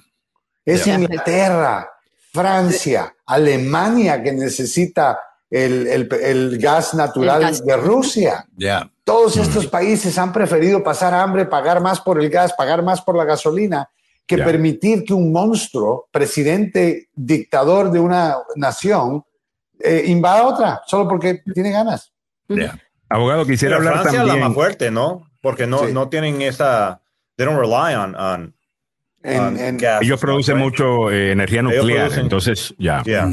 [0.64, 0.86] Es.
[0.86, 1.90] Inglaterra,
[2.32, 5.18] Francia, Alemania que necesita
[5.48, 7.64] el, el- el gas natural El gas.
[7.64, 8.46] de Rusia.
[9.04, 13.16] Todos estos países han preferido pasar hambre, pagar más por el gas, pagar más por
[13.16, 13.88] la gasolina,
[14.26, 19.24] que permitir que un monstruo, presidente dictador de una nación,
[19.78, 22.12] eh, invada otra, solo porque tiene ganas.
[23.08, 25.26] Abogado, quisiera Pero hablar Francia es la más fuerte, ¿no?
[25.40, 25.92] Porque no, Sí.
[25.92, 27.00] no tienen esa.
[27.36, 28.54] They don't rely on, on,
[29.22, 30.64] En- on en- gas, Ellos producen right?
[30.64, 33.02] mucho eh, energía nuclear, producen- entonces ya.
[33.04, 33.28] Yeah.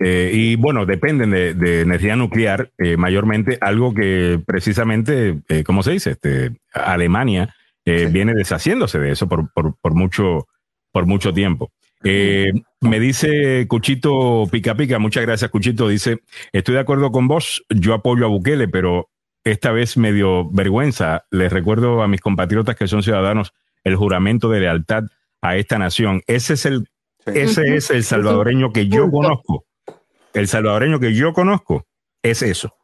[0.00, 5.82] Eh, y bueno, dependen de, de energía nuclear, eh, mayormente algo que precisamente, eh, ¿cómo
[5.82, 6.10] se dice?
[6.12, 7.54] Este, Alemania
[7.86, 8.12] eh, Sí.
[8.12, 10.48] viene deshaciéndose de eso por, por, por mucho,
[10.90, 11.70] por mucho tiempo.
[12.04, 16.18] Eh, me dice Cuchito Pica Pica, muchas gracias Cuchito, dice,
[16.52, 19.08] estoy de acuerdo con vos, yo apoyo a Bukele, pero
[19.42, 21.24] esta vez me dio vergüenza.
[21.30, 23.52] Les recuerdo a mis compatriotas que son ciudadanos
[23.84, 25.04] el juramento de lealtad
[25.42, 26.22] a esta nación.
[26.26, 26.88] Ese es el,
[27.26, 27.32] Sí.
[27.40, 29.64] ese es el salvadoreño que yo conozco.
[30.34, 31.86] El salvadoreño que yo conozco
[32.22, 32.74] es eso.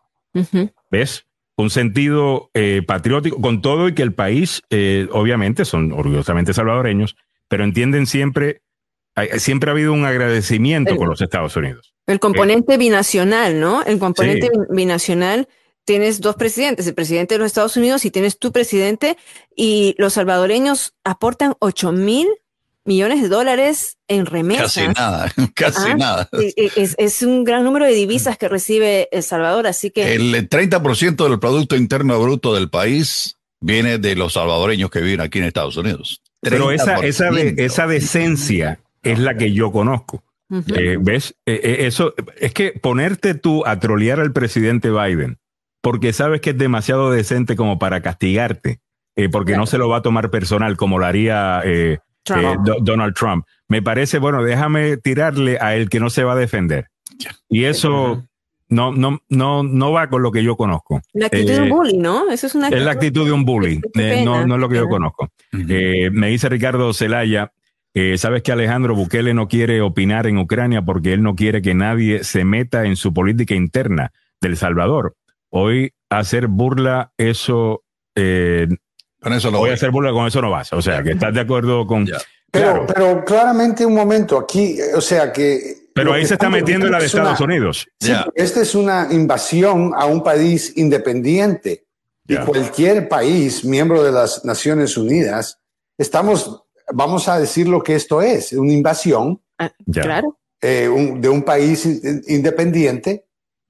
[0.90, 1.26] ¿Ves?
[1.56, 7.16] Un sentido eh, patriótico, con todo y que el país, eh, obviamente, son orgullosamente salvadoreños,
[7.48, 8.62] pero entienden siempre,
[9.38, 11.94] siempre ha habido un agradecimiento El- con los Estados Unidos.
[12.06, 13.82] El componente binacional, ¿no?
[13.84, 14.58] El componente Sí.
[14.70, 15.48] binacional,
[15.84, 19.16] tienes dos presidentes, el presidente de los Estados Unidos y tienes tu presidente,
[19.54, 22.26] y los salvadoreños aportan 8 mil
[22.84, 24.74] millones de dólares en remesas.
[24.74, 26.28] Casi nada, casi Ah, nada.
[26.56, 31.28] Es, es un gran número de divisas que recibe El Salvador, así que El 30%
[31.28, 35.76] del Producto Interno Bruto del país viene de los salvadoreños que viven aquí en Estados
[35.76, 36.22] Unidos.
[36.40, 37.60] Pero esa, esa, de- 30%.
[37.60, 40.22] esa decencia es la que yo conozco.
[40.74, 41.36] Eh, ¿Ves?
[41.46, 45.38] Eh, eh, eso es que ponerte tú a trolear al presidente Biden
[45.80, 48.80] porque sabes que es demasiado decente como para castigarte,
[49.16, 52.42] eh, porque no se lo va a tomar personal como lo haría eh, Trump.
[52.44, 53.46] eh, Do- Donald Trump.
[53.68, 56.88] Me parece, bueno, déjame tirarle a el que no se va a defender.
[57.48, 58.24] Y eso
[58.68, 61.00] no, no, no, no va con lo que yo conozco.
[61.14, 62.30] la actitud de un bully, ¿no?
[62.30, 64.76] Eso es una es la actitud de un bully, eh, no, no es lo que
[64.76, 65.28] yo conozco.
[65.52, 67.52] Eh, me dice Ricardo Zelaya,
[67.94, 71.74] eh, sabes que Alejandro Bukele no quiere opinar en Ucrania porque él no quiere que
[71.74, 75.16] nadie se meta en su política interna del Salvador.
[75.50, 77.82] Hoy hacer burla, eso,
[78.14, 78.68] eh,
[79.20, 79.70] Con eso hoy voy.
[79.70, 80.72] hacer burla con eso no vas.
[80.72, 82.06] O sea, que estás de acuerdo con...
[82.06, 82.18] Ya.
[82.52, 82.86] Pero, Claro.
[82.86, 85.88] pero claramente un momento aquí, o sea que...
[85.94, 87.86] Pero ahí que se está metiendo en la de es una- Estados Unidos.
[88.00, 91.84] Sí, porque esta es una invasión a un país independiente.
[92.24, 92.42] Ya.
[92.42, 95.60] Y cualquier país, miembro de las Naciones Unidas,
[95.98, 96.62] estamos,
[96.92, 99.70] vamos a decir lo que esto es, una invasión Ah.
[99.92, 100.38] Claro.
[100.62, 103.24] eh, un- de un país in- independiente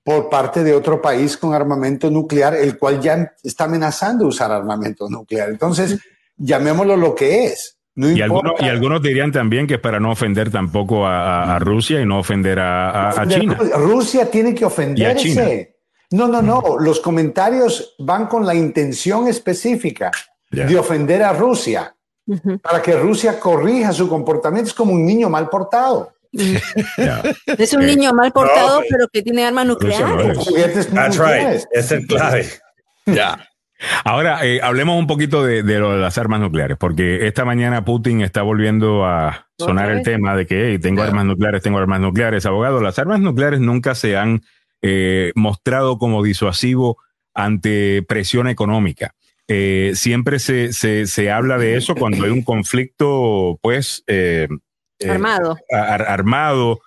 [0.05, 5.09] por parte de otro país con armamento nuclear, el cual ya está amenazando usar armamento
[5.09, 5.51] nuclear.
[5.51, 5.99] Entonces,
[6.37, 7.77] llamémoslo lo que es.
[7.97, 11.57] No Y algunos, y algunos dirían también que es para no ofender tampoco a, a-
[11.57, 13.59] a Rusia y no ofender a, a- a De China.
[13.77, 15.17] Rusia tiene que ofenderse.
[15.23, 15.45] China.
[16.13, 16.63] No, no, no.
[16.81, 20.11] Los comentarios van con la intención específica
[20.51, 21.95] de ofender a Rusia
[22.63, 24.69] para que Rusia corrija su comportamiento.
[24.69, 26.13] Es como un niño mal portado.
[27.47, 30.39] Es un niño mal portado, pero que tiene armas nucleares.
[30.93, 31.63] That's right.
[31.73, 32.47] Es el clave.
[33.07, 33.47] Ya.
[34.05, 38.21] Ahora, eh, hablemos un poquito de, lo de las armas nucleares, porque esta mañana Putin
[38.21, 42.45] está volviendo a sonar el tema de que tengo armas nucleares, tengo armas nucleares.
[42.45, 44.43] Abogado, las armas nucleares nunca se han
[44.83, 46.99] eh, mostrado como disuasivo
[47.35, 49.15] ante presión económica.
[49.53, 54.05] Eh, siempre se, se, habla de eso cuando hay un conflicto, pues...
[55.07, 55.59] armado.
[55.71, 56.81] armado,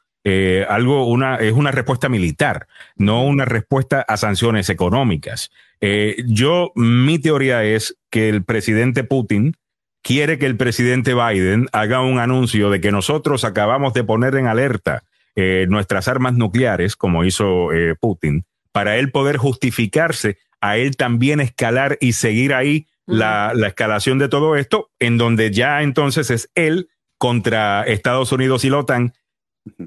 [0.70, 5.52] algo, una, es una respuesta militar, no una respuesta a sanciones económicas.
[5.86, 9.58] Eh, yo, mi teoría es que el presidente Putin
[10.02, 14.48] quiere que el presidente Biden haga un anuncio de que nosotros acabamos de poner en
[14.48, 15.04] alerta
[15.36, 21.40] eh, nuestras armas nucleares, como hizo eh, Putin, para él poder justificarse a él también
[21.40, 26.50] escalar y seguir ahí la, la, escalación de todo esto, en donde ya entonces es
[26.56, 29.14] él contra Estados Unidos y la OTAN,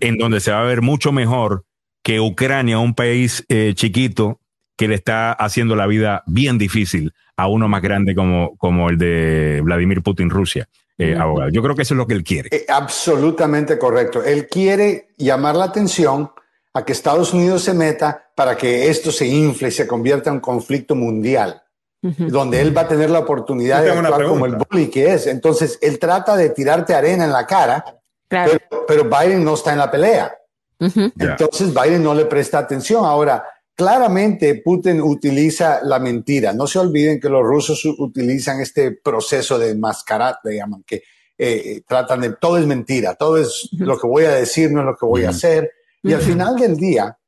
[0.01, 1.65] en donde se va a ver mucho mejor
[2.03, 3.45] que Ucrania, un país
[3.75, 4.41] chiquito
[4.77, 8.99] que le está haciendo la vida bien difícil a uno más grande como, como el
[8.99, 10.69] de Vladimir Putin, Rusia.
[10.99, 11.51] Eh, abogado.
[11.51, 12.49] Yo creo que eso es lo que él quiere.
[12.51, 14.25] Eh, absolutamente correcto.
[14.25, 16.31] Él quiere llamar la atención
[16.77, 20.37] a que Estados Unidos se meta para que esto se infle y se convierta en
[20.37, 21.63] un conflicto mundial,
[22.03, 25.27] donde él va a tener la oportunidad de actuar como el bully que es.
[25.27, 27.85] Entonces, él trata de tirarte arena en la cara,
[28.29, 30.37] pero, pero, Biden no está en la pelea.
[30.79, 33.05] Entonces, Biden no le presta atención.
[33.05, 33.45] Ahora,
[33.77, 36.55] Claramente Putin utiliza la mentira.
[36.55, 41.03] No se olviden que los rusos utilizan este proceso de enmascarar, le llaman, que
[41.37, 44.87] eh, tratan de todo es mentira, todo es lo que voy a decir, no es
[44.87, 45.71] lo que voy a hacer.
[46.03, 47.19] Y al final del día,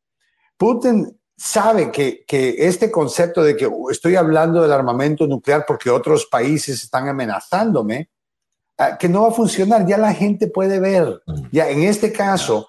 [0.57, 6.27] Putin sabe que, que, este concepto de que estoy hablando del armamento nuclear porque otros
[6.27, 8.11] países están amenazándome,
[8.77, 9.87] ah, que no va a funcionar.
[9.87, 11.23] Ya la gente puede ver.
[11.53, 12.69] Ya en este caso,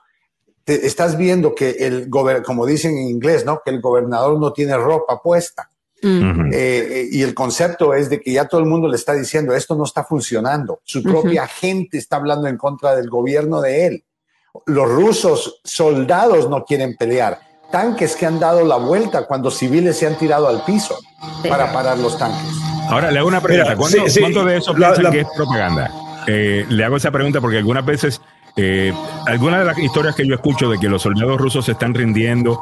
[0.65, 2.09] estás viendo que el
[2.45, 3.61] como dicen en inglés, ¿no?
[3.63, 5.69] Que el gobernador no tiene ropa puesta.
[6.01, 6.53] Mm.
[6.53, 9.53] Eh, eh, y el concepto es de que ya todo el mundo le está diciendo
[9.53, 10.79] esto no está funcionando.
[10.83, 14.05] Su propia gente está hablando en contra del gobierno de él.
[14.65, 17.39] Los rusos soldados no quieren pelear.
[17.71, 20.97] Tanques que han dado la vuelta cuando civiles se han tirado al piso
[21.47, 22.49] para parar los tanques.
[22.89, 23.75] Ahora le hago una pregunta.
[23.75, 25.91] ¿Cuánto, de eso piensan que es propaganda?
[26.25, 28.21] Eh, le hago esa pregunta porque algunas veces
[28.55, 28.93] eh,
[29.25, 32.59] algunas de las historias que yo escucho de que los soldados rusos se están rindiendo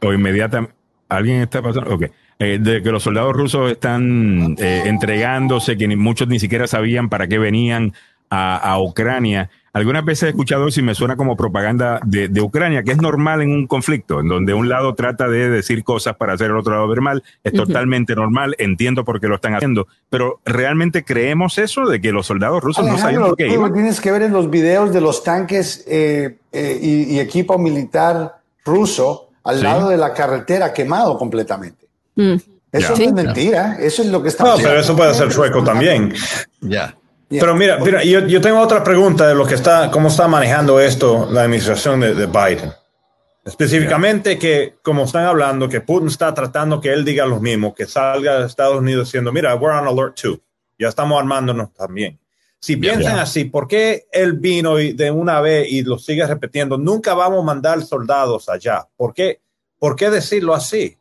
[0.00, 0.74] o inmediatamente.
[1.08, 1.94] ¿Alguien está pasando?
[1.94, 2.04] Ok.
[2.38, 7.26] Eh, de que los soldados rusos están eh, entregándose, que muchos ni siquiera sabían para
[7.26, 7.94] qué venían
[8.30, 9.50] a, Ucrania.
[9.78, 13.42] Algunas veces he escuchado eso y me suena como propaganda de, Ucrania, que es normal
[13.42, 16.72] en un conflicto, en donde un lado trata de decir cosas para hacer el otro
[16.72, 17.22] lado ver mal.
[17.44, 22.10] Es totalmente normal, entiendo por qué lo están haciendo, pero ¿realmente creemos eso de que
[22.10, 23.72] los soldados rusos no saben por qué iban?
[23.72, 29.28] Tienes que ver en los videos de los tanques eh, eh, y, equipo militar ruso
[29.44, 31.86] al lado de la carretera quemado completamente.
[32.16, 32.34] Mm.
[32.72, 35.62] Eso no es mentira, eso es lo que está No, pero eso puede ser sueco
[35.62, 36.12] también.
[36.60, 36.97] Ya.
[37.28, 40.80] Pero mira, mira yo, yo, tengo otra pregunta de lo que está, cómo está manejando
[40.80, 42.72] esto la administración de, de Biden.
[43.44, 47.86] Específicamente que, como están hablando, que Putin está tratando que él diga lo mismo, que
[47.86, 50.38] salga de Estados Unidos diciendo, mira, we're on alert too.
[50.78, 52.18] Ya estamos armándonos también.
[52.60, 56.76] Si piensan así, ¿por qué él vino y de una vez y lo sigue repitiendo?
[56.76, 58.86] Nunca vamos a mandar soldados allá.
[58.96, 59.40] ¿Por qué,
[59.78, 60.98] ¿Por qué decirlo así?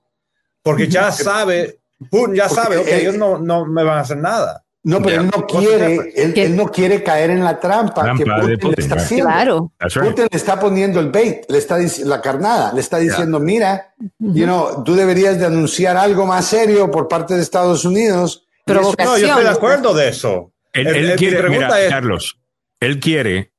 [0.61, 1.79] Porque ya sabe,
[2.09, 4.63] Putin ya sabe, que ellos no, no me van a hacer nada.
[4.83, 8.83] No, pero él no quiere, él, no quiere caer en la trampa, que Putin, le
[8.83, 9.27] está haciendo.
[9.27, 9.73] Claro.
[9.79, 14.45] Putin le está poniendo el bait, le está la carnada, le está diciendo, mira, you
[14.45, 18.45] know, tú deberías de anunciar algo más serio por parte de Estados Unidos.
[18.65, 20.53] Pero no, yo estoy de acuerdo de eso.
[20.73, 22.39] Él, quiere, mira, Carlos,
[22.79, 23.51] él quiere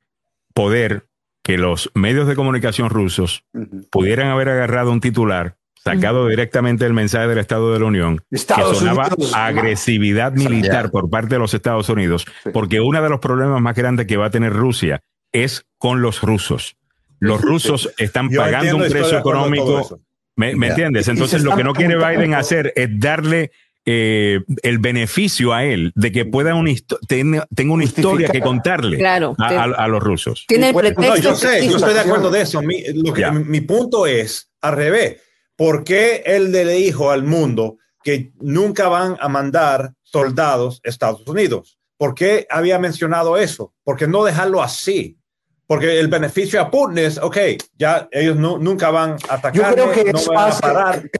[0.54, 1.08] poder
[1.42, 3.44] que los medios de comunicación rusos
[3.90, 5.56] pudieran haber agarrado un titular
[5.94, 11.34] sacado directamente del mensaje del Estado de la Unión, que sonaba agresividad militar por parte
[11.34, 14.52] de los Estados Unidos, porque uno de los problemas más grandes que va a tener
[14.52, 15.00] Rusia
[15.32, 16.76] es con los rusos.
[17.20, 20.00] Los rusos están pagando un precio económico.
[20.36, 21.08] ¿Me, entiendes?
[21.08, 23.50] Entonces, lo que no quiere Biden hacer es darle
[23.84, 26.72] eh, el beneficio a él de que pueda un
[27.08, 30.44] tenga, una historia que contarle a, los rusos.
[30.46, 30.72] Tiene
[31.20, 32.60] yo sé, yo estoy de acuerdo de eso.
[32.62, 35.16] mi punto es al revés
[35.58, 41.26] ¿Por qué él le dijo al mundo que nunca van a mandar soldados a Estados
[41.26, 41.80] Unidos?
[41.96, 43.74] ¿Por qué había mencionado eso?
[43.82, 45.18] ¿Por qué no dejarlo así?
[45.66, 47.36] Porque el beneficio a Putin es, ok,
[47.76, 49.52] ya ellos nunca van a atacar.
[49.52, 50.62] Yo creo que eso, hace,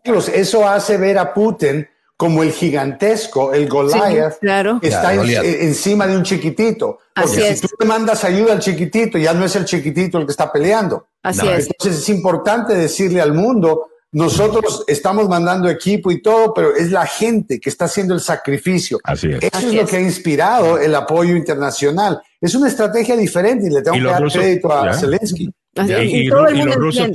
[0.05, 4.39] Carlos, eso hace ver a Putin como el gigantesco, el Goliath,
[4.81, 7.01] que está encima de un chiquitito.
[7.13, 10.31] Porque si tú le mandas ayuda al chiquitito, ya no es el chiquitito el que
[10.31, 11.09] está peleando.
[11.25, 11.67] Así es.
[11.67, 17.07] Entonces es importante decirle al mundo, nosotros estamos mandando equipo y todo, pero es la
[17.07, 18.99] gente que está haciendo el sacrificio.
[19.05, 19.43] Así es.
[19.43, 22.21] Eso es lo que ha inspirado el apoyo internacional.
[22.41, 25.51] Es una estrategia diferente y le tengo que dar crédito a Zelensky.
[25.75, 27.09] Y, los rusos,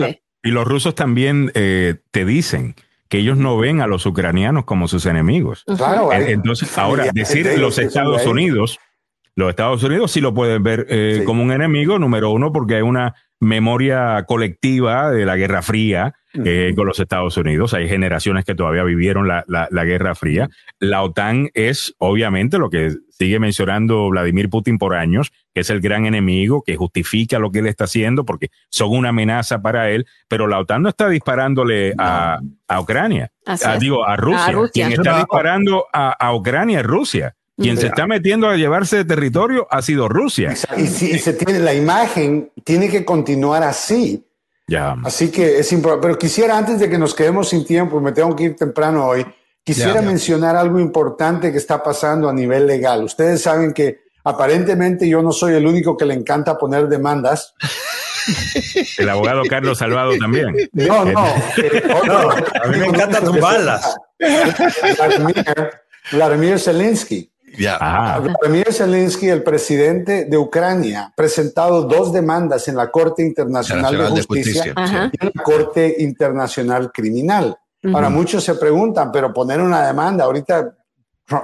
[0.44, 2.76] y, los rusos, también eh, te dicen
[3.10, 5.64] que ellos no ven a los ucranianos como sus enemigos.
[5.78, 8.80] Claro, Entonces, ahora, decir los Estados Unidos,
[9.36, 12.82] los Estados Unidos sí lo pueden ver eh, como un enemigo, número uno, porque hay
[12.82, 17.76] una memoria colectiva de la Guerra Fría eh, con los Estados Unidos.
[17.76, 20.49] Hay generaciones que todavía vivieron la, la, Guerra Fría.
[20.80, 25.80] La OTAN es obviamente lo que sigue mencionando Vladimir Putin por años, que es el
[25.80, 30.07] gran enemigo, que justifica lo que él está haciendo porque son una amenaza para él,
[30.28, 34.56] pero la OTAN no está disparándole a, a, Ucrania, a, digo, a Rusia.
[34.74, 37.36] Quien está disparando a, Ucrania es Rusia.
[37.58, 40.56] Quien se está metiendo a llevarse de territorio ha sido Rusia.
[40.76, 44.26] Y si se tiene la imagen, tiene que continuar así.
[44.68, 44.96] Ya.
[45.04, 46.08] Así que es importante.
[46.08, 49.26] Pero quisiera, antes de que nos quedemos sin tiempo, me tengo que ir temprano hoy,
[49.64, 53.04] quisiera mencionar algo importante que está pasando a nivel legal.
[53.04, 57.54] Ustedes saben que aparentemente yo no soy el único que le encanta poner demandas.
[58.98, 60.56] El abogado Carlos Salvado también.
[60.72, 61.28] No, no.
[61.58, 61.84] Eh,
[62.64, 63.98] a mí me encanta tumbarlas.
[64.18, 65.46] Vladimir,
[66.10, 67.32] Vladimir Zelensky.
[67.58, 68.20] Yeah.
[68.20, 74.74] Vladimir Zelensky, el presidente de Ucrania, presentado dos demandas en la Corte Internacional, de Justicia,
[74.76, 77.56] y en la Corte Internacional Criminal.
[77.94, 80.76] Ahora, muchos se preguntan, pero poner una demanda, ahorita,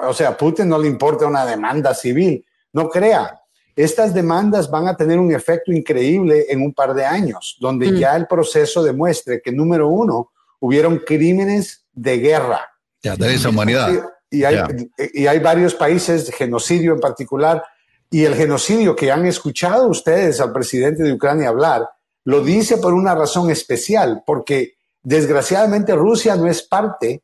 [0.07, 2.45] o sea, a Putin no le importa una demanda civil.
[2.71, 3.39] No crea,
[3.75, 8.15] estas demandas van a tener un efecto increíble en un par de años, donde ya
[8.15, 12.61] el proceso demuestre que, número uno, hubieron crímenes de guerra.
[13.01, 13.91] Ya, de esa humanidad
[14.29, 14.57] y hay,
[15.13, 17.63] y hay varios países, genocidio en particular,
[18.11, 21.87] y el genocidio que han escuchado ustedes al presidente de Ucrania hablar,
[22.25, 27.23] lo dice por una razón especial, porque desgraciadamente Rusia no es parte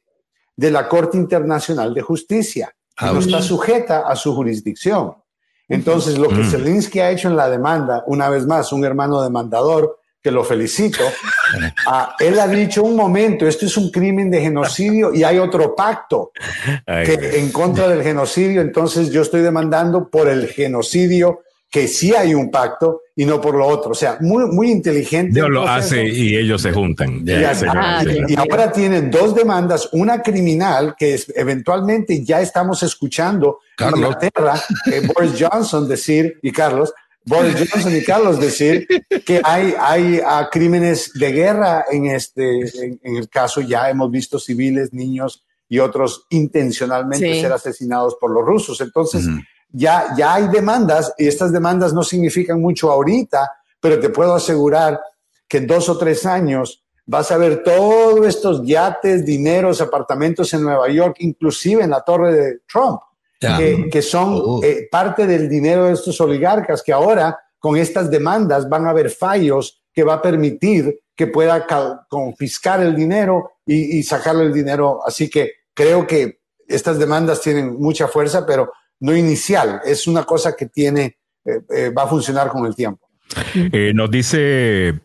[0.55, 5.15] de la Corte Internacional de Justicia, ah, no está sujeta a su jurisdicción.
[5.67, 6.49] Entonces, lo que mm.
[6.49, 11.03] Zelensky ha hecho en la demanda, una vez más, un hermano demandador, que lo felicito,
[11.85, 15.75] ah, él ha dicho un momento, esto es un crimen de genocidio y hay otro
[15.75, 16.31] pacto
[16.83, 22.33] que en contra del genocidio, entonces yo estoy demandando por el genocidio que sí hay
[22.33, 23.91] un pacto y no por lo otro.
[23.91, 25.33] O sea, muy, muy inteligente.
[25.33, 27.23] Dios lo hace y ellos se juntan.
[27.23, 34.59] y, ahora tienen dos demandas, una criminal que es, eventualmente ya estamos escuchando en Inglaterra,
[34.91, 36.93] eh, Boris Johnson decir, y Carlos,
[37.25, 38.87] Boris Johnson y Carlos decir
[39.25, 43.61] que hay, hay uh, crímenes de guerra en este, en, el caso.
[43.61, 48.79] Ya hemos visto civiles, niños y otros intencionalmente ser asesinados por los rusos.
[48.81, 49.25] Entonces,
[49.71, 55.01] ya, ya hay demandas y estas demandas no significan mucho ahorita, pero te puedo asegurar
[55.47, 60.61] que en dos o tres años vas a ver todos estos yates, dineros, apartamentos en
[60.61, 62.99] Nueva York, inclusive en la torre de Trump
[63.91, 64.63] que, son oh.
[64.63, 69.09] eh, parte del dinero de estos oligarcas que ahora con estas demandas van a haber
[69.09, 71.65] fallos que va a permitir que pueda
[72.09, 74.99] confiscar el dinero y, sacarle el dinero.
[75.05, 79.81] Así que creo que estas demandas tienen mucha fuerza, pero no inicial.
[79.85, 83.07] Es una cosa que tiene, eh, eh, va a funcionar con el tiempo.
[83.93, 85.01] nos dice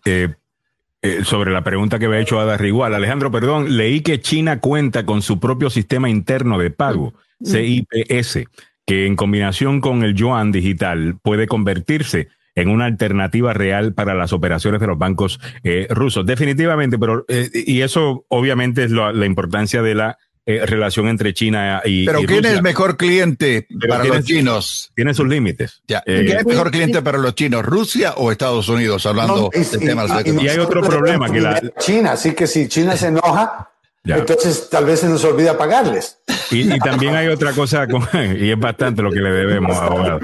[1.24, 2.94] sobre la pregunta que había hecho Ada Rigual.
[2.94, 7.14] Alejandro, perdón, leí que China cuenta con su propio sistema interno de pago.
[7.42, 8.44] CIPS,
[8.86, 14.32] que en combinación con el yuan digital puede convertirse en una alternativa real para las
[14.32, 16.26] operaciones de los bancos eh, rusos.
[16.26, 21.82] Definitivamente, pero eh, y eso obviamente es la importancia de la eh, relación entre China
[21.84, 24.90] y Pero ¿quién es mejor cliente para los chinos?
[24.94, 25.82] Tiene sus límites.
[25.86, 27.64] ¿Quién es mejor cliente para los chinos?
[27.64, 29.06] ¿Rusia o Estados Unidos?
[29.06, 30.42] Hablando de temas de...
[30.42, 31.60] Y hay otro problema que la...
[31.78, 33.70] China, así que si China se enoja,
[34.04, 36.18] entonces tal vez se nos olvida pagarles.
[36.50, 37.86] Y, también hay otra cosa,
[38.38, 40.18] y es bastante lo que le debemos ahora.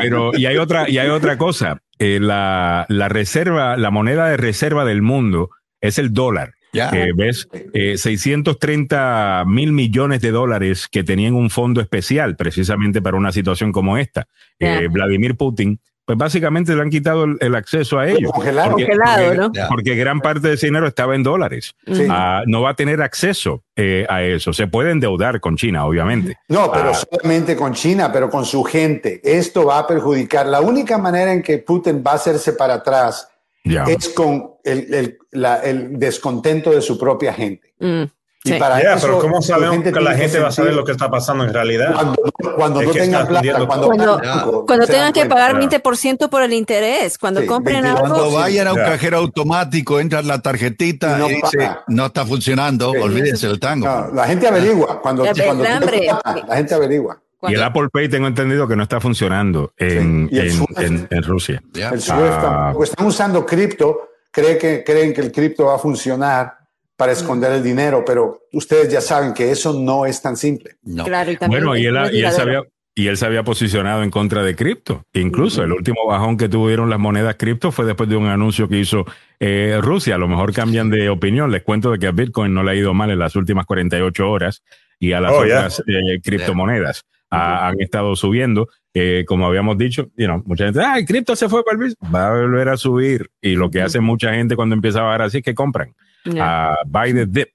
[0.00, 1.80] Pero, y hay otra, y hay otra cosa.
[1.98, 5.50] Eh, la, la, reserva, la moneda de reserva del mundo
[5.80, 6.54] es el dólar.
[6.72, 6.90] Ya.
[7.16, 7.48] ¿Ves?
[7.74, 13.72] 630 eh, mil millones de dólares que tenían un fondo especial precisamente para una situación
[13.72, 14.28] como esta.
[14.58, 15.80] Eh, Vladimir Putin
[16.10, 18.32] pues básicamente le han quitado el, acceso a ellos.
[18.32, 19.52] Congelado, porque, ¿no?
[19.68, 21.76] Porque gran parte de ese dinero estaba en dólares.
[22.08, 24.52] Ah, no va a tener acceso eh, a eso.
[24.52, 26.36] Se puede endeudar con China, obviamente.
[26.48, 29.20] No, pero Ah, solamente con China, pero con su gente.
[29.22, 30.46] Esto va a perjudicar.
[30.46, 33.28] La única manera en que Putin va a hacerse para atrás
[33.64, 37.74] es con el, el- la- el descontento de su propia gente.
[37.78, 38.02] Mm,
[38.42, 38.58] Y sí.
[38.58, 41.10] para Ya, eso, pero ¿cómo gente que la gente va a saber lo que está
[41.10, 41.92] pasando en realidad?
[41.94, 42.16] Cuando,
[42.56, 47.46] cuando no tengan plata, cuando, Cuando, tengan que pagar 20% por el interés, cuando Sí,
[47.46, 48.00] compren 22.
[48.02, 48.14] algo.
[48.16, 51.84] Cuando vayan a un cajero automático, entra la tarjetita Y no y dice, paga.
[51.88, 52.98] no está funcionando, Sí.
[52.98, 53.86] olvídense del tango.
[53.86, 55.02] No, la gente averigua.
[55.02, 56.00] Cuando, cuando hambre.
[56.08, 57.20] plata, la gente averigua.
[57.48, 60.36] Y el Apple Pay tengo entendido que no está funcionando en, Sí.
[60.36, 60.78] Y el en- Swift.
[60.80, 61.62] en- en Rusia.
[61.72, 61.88] Ya.
[61.90, 62.40] El Swift, Ah.
[62.66, 62.84] tampoco.
[62.84, 66.54] están usando cripto, creen que, creen que el cripto va a funcionar
[66.96, 70.72] para esconder el dinero, pero ustedes ya saben que eso no es tan simple.
[70.82, 71.04] No.
[71.04, 72.58] Claro, y también Bueno, y él, y, él se duradero.
[72.60, 75.04] había, y él se había posicionado en contra de cripto.
[75.14, 78.76] Incluso el último bajón que tuvieron las monedas cripto fue después de un anuncio que
[78.78, 79.06] hizo
[79.38, 80.16] eh, Rusia.
[80.16, 81.50] A lo mejor cambian de opinión.
[81.50, 84.30] Les cuento de que a Bitcoin no le ha ido mal en las últimas 48
[84.30, 84.62] horas
[84.98, 85.56] y a las Oh, yeah.
[85.60, 88.68] otras eh, criptomonedas han estado subiendo.
[88.92, 91.84] Eh, como habíamos dicho, you know, mucha gente, ah, el cripto se fue para el
[91.84, 91.96] piso".
[92.12, 93.30] Va a volver a subir.
[93.40, 95.94] Y lo que hace mucha gente cuando empieza a bajar así es que compran.
[96.24, 96.72] Ya.
[96.72, 97.50] a buy the dip.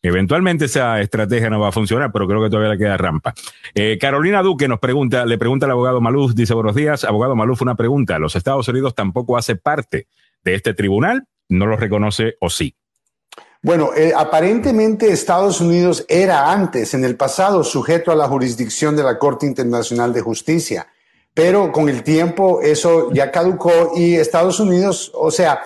[0.00, 3.34] Eventualmente esa estrategia no va a funcionar, pero creo que todavía le queda rampa.
[3.74, 7.62] Eh, Carolina Duque nos pregunta, le pregunta al abogado Maluf, dice buenos días, abogado Maluf,
[7.62, 8.18] una pregunta.
[8.18, 10.06] ¿Los Estados Unidos tampoco hace parte
[10.44, 11.24] de este tribunal?
[11.48, 12.76] ¿No lo reconoce o sí?
[13.60, 19.02] Bueno, eh, aparentemente Estados Unidos era antes, en el pasado, sujeto a la jurisdicción de
[19.02, 20.86] la Corte Internacional de Justicia,
[21.34, 25.60] pero con el tiempo eso ya caducó y Estados Unidos, o sea,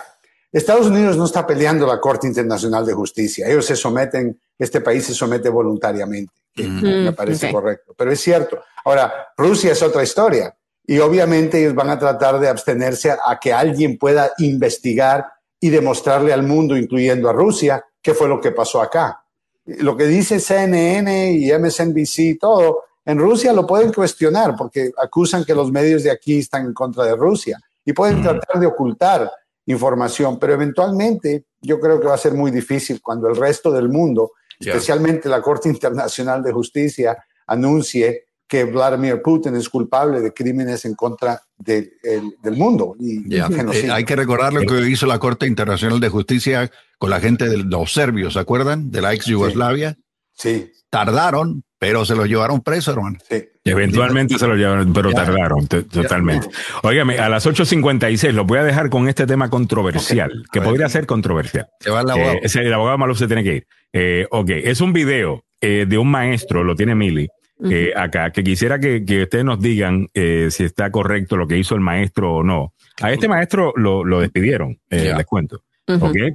[0.51, 5.05] Estados Unidos no está peleando la Corte Internacional de Justicia, ellos se someten, este país
[5.05, 8.63] se somete voluntariamente, que me Mm, parece correcto, pero es cierto.
[8.85, 10.55] Ahora, Rusia es otra historia
[10.85, 15.32] y obviamente ellos van a tratar de abstenerse a, a que alguien pueda investigar
[15.63, 19.23] y demostrarle al mundo, incluyendo a Rusia, qué fue lo que pasó acá.
[19.63, 25.45] Lo que dice CNN y MSNBC y todo, en Rusia lo pueden cuestionar porque acusan
[25.45, 29.31] que los medios de aquí están en contra de Rusia y pueden tratar de ocultar
[29.65, 33.87] información, pero eventualmente yo creo que va a ser muy difícil cuando el resto del
[33.87, 34.73] mundo, Ya.
[34.73, 37.17] especialmente la Corte Internacional de Justicia,
[37.47, 43.27] anuncie que Vladimir Putin es culpable de crímenes en contra de- el- del mundo y
[43.35, 43.47] Ya.
[43.47, 43.89] genocidio.
[43.89, 47.49] Eh, hay que recordar lo que hizo la Corte Internacional de Justicia con la gente
[47.49, 48.91] de los serbios, ¿se acuerdan?
[48.91, 49.97] De la ex Yugoslavia.
[50.35, 53.17] Sí, Tardaron, pero se los llevaron presos, hermano.
[53.29, 53.43] sí.
[53.65, 55.15] Eventualmente se lo llevaron, pero Ya.
[55.23, 56.47] tardaron to- totalmente.
[56.83, 60.69] Óigame, a las 8.56 los voy a dejar con este tema controversial, que A ver.
[60.69, 61.67] podría ser controversial.
[61.79, 62.33] Se va el abogado.
[62.43, 63.67] Eh, el abogado Maluf se tiene que ir.
[63.93, 67.29] Eh, ok, es un video eh, de un maestro, lo tiene Mili,
[67.69, 71.57] eh, acá, que quisiera que, que ustedes nos digan eh, si está correcto lo que
[71.57, 72.73] hizo el maestro o no.
[73.01, 75.63] A este maestro lo, lo despidieron, eh, les cuento.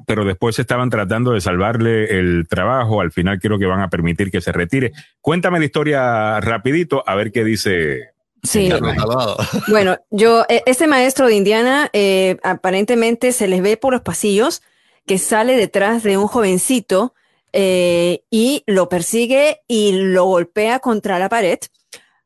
[0.06, 3.00] Pero después estaban tratando de salvarle el trabajo.
[3.00, 4.92] Al final creo que van a permitir que se retire.
[5.20, 8.10] Cuéntame la historia rapidito, a ver qué dice.
[8.42, 8.70] Sí.
[9.68, 14.62] Bueno, yo, eh, este maestro de Indiana, eh, aparentemente se les ve por los pasillos
[15.06, 17.14] que sale detrás de un jovencito
[17.52, 21.58] eh, y lo persigue y lo golpea contra la pared.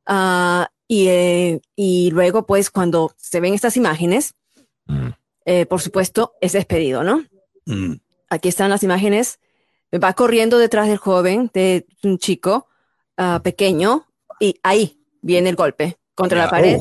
[0.06, 4.34] Ah, y, eh, y luego, pues, cuando se ven estas imágenes,
[4.86, 5.10] Mm.
[5.44, 7.24] eh, por supuesto, es despedido, ¿no?
[7.66, 7.94] Mm.
[8.28, 9.38] Aquí están las imágenes.
[9.92, 12.66] Va corriendo detrás del joven, de un chico
[13.16, 14.06] ah, pequeño,
[14.40, 16.78] y ahí viene el golpe contra la pared.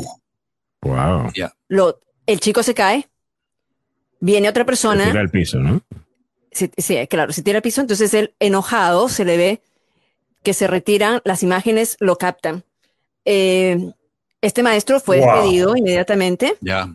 [0.82, 1.32] Wow.
[1.68, 3.08] Lo, el chico se cae,
[4.20, 5.82] viene otra persona, Tira al piso, ¿no?
[6.52, 9.62] Se- sí, claro, se tira al piso, entonces él enojado se le ve
[10.44, 12.64] que se retiran, las imágenes lo captan.
[13.26, 13.78] Eh,
[14.42, 15.28] este maestro fue Wow.
[15.34, 16.56] despedido inmediatamente.
[16.62, 16.88] Ya.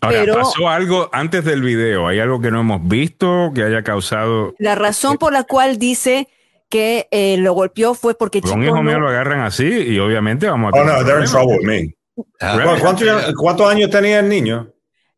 [0.00, 2.06] Ahora, Pero- pasó algo antes del video.
[2.08, 4.54] ¿Hay algo que no hemos visto que haya causado?
[4.58, 6.28] La razón por la cual dice
[6.68, 9.64] que eh, lo golpeó fue porque Con un chico hijo mío no- lo agarran así
[9.64, 11.94] y obviamente vamos a Oh, no, they're in trouble with me.
[12.40, 14.68] Ah, ¿Cu- ¿Cuántos, cuántos años tenía el niño?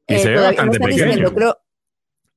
[0.06, 1.06] Y Eh, se ve todavía bastante no están pequeño.
[1.06, 1.59] diciendo, creo,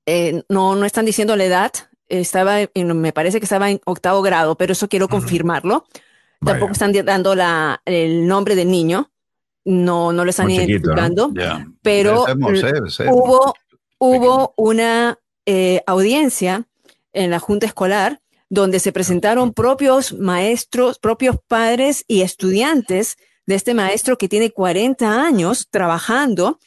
[0.08, 1.72] eh, no, no están diciendo la edad.
[2.10, 5.86] Estaba, en- me parece que estaba en octavo grado, pero eso quiero confirmarlo.
[6.40, 6.54] Vaya.
[6.54, 9.12] Tampoco están dando la, el nombre del niño.
[9.66, 11.02] No, no lo están Muy chiquito, ¿no?
[11.02, 11.32] identificando.
[11.36, 11.68] Ya.
[11.84, 12.26] Pero.
[13.12, 13.54] Hubo,
[14.00, 16.66] hubo una eh, audiencia
[17.14, 23.74] en la Junta Escolar donde se presentaron propios maestros, propios padres y estudiantes de este
[23.74, 26.60] maestro que tiene 40 años trabajando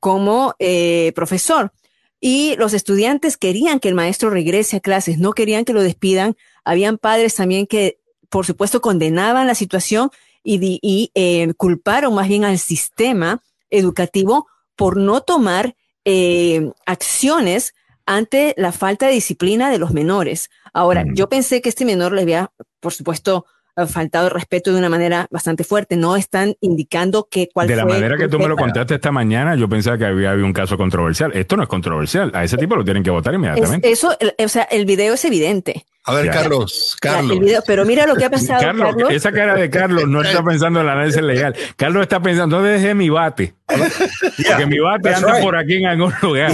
[0.00, 1.72] como eh, profesor.
[2.20, 6.36] Y los estudiantes querían que el maestro regrese a clases, no querían que lo despidan.
[6.64, 7.98] Habían padres también que,
[8.30, 10.10] por supuesto, condenaban la situación
[10.42, 17.74] y, eh, culparon más bien al sistema educativo por no tomar eh, acciones
[18.06, 20.50] ante la falta de disciplina de los menores.
[20.72, 23.46] Ahora, yo pensé que este menor le había, por supuesto,
[23.86, 25.96] faltado el respeto de una manera bastante fuerte.
[25.96, 29.12] No están indicando que cuál De la fue manera que tú me lo contaste esta
[29.12, 31.32] mañana, yo pensaba que había, había un caso controversial.
[31.34, 32.30] Esto no es controversial.
[32.34, 33.90] A ese tipo lo tienen que votar Es- inmediatamente.
[33.90, 35.84] eso, el- o sea, el video es evidente.
[36.08, 36.30] A ver, Ya.
[36.32, 37.32] Carlos, Ya, Carlos.
[37.32, 39.10] el video, pero mira lo que ha pasado, Carlos, Carlos.
[39.12, 41.54] esa cara de Carlos no está pensando en el análisis legal.
[41.76, 43.54] Carlos está pensando, ¿dónde dejé mi bate?
[43.66, 45.42] Porque mi bate that's anda right.
[45.44, 46.52] por aquí en algún lugar.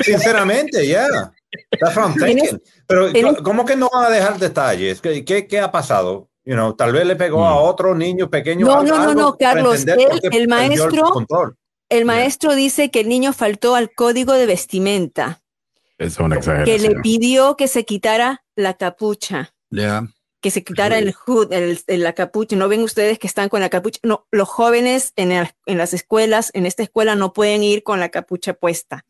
[0.00, 1.06] Sinceramente, ya.
[1.80, 2.60] That's what I'm thinking.
[3.12, 5.00] Pero, ¿cómo que no van a dejar detalles?
[5.00, 6.28] ¿Qué, qué, qué ha pasado?
[6.44, 7.44] You know, tal vez le pegó Mm.
[7.44, 8.66] a otro niño pequeño.
[8.66, 11.12] No, algo- no, no, no, Carlos, él- el maestro-.
[11.88, 15.42] El maestro dice que el niño faltó al código de vestimenta,
[15.98, 17.02] Es una que le exageración.
[17.02, 19.54] pidió que se quitara la capucha.
[19.70, 20.04] Ya.
[20.40, 22.56] que se quitara el hood, el, el- la capucha.
[22.56, 24.00] No ven ustedes que están con la capucha.
[24.02, 28.00] No, los jóvenes en, el- en las escuelas, en esta escuela, no pueden ir con
[28.00, 29.04] la capucha puesta.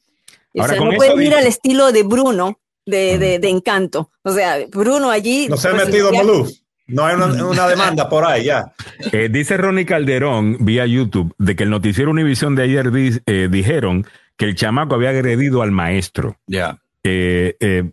[0.54, 4.10] O Ahora, sea, con no pueden ir al estilo de Bruno, de, de, de Encanto.
[4.22, 5.46] O sea, Bruno allí.
[5.48, 6.50] No se ha metido ya- Maluf.
[6.88, 8.72] No hay una, una demanda por ahí ya.
[9.12, 13.48] Eh, dice Ronnie Calderón vía YouTube de que el noticiero Univisión de ayer di- eh,
[13.50, 14.06] dijeron
[14.36, 16.36] que el chamaco había agredido al maestro.
[16.46, 16.78] Ya.
[17.04, 17.84] Eh, eh,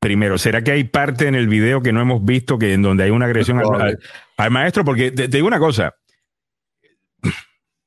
[0.00, 3.04] primero, ¿será que hay parte en el video que no hemos visto que en donde
[3.04, 3.98] hay una agresión al, al-
[4.36, 4.84] al maestro?
[4.84, 5.94] Porque te, te digo una cosa,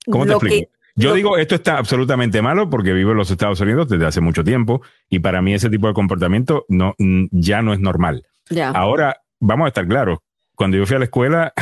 [0.09, 0.69] ¿cómo te Lo explico?
[0.71, 4.21] que- Yo digo, esto está absolutamente malo porque vivo en los Estados Unidos desde hace
[4.21, 6.95] mucho tiempo y para mí ese tipo de comportamiento no,
[7.31, 8.25] ya no es normal.
[8.49, 8.69] Ya.
[8.69, 10.19] Ahora, vamos a estar claros,
[10.55, 11.53] cuando yo fui a la escuela,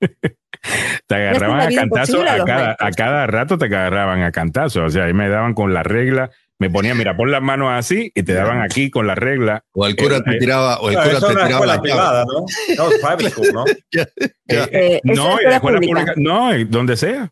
[1.06, 5.04] te agarraban a imposible a cada, a cada rato te agarraban a cantazos, o sea,
[5.04, 8.32] ahí me daban con la regla, me ponían, mira, pon las manos así y te
[8.32, 9.64] daban aquí con la regla.
[9.72, 12.24] O el cura Eh, te eh, tiraba, o el cura eso te tiraba la privada,
[12.24, 12.46] ¿no?
[12.76, 13.64] No, es ¿no?
[14.50, 16.14] Eh, Eh, no, y la escuela pública.
[16.14, 17.30] pública, no, y donde sea.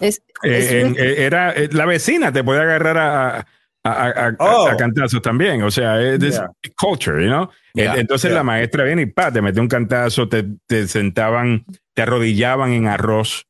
[0.00, 3.44] Es- Eh, eh, era eh, la vecina te puede agarrar a, a,
[3.84, 4.68] a- a- Oh.
[4.68, 5.62] a cantazos también.
[5.62, 6.50] O sea, es Yeah.
[6.76, 7.48] culture, you know?
[7.74, 8.38] Yeah, Entonces yeah.
[8.38, 11.64] la maestra viene y pa, te mete un cantazo, te, te sentaban,
[11.94, 13.46] te arrodillaban en arroz,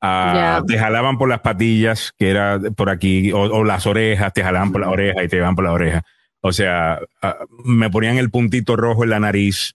[0.00, 0.64] ah, Yeah.
[0.66, 4.72] te jalaban por las patillas, que era por aquí, o, o las orejas, te jalaban
[4.72, 6.02] por la oreja y te iban por la oreja.
[6.40, 9.74] O sea, ah, me ponían el puntito rojo en la nariz.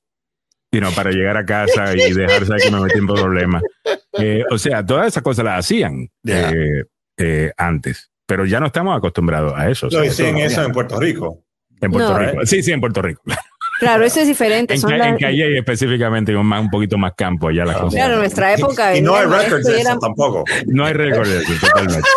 [0.74, 3.64] You know, para llegar a casa y dejarse que me metí en problemas.
[4.20, 6.50] Eh, o sea, todas esas cosas las hacían Yeah.
[6.52, 6.84] eh,
[7.18, 9.88] eh, antes, pero ya no estamos acostumbrados a eso.
[9.88, 11.44] o sea, No, eso no- eso en Puerto Rico.
[11.80, 12.20] en Puerto No.
[12.20, 12.46] Rico.
[12.46, 13.22] Sí, sí, en Puerto Rico.
[13.80, 14.74] claro, eso es diferente.
[14.74, 17.78] En, son Ca- las- en Calle específicamente, un, más, un poquito más campo allá las
[17.78, 17.94] cosas.
[17.96, 20.44] Claro, en nuestra época Y no hay maestro de eso era, tampoco.
[20.68, 22.08] No hay récord de eso, totalmente.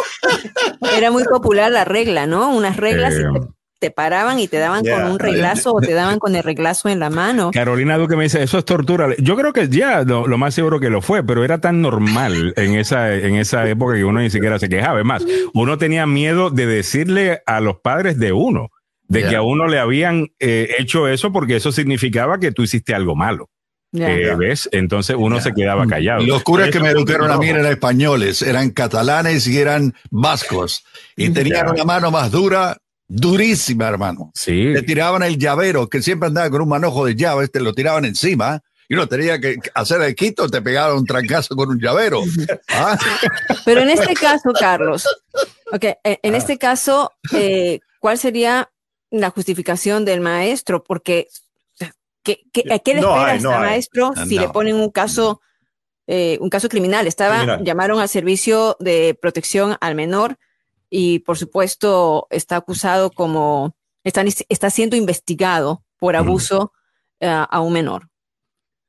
[0.97, 2.55] era muy popular la regla, ¿no?
[2.55, 5.03] Unas reglas y Eh, te, paraban y te daban Yeah.
[5.03, 7.51] con un reglazo o te daban con el reglazo en la mano.
[7.53, 9.09] Carolina Duque me dice, eso es tortura.
[9.19, 12.53] Yo creo que ya lo, lo más seguro que lo fue, pero era tan normal
[12.57, 14.99] en esa, en esa época que uno ni siquiera se quejaba.
[15.01, 15.25] Es más,
[15.55, 18.71] uno tenía miedo de decirle a los padres de uno,
[19.09, 19.29] de Ya.
[19.31, 23.15] que a uno le habían eh, hecho eso porque eso significaba que tú hiciste algo
[23.15, 23.49] malo.
[23.93, 24.11] Ya.
[24.13, 24.69] Eh, ¿Ves?
[24.73, 26.21] Entonces uno se quedaba callado.
[26.23, 30.85] Los curas que me educaron a mí eran españoles, eran catalanes y eran vascos.
[31.17, 31.73] Y tenían Ya.
[31.73, 32.77] una mano más dura,
[33.09, 34.31] durísima, hermano.
[34.35, 34.65] Sí.
[34.65, 38.05] Le tiraban el llavero, que siempre andaba con un manojo de llaves, te lo tiraban
[38.05, 38.63] encima.
[38.89, 42.23] Y uno tenía que hacer el quito, te pegaban un trancazo con un llavero.
[42.69, 42.97] Ah,
[43.65, 45.05] Pero en este caso, Carlos,
[45.73, 48.71] ok, eh, en este caso, eh, ¿cuál sería
[49.11, 50.85] la justificación del maestro?
[50.85, 51.27] Porque,
[52.23, 54.43] ¿qué, qué, a qué le No espera hay, este no maestro si No.
[54.43, 55.41] le ponen un caso,
[56.07, 57.09] eh, un caso criminal?
[57.09, 57.65] Estaba, Criminal.
[57.65, 60.39] llamaron al servicio de protección al menor
[60.91, 66.73] y, por supuesto, está acusado como, está, está siendo investigado por abuso
[67.21, 68.09] eh, a un menor.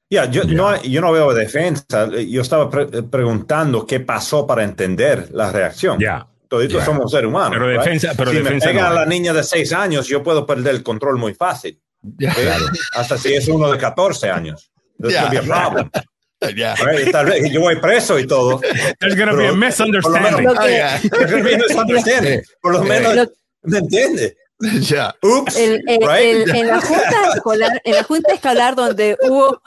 [0.10, 0.54] Ya, yo, Ya.
[0.54, 2.08] No, yo no veo defensa.
[2.26, 6.00] Yo estaba pre- preguntando qué pasó para entender la reacción.
[6.00, 6.28] Ya.
[6.48, 6.86] Toditos Ya.
[6.86, 7.52] somos seres humanos.
[7.52, 7.80] Pero right?
[7.82, 10.46] defensa- pero si defensa me pega no a la niña de 6 años, yo puedo
[10.46, 11.82] perder el control muy fácil.
[12.02, 12.52] ya, ¿eh?
[12.94, 14.72] Hasta si es uno de 14 años.
[14.98, 15.90] Be a problem,
[16.56, 16.76] ya.
[16.76, 17.12] right?
[17.12, 18.60] Tal vez yo voy preso y todo.
[19.00, 20.44] There's gonna be a misunderstanding.
[20.46, 21.00] Lo que- Ah, ya.
[21.10, 22.42] There's gonna be a misunderstanding.
[22.62, 23.32] Por lo menos, Lo-
[23.64, 24.36] ¿me entiendes?
[24.82, 25.16] Ya.
[25.22, 25.56] Oops.
[25.56, 26.48] el- el- right?
[26.50, 29.62] el- en la junta escolar, en la junta escolar donde hubo,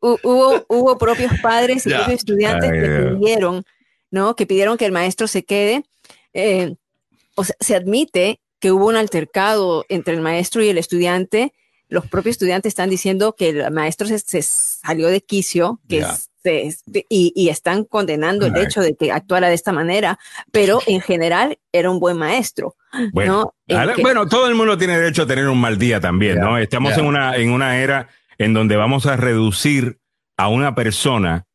[0.00, 3.64] hu- hubo, hubo propios padres y propios estudiantes Ay, que pidieron,
[4.10, 4.36] ¿no?
[4.36, 5.84] Que pidieron que el maestro se quede.
[6.32, 6.74] eh,
[7.36, 11.52] o sea, se admite que hubo un altercado entre el maestro y el estudiante.
[11.88, 16.00] Los propios estudiantes están diciendo que el maestro se, se salió de quicio, que
[16.42, 16.76] se-
[17.08, 20.18] y, y están condenando el hecho de que actuara de esta manera,
[20.52, 22.76] pero en general era un buen maestro.
[23.12, 23.54] Bueno,
[24.02, 26.58] bueno, todo el mundo tiene derecho a tener un mal día también, ¿no?
[26.58, 28.08] Estamos en una en una era
[28.38, 29.98] en donde vamos a reducir
[30.36, 31.46] a una persona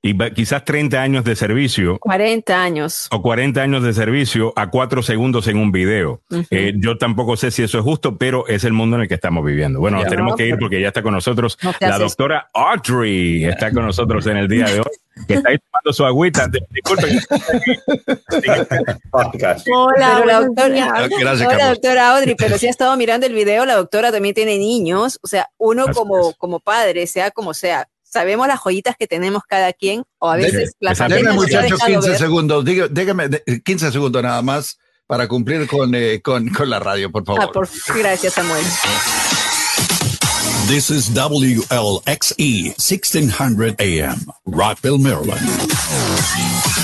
[0.00, 1.98] y quizás 30 años de servicio.
[1.98, 3.08] 40 años.
[3.10, 6.22] O 40 años de servicio a cuatro segundos en un video.
[6.50, 9.14] Eh, yo tampoco sé si eso es justo, pero es el mundo en el que
[9.14, 9.80] estamos viviendo.
[9.80, 13.44] Bueno, nos tenemos que ir porque ya está con nosotros la doctora Audrey.
[13.44, 14.86] Está con nosotros en el día de hoy.
[15.26, 16.46] Que está ahí tomando su agüita.
[16.70, 17.18] Disculpen.
[19.74, 21.08] hola, la doctora,
[21.50, 25.18] hola, doctora Audrey, pero si ha estado mirando el video, la doctora también tiene niños.
[25.22, 29.72] O sea, uno como, como padre, sea como sea, sabemos las joyitas que tenemos cada
[29.72, 33.28] quien, o a veces las Déjame, muchachos, 15 segundos, déjame
[33.64, 37.42] 15 segundos nada más para cumplir con, eh, con, con, la radio, por favor.
[37.42, 38.64] Ah, por, gracias, Samuel.
[40.68, 45.40] This is WLXE 1600 AM, Rockville, Maryland.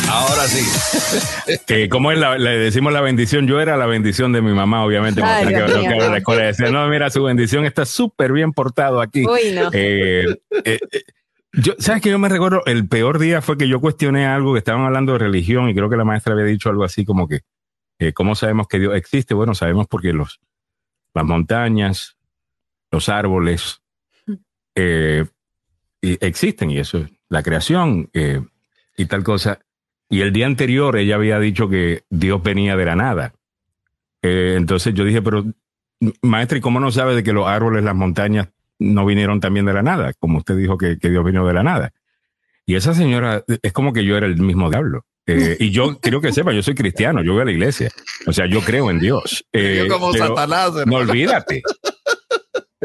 [0.09, 1.55] Ahora sí.
[1.67, 4.87] que como es la, le decimos la bendición, yo era la bendición de mi mamá,
[4.87, 5.23] obviamente.
[5.23, 9.27] Ay, que, la escuela decía, no, mira, su bendición está súper bien portado aquí.
[9.27, 9.69] Uy, no.
[9.75, 10.35] Eh,
[10.65, 11.03] eh, eh,
[11.53, 12.63] yo, ¿Sabes que yo me recuerdo?
[12.65, 15.91] El peor día fue que yo cuestioné algo que estaban hablando de religión y creo
[15.91, 17.41] que la maestra había dicho algo así como que,
[18.15, 19.35] ¿cómo sabemos que Dios existe?
[19.35, 20.41] Bueno, sabemos porque los,
[21.13, 22.14] las montañas,
[22.95, 23.83] los árboles
[26.01, 28.11] existen y eso, la creación
[28.97, 29.59] y tal cosa.
[30.09, 33.35] Y el día anterior ella había dicho que Dios venía de la nada.
[34.23, 35.45] Eh, entonces yo dije, pero
[36.23, 38.49] maestra, ¿y cómo no sabe de que los árboles, las montañas
[38.79, 40.13] no vinieron también de la nada?
[40.19, 41.93] Como usted dijo que, Dios vino de la nada.
[42.67, 45.05] Y esa señora es como que yo era el mismo diablo.
[45.27, 47.91] Eh, y yo creo que sepa, yo soy cristiano, yo voy a la iglesia.
[48.27, 49.45] O sea, yo creo en Dios.
[49.53, 50.73] Eh, yo como Satanás.
[50.87, 51.63] No olvídate.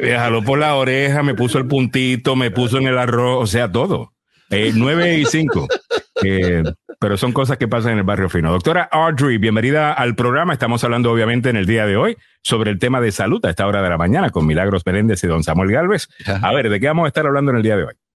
[0.01, 3.47] Me jaló por la oreja, me puso el puntito, me puso en el arroz, o
[3.47, 4.13] sea, todo.
[4.49, 5.67] Eh, 9 y 5.
[6.21, 6.63] Eh,
[6.99, 8.51] pero son cosas que pasan en el barrio fino.
[8.51, 10.51] Doctora Audrey, bienvenida al programa.
[10.51, 13.65] Estamos hablando, obviamente, en el día de hoy sobre el tema de salud a esta
[13.65, 16.09] hora de la mañana con Milagros Meléndez y don Samuel Galvez.
[16.25, 17.93] A ver, ¿de qué vamos a estar hablando en el día de hoy?